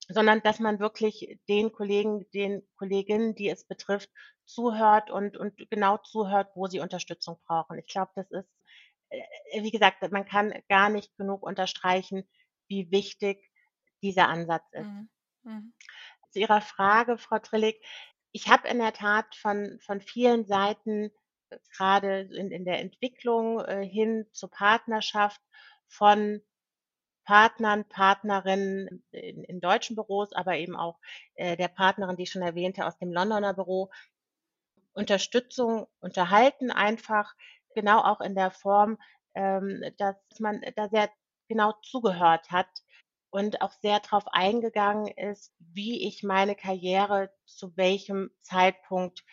sondern 0.08 0.42
dass 0.42 0.58
man 0.58 0.80
wirklich 0.80 1.38
den 1.48 1.72
Kollegen, 1.72 2.26
den 2.32 2.66
Kolleginnen, 2.76 3.34
die 3.34 3.48
es 3.48 3.64
betrifft, 3.64 4.10
zuhört 4.44 5.10
und 5.10 5.36
und 5.36 5.70
genau 5.70 5.98
zuhört, 5.98 6.50
wo 6.54 6.66
sie 6.66 6.80
Unterstützung 6.80 7.38
brauchen. 7.46 7.78
Ich 7.78 7.86
glaube, 7.86 8.10
das 8.16 8.30
ist 8.30 8.48
wie 9.60 9.70
gesagt, 9.70 10.10
man 10.12 10.26
kann 10.26 10.52
gar 10.68 10.90
nicht 10.90 11.16
genug 11.16 11.42
unterstreichen, 11.42 12.28
wie 12.68 12.90
wichtig 12.90 13.50
dieser 14.02 14.28
Ansatz 14.28 14.64
ist. 14.72 14.86
Mhm. 14.86 15.08
Mhm. 15.44 15.72
Zu 16.30 16.40
Ihrer 16.40 16.60
Frage, 16.60 17.18
Frau 17.18 17.38
Trillig, 17.38 17.82
ich 18.32 18.48
habe 18.48 18.68
in 18.68 18.78
der 18.78 18.92
Tat 18.92 19.34
von 19.34 19.78
von 19.80 20.00
vielen 20.00 20.46
Seiten 20.46 21.10
äh, 21.50 21.58
gerade 21.76 22.20
in 22.20 22.50
in 22.50 22.64
der 22.64 22.80
Entwicklung, 22.80 23.60
äh, 23.60 23.84
hin 23.84 24.26
zur 24.32 24.50
Partnerschaft 24.50 25.40
von 25.88 26.42
Partnern, 27.24 27.88
Partnerinnen 27.88 29.04
in 29.10 29.44
in 29.44 29.60
deutschen 29.60 29.96
Büros, 29.96 30.32
aber 30.32 30.56
eben 30.56 30.76
auch, 30.76 30.98
äh, 31.34 31.56
der 31.56 31.68
Partnerin, 31.68 32.16
die 32.16 32.24
ich 32.24 32.30
schon 32.30 32.42
erwähnte, 32.42 32.86
aus 32.86 32.98
dem 32.98 33.12
Londoner 33.12 33.54
Büro, 33.54 33.90
Unterstützung 34.92 35.86
unterhalten, 36.00 36.70
einfach 36.70 37.34
genau 37.74 38.00
auch 38.00 38.20
in 38.20 38.34
der 38.34 38.50
Form, 38.50 38.98
ähm, 39.34 39.82
dass 39.98 40.16
man 40.40 40.60
da 40.76 40.88
sehr 40.88 41.10
genau 41.48 41.72
zugehört 41.82 42.50
hat 42.50 42.68
und 43.30 43.60
auch 43.62 43.72
sehr 43.72 44.00
darauf 44.00 44.26
eingegangen 44.28 45.06
ist, 45.08 45.54
wie 45.58 46.06
ich 46.06 46.22
meine 46.22 46.54
Karriere 46.54 47.30
zu 47.46 47.76
welchem 47.76 48.30
Zeitpunkt 48.40 49.24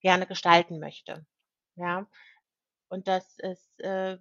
gerne 0.00 0.26
gestalten 0.26 0.78
möchte. 0.78 1.26
Ja, 1.76 2.08
und 2.88 3.08
das 3.08 3.38
ist, 3.38 3.80
äh, 3.80 4.18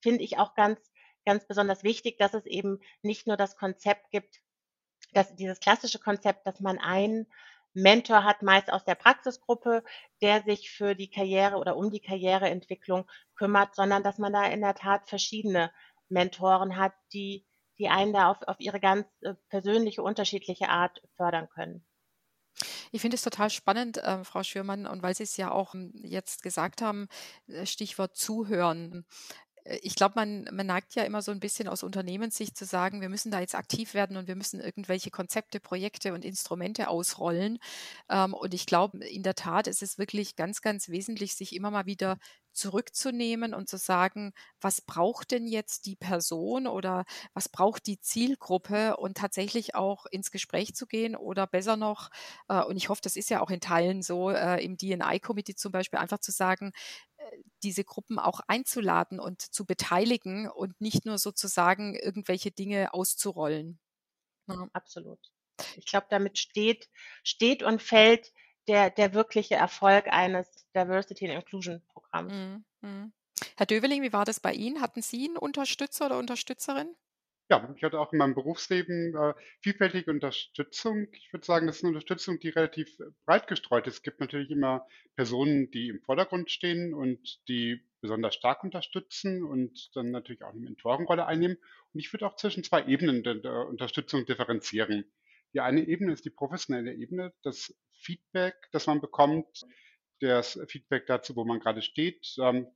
finde 0.00 0.22
ich 0.22 0.38
auch 0.38 0.54
ganz 0.54 0.80
ganz 1.24 1.46
besonders 1.46 1.84
wichtig, 1.84 2.18
dass 2.18 2.34
es 2.34 2.46
eben 2.46 2.80
nicht 3.02 3.26
nur 3.26 3.36
das 3.36 3.56
Konzept 3.56 4.10
gibt, 4.10 4.40
dass 5.12 5.34
dieses 5.36 5.60
klassische 5.60 5.98
Konzept, 5.98 6.46
dass 6.46 6.60
man 6.60 6.78
einen 6.78 7.26
Mentor 7.72 8.24
hat, 8.24 8.42
meist 8.42 8.72
aus 8.72 8.84
der 8.84 8.96
Praxisgruppe, 8.96 9.84
der 10.22 10.42
sich 10.42 10.70
für 10.70 10.94
die 10.94 11.10
Karriere 11.10 11.56
oder 11.56 11.76
um 11.76 11.90
die 11.90 12.00
Karriereentwicklung 12.00 13.08
kümmert, 13.36 13.76
sondern 13.76 14.02
dass 14.02 14.18
man 14.18 14.32
da 14.32 14.44
in 14.46 14.60
der 14.60 14.74
Tat 14.74 15.08
verschiedene 15.08 15.72
Mentoren 16.10 16.76
hat, 16.76 16.92
die 17.12 17.46
die 17.78 17.88
einen 17.88 18.12
da 18.12 18.30
auf 18.30 18.42
auf 18.46 18.60
ihre 18.60 18.78
ganz, 18.78 19.06
äh, 19.22 19.34
persönliche, 19.48 20.02
unterschiedliche 20.02 20.68
Art 20.68 21.00
fördern 21.16 21.48
können. 21.48 21.82
Ich 22.92 23.00
finde 23.00 23.14
es 23.14 23.22
total 23.22 23.50
spannend, 23.50 23.98
äh, 23.98 24.24
Frau 24.24 24.42
Schürmann, 24.42 24.86
und 24.86 25.02
weil 25.02 25.14
Sie 25.14 25.22
es 25.22 25.36
ja 25.36 25.50
auch 25.50 25.72
hm, 25.72 25.92
jetzt 25.94 26.42
gesagt 26.42 26.82
haben, 26.82 27.08
äh, 27.48 27.66
Stichwort 27.66 28.16
Zuhören. 28.16 29.06
Äh, 29.64 29.78
ich 29.82 29.94
glaube, 29.94 30.14
man, 30.16 30.48
man 30.52 30.66
neigt 30.66 30.94
ja 30.94 31.04
immer 31.04 31.22
so 31.22 31.30
ein 31.32 31.40
bisschen 31.40 31.68
aus 31.68 31.82
Unternehmenssicht 31.82 32.56
zu 32.56 32.64
sagen, 32.64 33.00
wir 33.00 33.08
müssen 33.08 33.30
da 33.30 33.40
jetzt 33.40 33.54
aktiv 33.54 33.94
werden 33.94 34.16
und 34.16 34.28
wir 34.28 34.36
müssen 34.36 34.60
irgendwelche 34.60 35.10
Konzepte, 35.10 35.60
Projekte 35.60 36.12
und 36.14 36.24
Instrumente 36.24 36.88
ausrollen. 36.88 37.58
Ähm, 38.08 38.34
und 38.34 38.54
ich 38.54 38.66
glaube, 38.66 38.98
in 39.06 39.22
der 39.22 39.34
Tat 39.34 39.66
ist 39.66 39.82
es 39.82 39.98
wirklich 39.98 40.36
ganz, 40.36 40.62
ganz 40.62 40.88
wesentlich, 40.88 41.34
sich 41.34 41.54
immer 41.54 41.70
mal 41.70 41.86
wieder 41.86 42.18
zurückzunehmen 42.52 43.54
und 43.54 43.68
zu 43.68 43.76
sagen, 43.78 44.32
was 44.60 44.80
braucht 44.80 45.30
denn 45.30 45.46
jetzt 45.46 45.86
die 45.86 45.94
Person 45.94 46.66
oder 46.66 47.04
was 47.32 47.48
braucht 47.48 47.86
die 47.86 48.00
Zielgruppe 48.00 48.96
und 48.96 49.16
tatsächlich 49.16 49.76
auch 49.76 50.04
ins 50.06 50.32
Gespräch 50.32 50.74
zu 50.74 50.86
gehen 50.88 51.14
oder 51.14 51.46
besser 51.46 51.76
noch, 51.76 52.10
äh, 52.48 52.60
und 52.62 52.76
ich 52.76 52.88
hoffe, 52.88 53.00
das 53.04 53.14
ist 53.16 53.30
ja 53.30 53.40
auch 53.40 53.50
in 53.50 53.60
Teilen 53.60 54.02
so 54.02 54.30
äh, 54.30 54.62
im 54.64 54.76
DNI-Committee 54.76 55.54
zum 55.54 55.70
Beispiel, 55.70 56.00
einfach 56.00 56.18
zu 56.18 56.32
sagen, 56.32 56.72
diese 57.62 57.84
Gruppen 57.84 58.18
auch 58.18 58.40
einzuladen 58.46 59.20
und 59.20 59.40
zu 59.40 59.64
beteiligen 59.64 60.48
und 60.48 60.80
nicht 60.80 61.06
nur 61.06 61.18
sozusagen 61.18 61.94
irgendwelche 61.94 62.50
Dinge 62.50 62.94
auszurollen. 62.94 63.78
Ja. 64.48 64.68
Absolut. 64.72 65.20
Ich 65.76 65.86
glaube, 65.86 66.06
damit 66.10 66.38
steht, 66.38 66.88
steht 67.22 67.62
und 67.62 67.82
fällt 67.82 68.32
der, 68.66 68.90
der 68.90 69.14
wirkliche 69.14 69.56
Erfolg 69.56 70.06
eines 70.08 70.48
Diversity 70.74 71.26
and 71.28 71.34
Inclusion 71.34 71.82
Programms. 71.88 72.32
Mhm. 72.32 72.64
mhm. 72.80 73.12
Herr 73.56 73.66
Döveling, 73.66 74.02
wie 74.02 74.12
war 74.12 74.24
das 74.24 74.38
bei 74.38 74.52
Ihnen? 74.52 74.80
Hatten 74.80 75.02
Sie 75.02 75.24
einen 75.24 75.38
Unterstützer 75.38 76.06
oder 76.06 76.18
Unterstützerin? 76.18 76.94
Ja, 77.50 77.68
ich 77.76 77.82
hatte 77.82 77.98
auch 77.98 78.12
in 78.12 78.18
meinem 78.18 78.34
Berufsleben 78.36 79.12
äh, 79.16 79.34
vielfältige 79.60 80.12
Unterstützung. 80.12 81.08
Ich 81.12 81.32
würde 81.32 81.44
sagen, 81.44 81.66
das 81.66 81.78
ist 81.78 81.82
eine 81.82 81.88
Unterstützung, 81.88 82.38
die 82.38 82.50
relativ 82.50 83.00
äh, 83.00 83.06
breit 83.26 83.48
gestreut 83.48 83.88
ist. 83.88 83.94
Es 83.94 84.02
gibt 84.02 84.20
natürlich 84.20 84.50
immer 84.50 84.86
Personen, 85.16 85.68
die 85.72 85.88
im 85.88 86.00
Vordergrund 86.00 86.48
stehen 86.52 86.94
und 86.94 87.40
die 87.48 87.84
besonders 88.00 88.36
stark 88.36 88.62
unterstützen 88.62 89.42
und 89.42 89.90
dann 89.96 90.12
natürlich 90.12 90.44
auch 90.44 90.52
eine 90.52 90.60
Mentorenrolle 90.60 91.26
einnehmen. 91.26 91.56
Und 91.92 91.98
ich 91.98 92.12
würde 92.12 92.28
auch 92.28 92.36
zwischen 92.36 92.62
zwei 92.62 92.86
Ebenen 92.86 93.24
der, 93.24 93.34
der 93.34 93.66
Unterstützung 93.66 94.24
differenzieren. 94.26 95.10
Die 95.52 95.60
eine 95.60 95.80
Ebene 95.88 96.12
ist 96.12 96.24
die 96.24 96.30
professionelle 96.30 96.94
Ebene, 96.94 97.32
das 97.42 97.74
Feedback, 97.94 98.54
das 98.70 98.86
man 98.86 99.00
bekommt, 99.00 99.66
das 100.20 100.56
Feedback 100.68 101.06
dazu, 101.06 101.34
wo 101.34 101.44
man 101.44 101.58
gerade 101.58 101.82
steht, 101.82 102.32
ähm, 102.40 102.68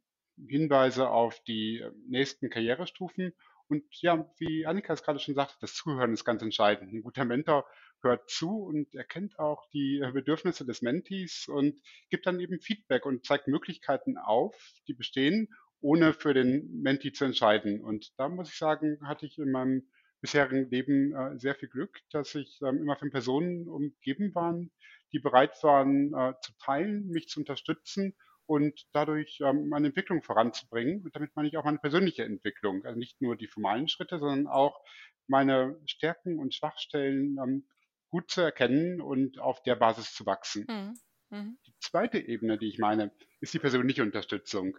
Hinweise 0.48 1.10
auf 1.10 1.40
die 1.44 1.78
äh, 1.78 1.92
nächsten 2.08 2.50
Karrierestufen 2.50 3.32
und 3.68 3.84
ja, 4.00 4.28
wie 4.38 4.66
Annika 4.66 4.92
es 4.92 5.02
gerade 5.02 5.18
schon 5.18 5.34
sagte, 5.34 5.56
das 5.60 5.74
Zuhören 5.74 6.12
ist 6.12 6.24
ganz 6.24 6.42
entscheidend. 6.42 6.92
Ein 6.92 7.02
guter 7.02 7.24
Mentor 7.24 7.66
hört 8.02 8.28
zu 8.28 8.64
und 8.64 8.94
erkennt 8.94 9.38
auch 9.38 9.68
die 9.70 10.00
äh, 10.00 10.12
Bedürfnisse 10.12 10.64
des 10.66 10.82
Mentees 10.82 11.46
und 11.48 11.80
gibt 12.10 12.26
dann 12.26 12.40
eben 12.40 12.60
Feedback 12.60 13.06
und 13.06 13.24
zeigt 13.24 13.48
Möglichkeiten 13.48 14.18
auf, 14.18 14.54
die 14.86 14.94
bestehen, 14.94 15.48
ohne 15.80 16.12
für 16.12 16.34
den 16.34 16.82
Mentee 16.82 17.12
zu 17.12 17.24
entscheiden. 17.24 17.80
Und 17.80 18.12
da 18.18 18.28
muss 18.28 18.50
ich 18.50 18.58
sagen, 18.58 18.98
hatte 19.06 19.26
ich 19.26 19.38
in 19.38 19.50
meinem 19.50 19.88
bisherigen 20.20 20.70
Leben 20.70 21.14
äh, 21.14 21.38
sehr 21.38 21.54
viel 21.54 21.68
Glück, 21.68 21.98
dass 22.10 22.34
ich 22.34 22.60
ähm, 22.62 22.78
immer 22.78 22.96
von 22.96 23.10
Personen 23.10 23.68
umgeben 23.68 24.34
waren, 24.34 24.70
die 25.12 25.18
bereit 25.18 25.62
waren 25.62 26.12
äh, 26.14 26.34
zu 26.40 26.52
teilen, 26.58 27.06
mich 27.08 27.28
zu 27.28 27.40
unterstützen 27.40 28.14
und 28.46 28.86
dadurch 28.92 29.40
ähm, 29.40 29.68
meine 29.68 29.88
Entwicklung 29.88 30.22
voranzubringen. 30.22 31.02
Und 31.04 31.14
damit 31.14 31.34
meine 31.34 31.48
ich 31.48 31.56
auch 31.56 31.64
meine 31.64 31.78
persönliche 31.78 32.24
Entwicklung. 32.24 32.84
Also 32.84 32.98
nicht 32.98 33.20
nur 33.20 33.36
die 33.36 33.46
formalen 33.46 33.88
Schritte, 33.88 34.18
sondern 34.18 34.46
auch 34.46 34.80
meine 35.26 35.80
Stärken 35.86 36.38
und 36.38 36.54
Schwachstellen 36.54 37.38
ähm, 37.42 37.66
gut 38.10 38.30
zu 38.30 38.42
erkennen 38.42 39.00
und 39.00 39.38
auf 39.38 39.62
der 39.62 39.76
Basis 39.76 40.14
zu 40.14 40.26
wachsen. 40.26 40.66
Mhm. 40.68 40.94
Mhm. 41.30 41.58
Die 41.66 41.74
zweite 41.80 42.18
Ebene, 42.18 42.58
die 42.58 42.68
ich 42.68 42.78
meine, 42.78 43.10
ist 43.40 43.54
die 43.54 43.58
persönliche 43.58 44.02
Unterstützung. 44.02 44.76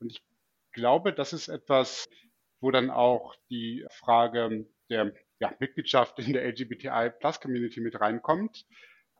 Und 0.00 0.12
ich 0.12 0.22
glaube, 0.72 1.12
das 1.12 1.32
ist 1.32 1.48
etwas, 1.48 2.08
wo 2.60 2.70
dann 2.70 2.90
auch 2.90 3.34
die 3.50 3.86
Frage 3.90 4.66
der 4.90 5.12
ja, 5.40 5.54
Mitgliedschaft 5.58 6.18
in 6.18 6.32
der 6.32 6.46
LGBTI-Plus-Community 6.46 7.80
mit 7.80 8.00
reinkommt. 8.00 8.64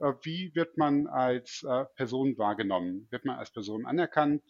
Äh, 0.01 0.13
wie 0.23 0.55
wird 0.55 0.77
man 0.77 1.07
als 1.07 1.65
äh, 1.69 1.85
Person 1.97 2.39
wahrgenommen? 2.39 3.07
Wird 3.11 3.25
man 3.25 3.39
als 3.39 3.51
Person 3.51 3.87
anerkannt? 3.87 4.43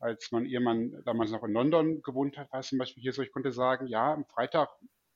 Als 0.00 0.32
mein 0.32 0.44
Ehemann 0.44 1.02
damals 1.06 1.30
noch 1.30 1.44
in 1.44 1.52
London 1.52 2.02
gewohnt 2.02 2.36
hat, 2.36 2.52
war 2.52 2.60
es 2.60 2.68
zum 2.68 2.78
Beispiel 2.78 3.02
hier 3.02 3.14
so, 3.14 3.22
ich 3.22 3.32
konnte 3.32 3.52
sagen, 3.52 3.86
ja, 3.86 4.12
am 4.12 4.26
Freitag 4.26 4.68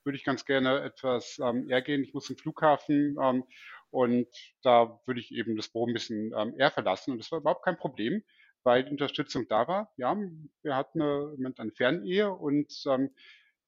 würde 0.05 0.16
ich 0.16 0.24
ganz 0.24 0.46
gerne 0.46 0.80
etwas 0.80 1.38
ähm, 1.42 1.68
eher 1.68 1.82
gehen. 1.82 2.03
Ich 2.03 2.14
muss 2.14 2.24
zum 2.24 2.38
Flughafen 2.38 3.18
ähm, 3.20 3.44
und 3.90 4.28
da 4.62 4.99
würde 5.05 5.20
ich 5.20 5.32
eben 5.32 5.57
das 5.57 5.68
Büro 5.68 5.86
ein 5.86 5.92
bisschen 5.92 6.32
ähm, 6.34 6.55
eher 6.57 6.70
verlassen. 6.70 7.12
Und 7.12 7.18
das 7.18 7.30
war 7.30 7.40
überhaupt 7.40 7.64
kein 7.64 7.76
Problem, 7.76 8.22
weil 8.62 8.84
die 8.84 8.90
Unterstützung 8.90 9.46
da 9.49 9.68
war. 9.68 9.92
Ja, 9.99 10.16
wir 10.62 10.76
hatten 10.76 11.03
eine, 11.03 11.53
eine 11.59 11.72
Fernehe 11.72 12.32
und 12.32 12.72
ähm, 12.86 13.11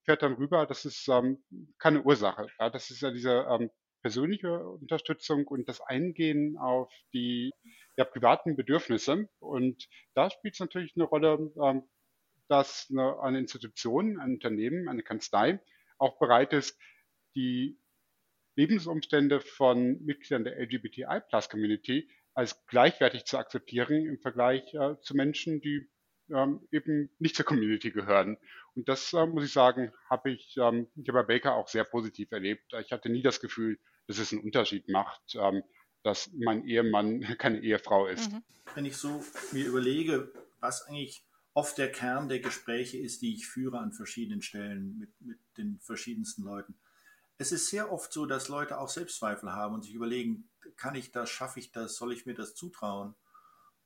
fährt 0.04 0.22
dann 0.22 0.34
rüber. 0.34 0.66
Das 0.66 0.86
ist 0.86 1.06
ähm, 1.08 1.42
keine 1.78 2.02
Ursache. 2.02 2.46
Ja, 2.58 2.70
das 2.70 2.90
ist 2.90 3.02
ja 3.02 3.10
diese 3.10 3.46
ähm, 3.50 3.70
persönliche 4.02 4.60
Unterstützung 4.66 5.46
und 5.46 5.68
das 5.68 5.80
Eingehen 5.80 6.56
auf 6.58 6.92
die 7.12 7.52
ja, 7.96 8.04
privaten 8.04 8.56
Bedürfnisse. 8.56 9.28
Und 9.38 9.88
da 10.14 10.30
spielt 10.30 10.54
es 10.54 10.60
natürlich 10.60 10.94
eine 10.96 11.04
Rolle, 11.04 11.52
ähm, 11.62 11.82
dass 12.48 12.88
eine, 12.90 13.20
eine 13.20 13.38
Institution, 13.38 14.18
ein 14.18 14.34
Unternehmen, 14.34 14.88
eine 14.88 15.02
Kanzlei 15.02 15.60
auch 15.98 16.18
bereit 16.18 16.52
ist, 16.52 16.78
die 17.34 17.78
Lebensumstände 18.56 19.40
von 19.40 20.04
Mitgliedern 20.04 20.44
der 20.44 20.58
LGBTI-Plus-Community 20.58 22.10
als 22.34 22.66
gleichwertig 22.66 23.24
zu 23.24 23.38
akzeptieren 23.38 24.06
im 24.06 24.18
Vergleich 24.18 24.74
äh, 24.74 24.98
zu 25.00 25.14
Menschen, 25.14 25.60
die 25.60 25.88
ähm, 26.34 26.60
eben 26.70 27.10
nicht 27.18 27.36
zur 27.36 27.44
Community 27.44 27.90
gehören. 27.90 28.36
Und 28.74 28.88
das, 28.88 29.12
äh, 29.12 29.26
muss 29.26 29.44
ich 29.44 29.52
sagen, 29.52 29.92
habe 30.08 30.30
ich 30.30 30.56
ähm, 30.56 30.86
hier 30.94 31.12
bei 31.12 31.22
Baker 31.22 31.54
auch 31.54 31.68
sehr 31.68 31.84
positiv 31.84 32.30
erlebt. 32.32 32.72
Ich 32.80 32.92
hatte 32.92 33.08
nie 33.08 33.22
das 33.22 33.40
Gefühl, 33.40 33.78
dass 34.06 34.18
es 34.18 34.32
einen 34.32 34.42
Unterschied 34.42 34.88
macht, 34.88 35.22
ähm, 35.34 35.62
dass 36.02 36.30
mein 36.32 36.64
Ehemann 36.64 37.20
keine 37.38 37.60
Ehefrau 37.60 38.06
ist. 38.06 38.32
Mhm. 38.32 38.42
Wenn 38.74 38.84
ich 38.84 38.96
so 38.96 39.24
mir 39.52 39.66
überlege, 39.66 40.32
was 40.60 40.82
eigentlich 40.86 41.24
oft 41.54 41.78
der 41.78 41.90
Kern 41.90 42.28
der 42.28 42.40
Gespräche 42.40 42.98
ist, 42.98 43.22
die 43.22 43.34
ich 43.34 43.46
führe 43.46 43.78
an 43.78 43.92
verschiedenen 43.92 44.42
Stellen 44.42 44.98
mit, 44.98 45.10
mit 45.20 45.38
den 45.56 45.80
verschiedensten 45.80 46.42
Leuten. 46.42 46.74
Es 47.38 47.52
ist 47.52 47.68
sehr 47.68 47.90
oft 47.90 48.12
so, 48.12 48.26
dass 48.26 48.48
Leute 48.48 48.78
auch 48.78 48.88
Selbstzweifel 48.88 49.52
haben 49.52 49.74
und 49.74 49.82
sich 49.82 49.94
überlegen, 49.94 50.48
kann 50.76 50.94
ich 50.94 51.10
das, 51.10 51.30
schaffe 51.30 51.58
ich 51.58 51.72
das, 51.72 51.96
soll 51.96 52.12
ich 52.12 52.26
mir 52.26 52.34
das 52.34 52.54
zutrauen? 52.54 53.14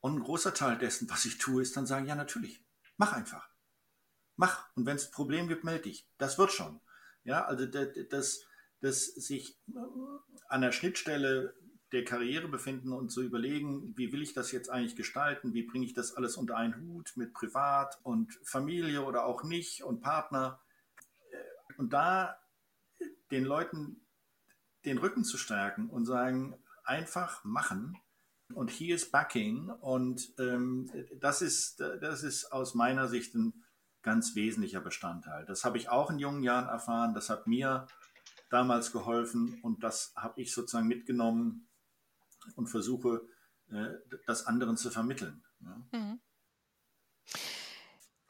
Und 0.05 0.17
ein 0.17 0.23
großer 0.23 0.53
Teil 0.53 0.77
dessen, 0.77 1.09
was 1.09 1.25
ich 1.25 1.39
tue, 1.39 1.63
ist 1.63 1.79
dann 1.79 1.87
sagen, 1.87 2.05
ja 2.05 2.15
natürlich, 2.15 2.63
mach 2.99 3.15
einfach. 3.15 3.49
Mach. 4.37 4.69
Und 4.77 4.85
wenn 4.85 4.97
es 4.97 5.07
ein 5.07 5.13
Problem 5.13 5.49
gibt, 5.49 5.65
melde 5.65 5.85
dich. 5.85 6.07
Das 6.19 6.37
wird 6.37 6.53
schon. 6.53 6.83
Ja, 7.23 7.47
also 7.47 7.65
das, 7.65 8.45
das 8.83 9.07
sich 9.07 9.59
an 10.47 10.61
der 10.61 10.73
Schnittstelle 10.73 11.55
der 11.93 12.05
Karriere 12.05 12.49
befinden 12.49 12.93
und 12.93 13.09
zu 13.09 13.23
überlegen, 13.23 13.97
wie 13.97 14.13
will 14.13 14.21
ich 14.21 14.35
das 14.35 14.53
jetzt 14.53 14.69
eigentlich 14.69 14.95
gestalten, 14.95 15.55
wie 15.55 15.63
bringe 15.63 15.87
ich 15.87 15.95
das 15.95 16.15
alles 16.15 16.37
unter 16.37 16.59
einen 16.59 16.79
Hut 16.83 17.13
mit 17.17 17.33
Privat 17.33 17.99
und 18.03 18.39
Familie 18.45 19.07
oder 19.07 19.25
auch 19.25 19.43
nicht 19.43 19.85
und 19.85 20.03
Partner. 20.03 20.61
Und 21.79 21.95
da 21.95 22.39
den 23.31 23.47
Leuten 23.47 24.05
den 24.85 24.99
Rücken 24.99 25.25
zu 25.25 25.39
stärken 25.39 25.89
und 25.89 26.05
sagen, 26.05 26.63
einfach 26.85 27.43
machen 27.43 27.99
und 28.53 28.71
hier 28.71 28.95
ist 28.95 29.11
Backing 29.11 29.71
und 29.71 30.33
ähm, 30.39 30.91
das, 31.21 31.43
ist, 31.43 31.81
das 31.81 32.23
ist 32.23 32.53
aus 32.53 32.75
meiner 32.75 33.09
Sicht 33.09 33.35
ein 33.35 33.65
ganz 34.03 34.35
wesentlicher 34.35 34.81
Bestandteil. 34.81 35.47
Das 35.47 35.65
habe 35.65 35.79
ich 35.79 35.89
auch 35.89 36.11
in 36.11 36.19
jungen 36.19 36.43
Jahren 36.43 36.69
erfahren, 36.69 37.15
das 37.15 37.31
hat 37.31 37.47
mir 37.47 37.87
damals 38.51 38.93
geholfen 38.93 39.59
und 39.63 39.83
das 39.83 40.13
habe 40.17 40.41
ich 40.41 40.53
sozusagen 40.53 40.87
mitgenommen 40.87 41.69
und 42.57 42.69
versuche, 42.69 43.27
äh, 43.71 43.95
das 44.27 44.47
anderen 44.47 44.77
zu 44.77 44.91
vermitteln. 44.91 45.43
Mhm. 45.59 46.21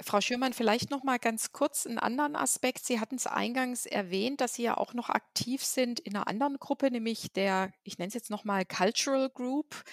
Frau 0.00 0.20
Schürmann, 0.20 0.52
vielleicht 0.52 0.90
noch 0.90 1.04
mal 1.04 1.18
ganz 1.18 1.52
kurz 1.52 1.86
einen 1.86 1.98
anderen 1.98 2.34
Aspekt. 2.34 2.84
Sie 2.84 2.98
hatten 2.98 3.14
es 3.14 3.26
eingangs 3.26 3.86
erwähnt, 3.86 4.40
dass 4.40 4.54
Sie 4.54 4.64
ja 4.64 4.76
auch 4.76 4.92
noch 4.92 5.08
aktiv 5.08 5.64
sind 5.64 6.00
in 6.00 6.16
einer 6.16 6.26
anderen 6.26 6.58
Gruppe, 6.58 6.90
nämlich 6.90 7.32
der, 7.32 7.72
ich 7.84 7.98
nenne 7.98 8.08
es 8.08 8.14
jetzt 8.14 8.30
noch 8.30 8.44
mal 8.44 8.64
Cultural 8.64 9.30
Group. 9.30 9.84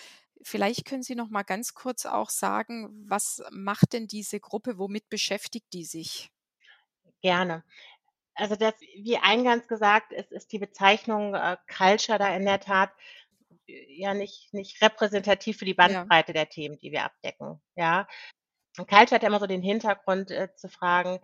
Vielleicht 0.42 0.86
können 0.86 1.04
Sie 1.04 1.14
noch 1.14 1.30
mal 1.30 1.44
ganz 1.44 1.76
kurz 1.76 2.08
auch 2.08 2.32
sagen, 2.32 2.90
was 3.08 3.44
macht 3.52 3.94
denn 3.94 4.08
diese 4.08 4.40
Gruppe, 4.40 4.80
womit 4.80 5.08
beschäftigt 5.10 5.68
die 5.74 5.86
sich? 5.86 6.32
Gerne. 7.22 7.64
Also 8.34 8.56
das, 8.56 8.74
wie 8.96 9.18
eingangs 9.18 9.68
gesagt, 9.68 10.14
ist, 10.14 10.32
ist 10.32 10.52
die 10.52 10.58
Bezeichnung 10.58 11.36
äh, 11.36 11.58
Culture 11.68 12.18
da 12.18 12.36
in 12.36 12.46
der 12.46 12.60
Tat 12.60 12.92
ja 13.68 14.14
nicht, 14.16 14.54
nicht 14.54 14.82
repräsentativ 14.82 15.58
für 15.58 15.66
die 15.66 15.76
Bandbreite 15.76 16.30
ja. 16.32 16.34
der 16.34 16.50
Themen, 16.50 16.80
die 16.80 16.92
wir 16.92 17.04
abdecken. 17.04 17.62
Ja. 17.76 18.08
Culture 18.88 19.16
hat 19.16 19.24
ja 19.24 19.30
immer 19.30 19.40
so 19.40 19.48
den 19.48 19.62
Hintergrund 19.62 20.32
äh, 20.32 20.54
zu 20.56 20.70
fragen, 20.70 21.20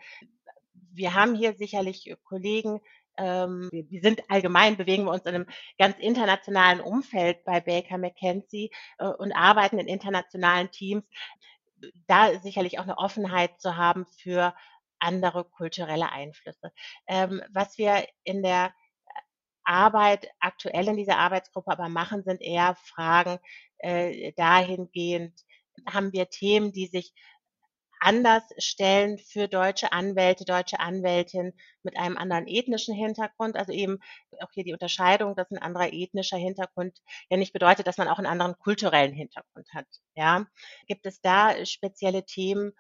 wir 0.94 1.14
haben 1.14 1.36
hier 1.36 1.54
sicherlich 1.54 2.16
Kollegen, 2.24 2.82
ähm, 3.18 3.70
wir, 3.72 3.90
wir, 3.90 4.02
sind 4.02 4.30
allgemein, 4.30 4.78
bewegen 4.78 5.06
wir 5.06 5.12
uns 5.12 5.26
in 5.26 5.36
einem 5.36 5.48
ganz 5.78 5.98
internationalen 6.00 6.82
Umfeld 6.82 7.44
bei 7.44 7.60
Baker 7.60 7.98
McKenzie 7.98 8.72
äh, 9.00 9.08
und 9.08 9.32
arbeiten 9.32 9.80
in 9.80 9.88
internationalen 9.88 10.72
Teams. 10.72 11.04
Da 12.08 12.40
sicherlich 12.40 12.80
auch 12.80 12.84
eine 12.84 12.98
Offenheit 12.98 13.60
zu 13.60 13.76
haben 13.76 14.06
für 14.06 14.54
andere 15.00 15.44
kulturelle 15.46 16.12
Einflüsse. 16.12 16.72
Ähm, 17.08 17.42
was 17.52 17.78
wir 17.78 18.08
in 18.24 18.42
der 18.42 18.74
Arbeit 19.64 20.30
aktuell 20.40 20.88
in 20.88 20.98
dieser 20.98 21.18
Arbeitsgruppe 21.18 21.72
aber 21.72 21.90
machen, 21.90 22.24
sind 22.24 22.42
eher 22.42 22.76
Fragen 22.76 23.38
äh, 23.80 24.32
dahingehend, 24.34 25.40
haben 25.88 26.14
wir 26.14 26.30
Themen, 26.30 26.72
die 26.72 26.88
sich 26.88 27.14
anders 28.00 28.44
stellen 28.58 29.18
für 29.18 29.48
deutsche 29.48 29.92
Anwälte, 29.92 30.46
deutsche 30.46 30.80
Anwältinnen 30.80 31.54
mit 31.84 31.98
einem 31.98 32.18
anderen 32.18 32.48
ethnischen 32.48 32.96
Hintergrund. 32.96 33.56
Also 33.56 33.72
eben 33.72 34.00
auch 34.40 34.52
hier 34.54 34.64
die 34.64 34.74
Unterscheidung, 34.74 35.36
dass 35.36 35.52
ein 35.52 35.58
anderer 35.58 35.92
ethnischer 35.92 36.38
Hintergrund 36.38 37.00
ja 37.30 37.38
nicht 37.38 37.54
bedeutet, 37.54 37.88
dass 37.88 37.98
man 37.98 38.08
auch 38.08 38.18
einen 38.18 38.28
anderen 38.28 38.58
kulturellen 38.58 39.14
Hintergrund 39.14 39.68
hat. 39.74 39.88
Ja, 40.16 40.46
gibt 40.88 41.06
es 41.06 41.22
da 41.22 41.66
spezielle 41.66 42.26
Themen? 42.26 42.74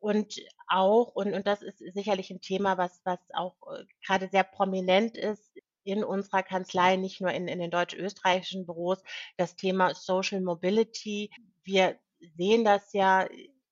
Und 0.00 0.36
auch, 0.68 1.14
und, 1.14 1.34
und 1.34 1.46
das 1.46 1.62
ist 1.62 1.78
sicherlich 1.78 2.30
ein 2.30 2.40
Thema, 2.40 2.78
was, 2.78 3.00
was 3.04 3.18
auch 3.34 3.56
äh, 3.72 3.84
gerade 4.06 4.28
sehr 4.28 4.44
prominent 4.44 5.16
ist, 5.16 5.52
in 5.82 6.04
unserer 6.04 6.42
Kanzlei, 6.42 6.96
nicht 6.96 7.20
nur 7.20 7.32
in, 7.32 7.48
in 7.48 7.58
den 7.58 7.70
deutsch-österreichischen 7.70 8.66
Büros, 8.66 9.02
das 9.36 9.56
Thema 9.56 9.94
Social 9.94 10.40
Mobility. 10.40 11.30
Wir 11.64 11.98
sehen 12.36 12.64
das 12.64 12.92
ja 12.92 13.26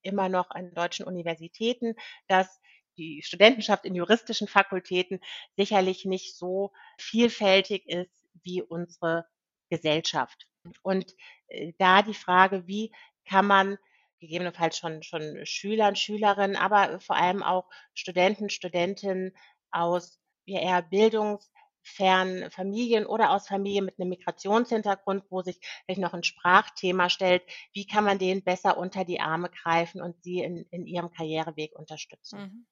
immer 0.06 0.28
noch 0.28 0.50
an 0.50 0.72
deutschen 0.74 1.06
Universitäten, 1.06 1.94
dass 2.28 2.60
die 2.96 3.22
Studentenschaft 3.22 3.84
in 3.84 3.94
juristischen 3.94 4.48
Fakultäten 4.48 5.20
sicherlich 5.56 6.04
nicht 6.04 6.36
so 6.36 6.72
vielfältig 6.98 7.86
ist 7.86 8.24
wie 8.42 8.62
unsere 8.62 9.26
Gesellschaft. 9.68 10.46
Und 10.82 11.14
äh, 11.48 11.72
da 11.78 12.02
die 12.02 12.14
Frage, 12.14 12.66
wie 12.66 12.92
kann 13.28 13.46
man 13.46 13.78
gegebenenfalls 14.20 14.78
schon, 14.78 15.02
schon 15.02 15.44
Schülern, 15.44 15.94
Schülerinnen, 15.94 16.56
aber 16.56 17.00
vor 17.00 17.16
allem 17.16 17.42
auch 17.42 17.68
Studenten, 17.94 18.48
Studentinnen 18.48 19.36
aus 19.70 20.18
eher 20.46 20.82
Bildungs- 20.82 21.50
fernen 21.86 22.50
Familien 22.50 23.06
oder 23.06 23.30
aus 23.30 23.48
Familien 23.48 23.84
mit 23.84 23.98
einem 23.98 24.10
Migrationshintergrund, 24.10 25.24
wo 25.30 25.42
sich 25.42 25.58
vielleicht 25.84 26.00
noch 26.00 26.14
ein 26.14 26.24
Sprachthema 26.24 27.08
stellt, 27.08 27.42
wie 27.72 27.86
kann 27.86 28.04
man 28.04 28.18
denen 28.18 28.42
besser 28.42 28.76
unter 28.76 29.04
die 29.04 29.20
Arme 29.20 29.50
greifen 29.50 30.02
und 30.02 30.22
sie 30.22 30.40
in, 30.40 30.66
in 30.70 30.86
ihrem 30.86 31.10
Karriereweg 31.10 31.74
unterstützen? 31.76 32.40
Mhm. 32.40 32.66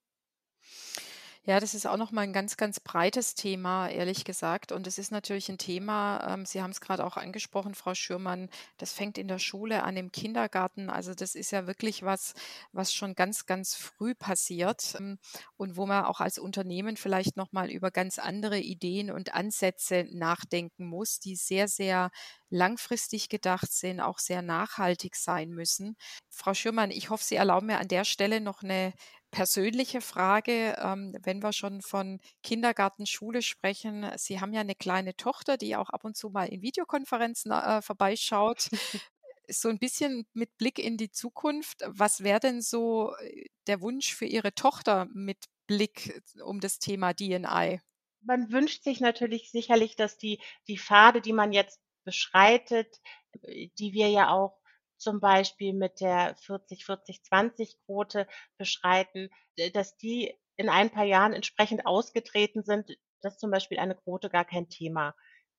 Ja, 1.47 1.61
das 1.61 1.75
ist 1.75 1.87
auch 1.87 1.99
noch 1.99 2.11
mal 2.11 2.23
ein 2.23 2.33
ganz, 2.33 2.57
ganz 2.57 2.81
breites 2.81 3.35
Thema, 3.35 3.89
ehrlich 3.91 4.25
gesagt. 4.25 4.73
Und 4.73 4.87
es 4.87 4.97
ist 4.97 5.13
natürlich 5.13 5.51
ein 5.51 5.59
Thema, 5.59 6.27
ähm, 6.33 6.47
Sie 6.47 6.63
haben 6.63 6.71
es 6.71 6.81
gerade 6.81 7.05
auch 7.05 7.19
angesprochen, 7.19 7.75
Frau 7.75 7.95
Schürmann, 7.95 8.49
das 8.79 8.95
fängt 8.95 9.19
in 9.19 9.29
der 9.29 9.39
Schule 9.39 9.83
an, 9.83 9.97
im 9.99 10.11
Kindergarten. 10.11 10.89
Also 10.89 11.13
das 11.15 11.35
ist 11.35 11.51
ja 11.51 11.67
wirklich 11.67 12.03
was, 12.03 12.33
was 12.73 12.95
schon 12.95 13.15
ganz, 13.15 13.45
ganz 13.45 13.75
früh 13.75 14.15
passiert 14.15 14.95
ähm, 14.99 15.19
und 15.59 15.77
wo 15.77 15.85
man 15.85 16.05
auch 16.07 16.21
als 16.21 16.39
Unternehmen 16.39 16.97
vielleicht 16.97 17.37
noch 17.37 17.53
mal 17.53 17.71
über 17.71 17.91
ganz 17.91 18.19
andere 18.19 18.59
Ideen 18.59 19.11
und 19.11 19.35
Ansätze 19.35 20.07
nachdenken 20.13 20.87
muss, 20.87 21.19
die 21.21 21.37
sehr, 21.37 21.69
sehr 21.69 22.11
langfristig 22.49 23.29
gedacht 23.29 23.71
sind, 23.73 24.01
auch 24.01 24.19
sehr 24.19 24.41
nachhaltig 24.43 25.15
sein 25.17 25.51
müssen. 25.51 25.97
Frau 26.31 26.55
Schürmann, 26.55 26.91
ich 26.91 27.11
hoffe, 27.11 27.25
Sie 27.25 27.35
erlauben 27.37 27.67
mir 27.67 27.79
an 27.79 27.89
der 27.89 28.05
Stelle 28.05 28.41
noch 28.41 28.63
eine 28.63 28.95
persönliche 29.35 30.01
Frage, 30.01 30.77
ähm, 30.81 31.13
wenn 31.21 31.43
wir 31.43 31.53
schon 31.53 31.83
von 31.83 32.21
Kindergarten, 32.45 33.05
Schule 33.05 33.43
sprechen. 33.43 34.09
Sie 34.17 34.41
haben 34.41 34.53
ja 34.53 34.61
eine 34.61 34.77
kleine 34.77 35.17
Tochter, 35.17 35.57
die 35.57 35.75
auch 35.75 35.91
ab 35.91 36.05
und 36.05 36.17
zu 36.17 36.31
mal 36.31 36.45
in 36.45 36.63
Videokonferenzen 36.63 37.51
äh, 37.51 37.83
vorbeischaut. 37.83 38.71
so 39.49 39.69
ein 39.69 39.81
bisschen 39.81 40.25
mit 40.35 40.57
Blick 40.57 40.79
in 40.79 40.97
die 40.97 41.11
Zukunft. 41.11 41.83
Was 41.85 42.23
wäre 42.23 42.39
denn 42.39 42.63
so 42.63 43.13
äh, 43.17 43.47
der 43.67 43.81
Wunsch 43.81 44.15
für 44.15 44.25
Ihre 44.27 44.55
Tochter 44.55 45.09
mit 45.13 45.47
Blick 45.67 46.23
um 46.45 46.61
das 46.61 46.79
Thema 46.79 47.13
DNI? 47.13 47.81
Man 48.21 48.53
wünscht 48.53 48.85
sich 48.85 49.01
natürlich 49.01 49.51
sicherlich, 49.51 49.97
dass 49.97 50.17
die, 50.17 50.41
die 50.69 50.79
Pfade, 50.79 51.21
die 51.21 51.33
man 51.33 51.53
jetzt 51.53 51.81
beschreitet, 52.05 53.01
äh, 53.43 53.69
die 53.81 53.95
wir 53.95 54.11
ja 54.11 54.31
auch 54.31 54.61
zum 54.97 55.21
Beispiel 55.21 55.73
mit 55.73 56.01
der 56.01 56.37
40-40-20-Quote 56.37 58.27
beschreiten, 58.57 59.31
dass 59.73 59.97
die 59.97 60.35
in 60.57 60.69
ein 60.69 60.91
paar 60.91 61.05
Jahren 61.05 61.33
entsprechend 61.33 61.87
ausgetreten 61.87 62.63
sind, 62.63 62.97
dass 63.21 63.39
zum 63.39 63.51
Beispiel 63.51 63.79
eine 63.79 63.95
Quote 63.95 64.31
gar 64.31 64.45
kein 64.45 64.69
Thema 64.69 65.15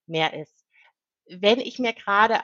mehr 0.05 0.33
ist. 0.33 0.65
Wenn 1.27 1.59
ich 1.59 1.79
mir 1.79 1.93
gerade 1.93 2.39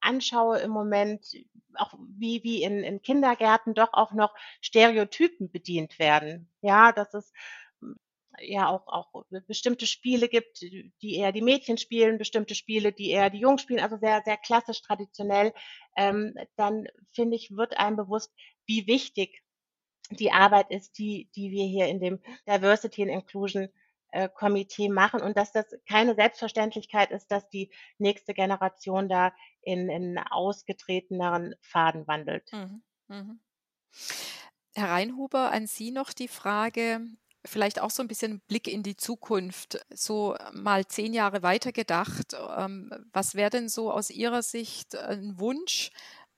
anschaue 0.00 0.58
im 0.58 0.70
Moment, 0.70 1.26
auch 1.74 1.94
wie, 2.18 2.42
wie 2.44 2.62
in, 2.62 2.84
in 2.84 3.02
Kindergärten 3.02 3.74
doch 3.74 3.92
auch 3.92 4.12
noch 4.12 4.34
Stereotypen 4.60 5.50
bedient 5.50 5.98
werden. 5.98 6.50
Ja, 6.60 6.92
dass 6.92 7.14
es 7.14 7.32
ja 8.40 8.68
auch, 8.68 8.86
auch 8.86 9.24
bestimmte 9.46 9.86
Spiele 9.86 10.28
gibt, 10.28 10.60
die 10.60 11.16
eher 11.16 11.32
die 11.32 11.42
Mädchen 11.42 11.78
spielen, 11.78 12.18
bestimmte 12.18 12.54
Spiele, 12.54 12.92
die 12.92 13.10
eher 13.10 13.30
die 13.30 13.38
Jungs 13.38 13.62
spielen, 13.62 13.80
also 13.80 13.96
sehr, 13.96 14.22
sehr 14.24 14.36
klassisch 14.36 14.82
traditionell, 14.82 15.52
ähm, 15.96 16.34
dann 16.56 16.86
finde 17.12 17.36
ich, 17.36 17.50
wird 17.50 17.76
einem 17.76 17.96
bewusst, 17.96 18.32
wie 18.66 18.86
wichtig 18.86 19.42
die 20.10 20.32
Arbeit 20.32 20.70
ist, 20.70 20.98
die, 20.98 21.30
die 21.34 21.50
wir 21.50 21.66
hier 21.66 21.86
in 21.86 22.00
dem 22.00 22.20
Diversity 22.46 23.02
and 23.02 23.12
Inclusion 23.12 23.68
äh, 24.14 24.28
Komitee 24.28 24.88
machen 24.88 25.20
und 25.20 25.36
dass 25.36 25.52
das 25.52 25.66
keine 25.88 26.14
Selbstverständlichkeit 26.14 27.10
ist, 27.10 27.30
dass 27.32 27.48
die 27.48 27.70
nächste 27.98 28.34
Generation 28.34 29.08
da 29.08 29.34
in, 29.62 29.88
in 29.88 30.18
ausgetreteneren 30.18 31.54
Faden 31.62 32.06
wandelt. 32.06 32.48
Mhm. 32.52 32.82
Mhm. 33.08 33.40
Herr 34.74 34.90
Reinhuber, 34.90 35.50
an 35.50 35.66
Sie 35.66 35.90
noch 35.90 36.12
die 36.12 36.28
Frage, 36.28 37.00
vielleicht 37.44 37.80
auch 37.80 37.90
so 37.90 38.02
ein 38.02 38.08
bisschen 38.08 38.40
Blick 38.48 38.68
in 38.68 38.82
die 38.82 38.96
Zukunft, 38.96 39.84
so 39.90 40.36
mal 40.52 40.86
zehn 40.86 41.12
Jahre 41.12 41.42
weiter 41.42 41.72
gedacht. 41.72 42.34
Ähm, 42.56 42.90
was 43.12 43.34
wäre 43.34 43.50
denn 43.50 43.68
so 43.68 43.90
aus 43.92 44.10
Ihrer 44.10 44.42
Sicht 44.42 44.96
ein 44.96 45.38
Wunsch, 45.38 45.90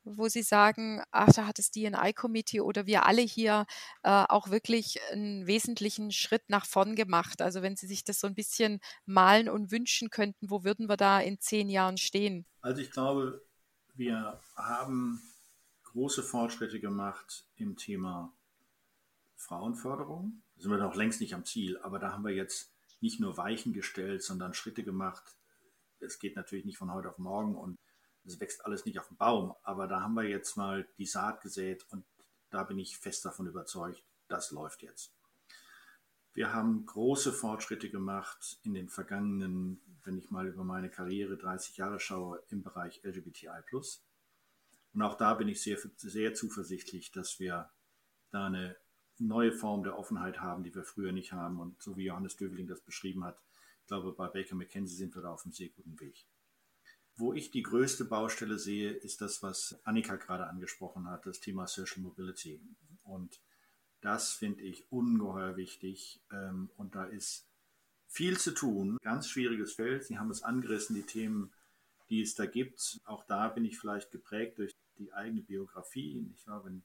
wo 0.07 0.29
Sie 0.29 0.43
sagen, 0.43 1.03
ach, 1.11 1.33
da 1.33 1.47
hat 1.47 1.59
das 1.59 1.71
DNI-Committee 1.71 2.61
oder 2.61 2.87
wir 2.87 3.07
alle 3.07 3.23
hier 3.23 3.67
äh, 4.03 4.25
auch 4.29 4.51
wirklich 4.51 5.01
einen 5.11 5.47
wesentlichen 5.47 6.13
Schritt 6.13 6.49
nach 6.49 6.65
vorn 6.65 6.95
gemacht. 6.95 7.43
Also 7.43 7.63
wenn 7.63 7.77
Sie 7.77 7.87
sich 7.87 8.05
das 8.05 8.21
so 8.21 8.27
ein 8.27 8.35
bisschen 8.35 8.81
malen 9.05 9.49
und 9.49 9.73
wünschen 9.73 10.11
könnten, 10.11 10.51
wo 10.51 10.65
würden 10.65 10.89
wir 10.89 10.97
da 10.97 11.21
in 11.21 11.41
zehn 11.41 11.69
Jahren 11.69 11.99
stehen? 11.99 12.47
Also 12.61 12.81
ich 12.81 12.91
glaube, 12.91 13.43
wir 13.95 14.41
haben 14.57 15.21
große 15.85 16.23
Fortschritte 16.23 16.79
gemacht 16.79 17.47
im 17.57 17.77
Thema 17.77 18.33
Frauenförderung. 19.37 20.43
Sind 20.57 20.71
wir 20.71 20.79
noch 20.79 20.95
längst 20.95 21.21
nicht 21.21 21.35
am 21.35 21.45
Ziel, 21.45 21.79
aber 21.79 21.99
da 21.99 22.13
haben 22.13 22.25
wir 22.25 22.33
jetzt 22.33 22.73
nicht 23.01 23.21
nur 23.21 23.37
Weichen 23.37 23.73
gestellt, 23.73 24.23
sondern 24.23 24.55
Schritte 24.55 24.83
gemacht. 24.83 25.37
Es 26.01 26.19
geht 26.19 26.37
natürlich 26.37 26.65
nicht 26.65 26.79
von 26.79 26.93
heute 26.93 27.11
auf 27.11 27.19
morgen 27.19 27.55
und 27.57 27.79
es 28.25 28.41
wächst 28.41 28.65
alles 28.65 28.85
nicht 28.85 28.99
auf 28.99 29.09
dem 29.09 29.17
Baum, 29.17 29.55
aber 29.63 29.87
da 29.87 30.01
haben 30.01 30.15
wir 30.15 30.25
jetzt 30.25 30.57
mal 30.57 30.89
die 30.99 31.07
Saat 31.07 31.43
gesät 31.43 31.87
und 31.91 32.05
da 32.51 32.65
bin 32.65 32.79
ich 32.79 32.99
fest 32.99 33.25
davon 33.25 33.47
überzeugt, 33.47 34.03
das 34.29 34.51
läuft 34.51 34.83
jetzt. 34.83 35.13
Wir 36.33 36.53
haben 36.53 36.85
große 36.85 37.33
Fortschritte 37.33 37.89
gemacht 37.89 38.59
in 38.63 38.75
den 38.75 38.89
vergangenen, 38.89 39.81
wenn 40.05 40.19
ich 40.19 40.31
mal 40.31 40.47
über 40.47 40.65
meine 40.65 40.91
Karriere 40.91 41.37
30 41.37 41.77
Jahre 41.79 41.99
schaue, 41.99 42.43
im 42.51 42.63
Bereich 42.63 43.03
LGBTI. 43.05 43.63
Und 44.93 45.03
auch 45.03 45.17
da 45.17 45.35
bin 45.35 45.49
ich 45.49 45.63
sehr, 45.63 45.79
sehr 45.97 46.35
zuversichtlich, 46.35 47.11
dass 47.11 47.41
wir 47.41 47.71
da 48.31 48.47
eine 48.47 48.77
neue 49.19 49.53
Form 49.53 49.83
der 49.83 49.99
Offenheit 49.99 50.41
haben, 50.41 50.65
die 50.65 50.75
wir 50.75 50.85
früher 50.85 51.13
nicht 51.13 51.33
haben. 51.33 51.61
Und 51.61 51.83
so 51.83 51.97
wie 51.97 52.05
Johannes 52.05 52.37
Döveling 52.37 52.67
das 52.67 52.81
beschrieben 52.81 53.25
hat, 53.25 53.39
ich 53.83 53.89
glaube, 53.89 54.13
bei 54.13 54.27
Baker 54.29 54.57
McKenzie 54.57 54.97
sind 54.97 55.15
wir 55.15 55.23
da 55.23 55.33
auf 55.33 55.45
einem 55.45 55.53
sehr 55.53 55.69
guten 55.69 55.99
Weg. 56.01 56.27
Wo 57.17 57.33
ich 57.33 57.51
die 57.51 57.63
größte 57.63 58.05
Baustelle 58.05 58.59
sehe, 58.59 58.91
ist 58.91 59.21
das, 59.21 59.43
was 59.43 59.79
Annika 59.85 60.17
gerade 60.17 60.49
angesprochen 60.49 61.09
hat, 61.09 61.25
das 61.25 61.41
Thema 61.41 61.67
Social 61.67 62.03
Mobility. 62.03 62.61
Und 63.05 63.41
das 64.01 64.33
finde 64.33 64.63
ich 64.63 64.91
ungeheuer 64.93 65.57
wichtig. 65.57 66.21
Ähm, 66.31 66.71
und 66.77 66.95
da 66.95 67.05
ist 67.05 67.47
viel 68.07 68.39
zu 68.39 68.53
tun. 68.53 68.99
Ganz 69.03 69.29
schwieriges 69.29 69.75
Feld. 69.75 70.05
Sie 70.05 70.19
haben 70.19 70.31
es 70.31 70.43
angerissen, 70.43 70.95
die 70.95 71.03
Themen, 71.03 71.53
die 72.11 72.21
es 72.21 72.35
da 72.35 72.47
gibt. 72.47 73.01
Auch 73.05 73.25
da 73.25 73.49
bin 73.49 73.65
ich 73.65 73.79
vielleicht 73.79 74.11
geprägt 74.11 74.59
durch 74.59 74.75
die 74.99 75.13
eigene 75.13 75.43
Biografie. 75.43 76.31
Ich 76.35 76.47
war, 76.47 76.65
wenn 76.65 76.83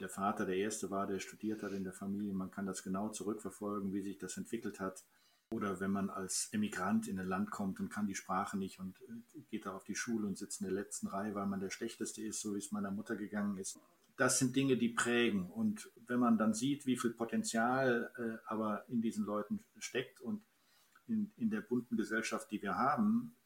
der 0.00 0.08
Vater 0.08 0.44
der 0.44 0.56
Erste 0.56 0.90
war, 0.90 1.06
der 1.06 1.20
studiert 1.20 1.62
hat 1.62 1.72
in 1.72 1.84
der 1.84 1.92
Familie, 1.92 2.34
man 2.34 2.50
kann 2.50 2.66
das 2.66 2.82
genau 2.82 3.08
zurückverfolgen, 3.08 3.92
wie 3.92 4.02
sich 4.02 4.18
das 4.18 4.36
entwickelt 4.36 4.80
hat. 4.80 5.04
Oder 5.50 5.78
wenn 5.78 5.92
man 5.92 6.10
als 6.10 6.48
Emigrant 6.52 7.06
in 7.06 7.20
ein 7.20 7.28
Land 7.28 7.52
kommt 7.52 7.78
und 7.78 7.88
kann 7.88 8.08
die 8.08 8.16
Sprache 8.16 8.58
nicht 8.58 8.80
und 8.80 9.00
äh, 9.02 9.40
geht 9.48 9.64
da 9.66 9.74
auf 9.74 9.84
die 9.84 9.94
Schule 9.94 10.26
und 10.26 10.36
sitzt 10.36 10.60
in 10.60 10.66
der 10.66 10.74
letzten 10.74 11.06
Reihe, 11.06 11.34
weil 11.36 11.46
man 11.46 11.60
der 11.60 11.70
Schlechteste 11.70 12.20
ist, 12.20 12.40
so 12.40 12.54
wie 12.54 12.58
es 12.58 12.72
meiner 12.72 12.90
Mutter 12.90 13.14
gegangen 13.14 13.56
ist. 13.56 13.78
Das 14.16 14.38
sind 14.38 14.56
Dinge, 14.56 14.76
die 14.76 14.88
prägen. 14.88 15.48
Und 15.50 15.88
wenn 16.06 16.18
man 16.18 16.36
dann 16.36 16.52
sieht, 16.52 16.84
wie 16.86 16.96
viel 16.96 17.12
Potenzial 17.12 18.10
äh, 18.16 18.38
aber 18.46 18.88
in 18.88 19.02
diesen 19.02 19.24
Leuten 19.24 19.64
steckt 19.78 20.20
und 20.20 20.42
in, 21.06 21.32
in 21.36 21.50
der 21.50 21.60
bunten 21.60 21.96
Gesellschaft, 21.96 22.50
die 22.50 22.60
wir 22.60 22.74
haben, 22.74 23.36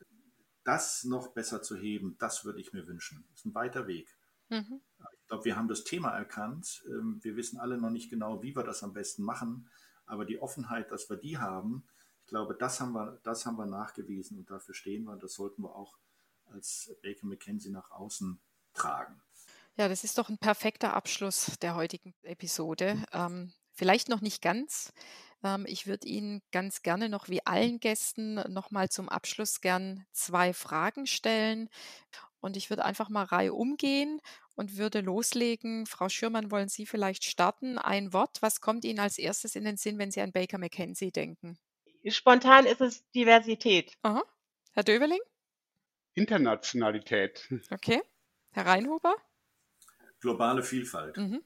das 0.64 1.05
noch 1.05 1.28
besser 1.34 1.62
zu 1.62 1.76
heben, 1.76 2.16
das 2.18 2.44
würde 2.44 2.61
ich 2.61 2.72
mir 2.72 2.86
wünschen. 2.86 3.24
Das 3.30 3.40
ist 3.40 3.46
ein 3.46 3.55
weiter 3.55 3.86
Weg. 3.86 4.09
Mhm. 4.51 4.80
Ich 5.22 5.26
glaube, 5.28 5.44
wir 5.44 5.57
haben 5.57 5.68
das 5.68 5.84
Thema 5.84 6.11
erkannt. 6.11 6.84
Ähm, 6.86 7.20
wir 7.22 7.36
wissen 7.36 7.59
alle 7.59 7.78
noch 7.78 7.90
nicht 7.90 8.11
genau, 8.11 8.42
wie 8.42 8.55
wir 8.55 8.64
das 8.64 8.82
am 8.82 8.92
besten 8.92 9.22
machen. 9.22 9.68
Aber 10.07 10.24
die 10.24 10.42
Offenheit, 10.42 10.90
dass 10.90 11.09
wir 11.09 11.16
die 11.16 11.38
haben, 11.38 11.84
ich 12.24 12.26
glaube, 12.26 12.55
das 12.55 12.80
haben 12.80 12.92
wir, 12.92 13.20
das 13.22 13.46
haben 13.46 13.57
wir 13.57 13.66
nachgewiesen 13.66 14.38
und 14.38 14.51
dafür 14.51 14.74
stehen 14.74 15.05
wir. 15.05 15.16
Das 15.16 15.34
sollten 15.34 15.62
wir 15.62 15.74
auch 15.74 15.96
als 16.46 16.94
Baker 17.03 17.26
McKenzie 17.26 17.70
nach 17.70 17.90
außen 17.90 18.40
tragen. 18.74 19.20
Ja, 19.76 19.88
das 19.88 20.05
ist 20.05 20.18
doch 20.18 20.28
ein 20.28 20.38
perfekter 20.38 20.94
Abschluss 20.94 21.59
der 21.61 21.74
heutigen 21.74 22.14
Episode. 22.22 23.03
Ähm, 23.12 23.53
vielleicht 23.72 24.09
noch 24.09 24.20
nicht 24.20 24.42
ganz. 24.42 24.92
Ähm, 25.42 25.64
ich 25.66 25.86
würde 25.86 26.07
Ihnen 26.07 26.42
ganz 26.53 26.82
gerne 26.82 27.09
noch 27.09 27.28
wie 27.28 27.46
allen 27.46 27.80
Gästen 27.80 28.34
nochmal 28.53 28.90
zum 28.90 29.09
Abschluss 29.09 29.61
gern 29.61 30.05
zwei 30.12 30.53
Fragen 30.53 31.07
stellen. 31.07 31.68
Und 32.41 32.57
ich 32.57 32.70
würde 32.70 32.84
einfach 32.84 33.09
mal 33.09 33.24
Reihe 33.24 33.53
umgehen 33.53 34.20
und 34.55 34.76
würde 34.76 35.01
loslegen. 35.01 35.86
Frau 35.86 36.09
Schürmann, 36.09 36.51
wollen 36.51 36.68
Sie 36.68 36.86
vielleicht 36.86 37.24
starten? 37.24 37.78
Ein 37.78 38.12
Wort, 38.12 38.43
was 38.43 38.61
kommt 38.61 38.84
Ihnen 38.84 39.01
als 39.01 39.18
erstes 39.18 39.57
in 39.57 39.64
den 39.64 39.76
Sinn, 39.76 39.99
wenn 39.99 40.11
Sie 40.11 40.20
an 40.20 40.32
Baker 40.32 40.59
McKenzie 40.59 41.12
denken? 41.12 41.59
Spontan 42.09 42.66
ist 42.66 42.80
es 42.80 43.09
Diversität. 43.12 43.95
Aha. 44.03 44.22
Herr 44.72 44.84
Döveling? 44.84 45.20
Internationalität. 46.14 47.49
Okay. 47.72 48.01
Herr 48.53 48.66
Reinhuber? 48.66 49.14
Globale 50.20 50.62
Vielfalt. 50.62 51.16
Mhm. 51.16 51.43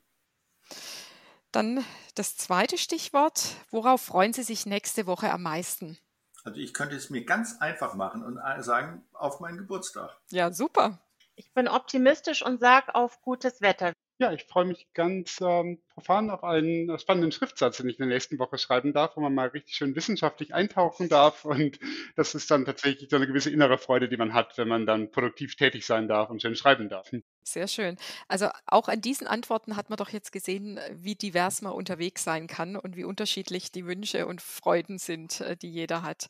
Dann 1.53 1.85
das 2.17 2.37
zweite 2.37 2.77
Stichwort. 2.79 3.57
Worauf 3.71 4.03
freuen 4.03 4.33
Sie 4.33 4.43
sich 4.43 4.67
nächste 4.67 5.07
Woche 5.07 5.31
am 5.31 5.43
meisten? 5.43 5.99
Also 6.45 6.61
ich 6.61 6.75
könnte 6.75 6.95
es 6.95 7.09
mir 7.11 7.25
ganz 7.25 7.61
einfach 7.61 7.95
machen 7.95 8.23
und 8.23 8.39
sagen, 8.63 9.03
auf 9.15 9.41
meinen 9.41 9.59
Geburtstag. 9.59 10.17
Ja, 10.31 10.53
super. 10.53 11.01
Ich 11.37 11.53
bin 11.53 11.67
optimistisch 11.67 12.45
und 12.45 12.61
sage 12.61 12.95
auf 12.95 13.21
gutes 13.23 13.61
Wetter. 13.61 13.93
Ja, 14.19 14.33
ich 14.33 14.45
freue 14.45 14.67
mich 14.67 14.87
ganz 14.95 15.41
ähm, 15.41 15.83
profan 15.89 16.31
auf 16.31 16.45
einen 16.45 16.97
spannenden 17.01 17.33
Schriftsatz, 17.33 17.79
den 17.79 17.89
ich 17.89 17.99
in 17.99 18.07
der 18.07 18.15
nächsten 18.15 18.39
Woche 18.39 18.59
schreiben 18.59 18.93
darf, 18.93 19.17
wo 19.17 19.21
man 19.21 19.35
mal 19.35 19.49
richtig 19.49 19.75
schön 19.75 19.97
wissenschaftlich 19.97 20.55
eintauchen 20.55 21.09
darf. 21.09 21.45
Und 21.45 21.81
das 22.15 22.35
ist 22.37 22.49
dann 22.51 22.65
tatsächlich 22.65 23.11
so 23.11 23.17
eine 23.17 23.27
gewisse 23.27 23.51
innere 23.51 23.77
Freude, 23.77 24.09
die 24.09 24.17
man 24.17 24.33
hat, 24.33 24.57
wenn 24.57 24.69
man 24.69 24.87
dann 24.87 25.11
produktiv 25.11 25.57
tätig 25.57 25.85
sein 25.85 26.07
darf 26.07 26.31
und 26.31 26.43
schön 26.43 26.55
schreiben 26.55 26.89
darf. 26.89 27.11
Sehr 27.47 27.69
schön. 27.69 27.99
Also 28.27 28.49
auch 28.67 28.89
an 28.89 29.03
diesen 29.03 29.27
Antworten 29.27 29.77
hat 29.77 29.91
man 29.91 29.99
doch 29.99 30.09
jetzt 30.09 30.33
gesehen, 30.33 30.81
wie 30.93 31.15
divers 31.15 31.61
man 31.61 31.73
unterwegs 31.73 32.25
sein 32.25 32.47
kann 32.47 32.75
und 32.75 32.97
wie 32.97 33.05
unterschiedlich 33.05 33.71
die 33.71 33.85
Wünsche 33.85 34.27
und 34.27 34.41
Freuden 34.41 34.99
sind, 34.99 35.43
äh, 35.43 35.55
die 35.55 35.71
jeder 35.71 36.03
hat. 36.03 36.27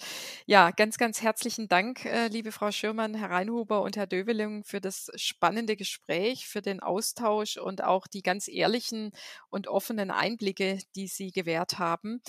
Ja, 0.46 0.72
ganz, 0.72 0.98
ganz 0.98 1.22
herzlichen 1.22 1.68
Dank, 1.68 2.04
äh, 2.04 2.26
liebe 2.26 2.50
Frau 2.50 2.72
Schirmann, 2.72 3.14
Herr 3.14 3.30
Reinhuber 3.30 3.82
und 3.82 3.96
Herr 3.96 4.08
Döveling, 4.08 4.64
für 4.64 4.80
das 4.80 5.08
spannende 5.14 5.76
Gespräch, 5.76 6.48
für 6.48 6.62
den 6.62 6.80
Austausch 6.80 7.58
und 7.58 7.84
auch 7.84 8.08
die 8.08 8.22
ganz 8.22 8.48
ehrlichen 8.48 9.12
und 9.50 9.68
offenen 9.68 10.10
Einblicke, 10.10 10.78
die 10.96 11.06
Sie 11.06 11.30
gewährt 11.30 11.78
haben. 11.78 12.20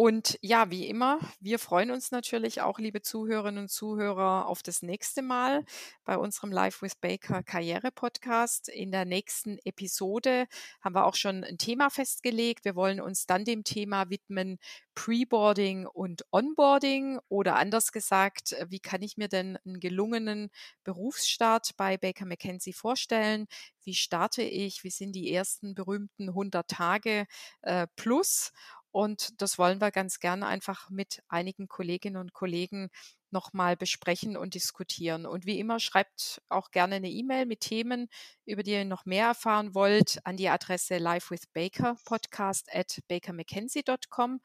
Und 0.00 0.38
ja, 0.42 0.70
wie 0.70 0.86
immer, 0.86 1.18
wir 1.40 1.58
freuen 1.58 1.90
uns 1.90 2.12
natürlich 2.12 2.60
auch, 2.60 2.78
liebe 2.78 3.02
Zuhörerinnen 3.02 3.64
und 3.64 3.68
Zuhörer, 3.68 4.46
auf 4.46 4.62
das 4.62 4.80
nächste 4.80 5.22
Mal 5.22 5.64
bei 6.04 6.16
unserem 6.16 6.52
Live 6.52 6.82
with 6.82 6.94
Baker 6.94 7.42
Karriere 7.42 7.90
Podcast. 7.90 8.68
In 8.68 8.92
der 8.92 9.04
nächsten 9.04 9.58
Episode 9.64 10.46
haben 10.80 10.94
wir 10.94 11.04
auch 11.04 11.16
schon 11.16 11.42
ein 11.42 11.58
Thema 11.58 11.90
festgelegt. 11.90 12.64
Wir 12.64 12.76
wollen 12.76 13.00
uns 13.00 13.26
dann 13.26 13.44
dem 13.44 13.64
Thema 13.64 14.08
widmen 14.08 14.58
Preboarding 14.94 15.86
und 15.86 16.24
Onboarding 16.30 17.18
oder 17.28 17.56
anders 17.56 17.90
gesagt, 17.90 18.54
wie 18.68 18.80
kann 18.80 19.02
ich 19.02 19.16
mir 19.16 19.28
denn 19.28 19.58
einen 19.64 19.80
gelungenen 19.80 20.50
Berufsstart 20.84 21.76
bei 21.76 21.96
Baker 21.96 22.24
McKenzie 22.24 22.72
vorstellen? 22.72 23.48
Wie 23.82 23.94
starte 23.94 24.42
ich? 24.42 24.84
Wie 24.84 24.90
sind 24.90 25.12
die 25.12 25.32
ersten 25.32 25.74
berühmten 25.74 26.28
100 26.28 26.68
Tage 26.68 27.26
äh, 27.62 27.86
plus? 27.96 28.52
Und 28.90 29.40
das 29.40 29.58
wollen 29.58 29.80
wir 29.80 29.90
ganz 29.90 30.18
gerne 30.18 30.46
einfach 30.46 30.90
mit 30.90 31.22
einigen 31.28 31.68
Kolleginnen 31.68 32.16
und 32.16 32.32
Kollegen 32.32 32.90
nochmal 33.30 33.76
besprechen 33.76 34.36
und 34.36 34.54
diskutieren. 34.54 35.26
Und 35.26 35.44
wie 35.44 35.58
immer, 35.58 35.80
schreibt 35.80 36.40
auch 36.48 36.70
gerne 36.70 36.96
eine 36.96 37.10
E-Mail 37.10 37.46
mit 37.46 37.60
Themen, 37.60 38.08
über 38.46 38.62
die 38.62 38.72
ihr 38.72 38.84
noch 38.84 39.04
mehr 39.04 39.26
erfahren 39.26 39.74
wollt, 39.74 40.18
an 40.24 40.36
die 40.36 40.48
Adresse 40.48 40.98
livewithbaker 40.98 41.96
podcast 42.04 42.74
at 42.74 43.00
bakermckenzie.com. 43.08 44.40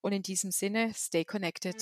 Und 0.00 0.12
in 0.12 0.22
diesem 0.22 0.50
Sinne, 0.50 0.92
stay 0.94 1.24
connected. 1.24 1.76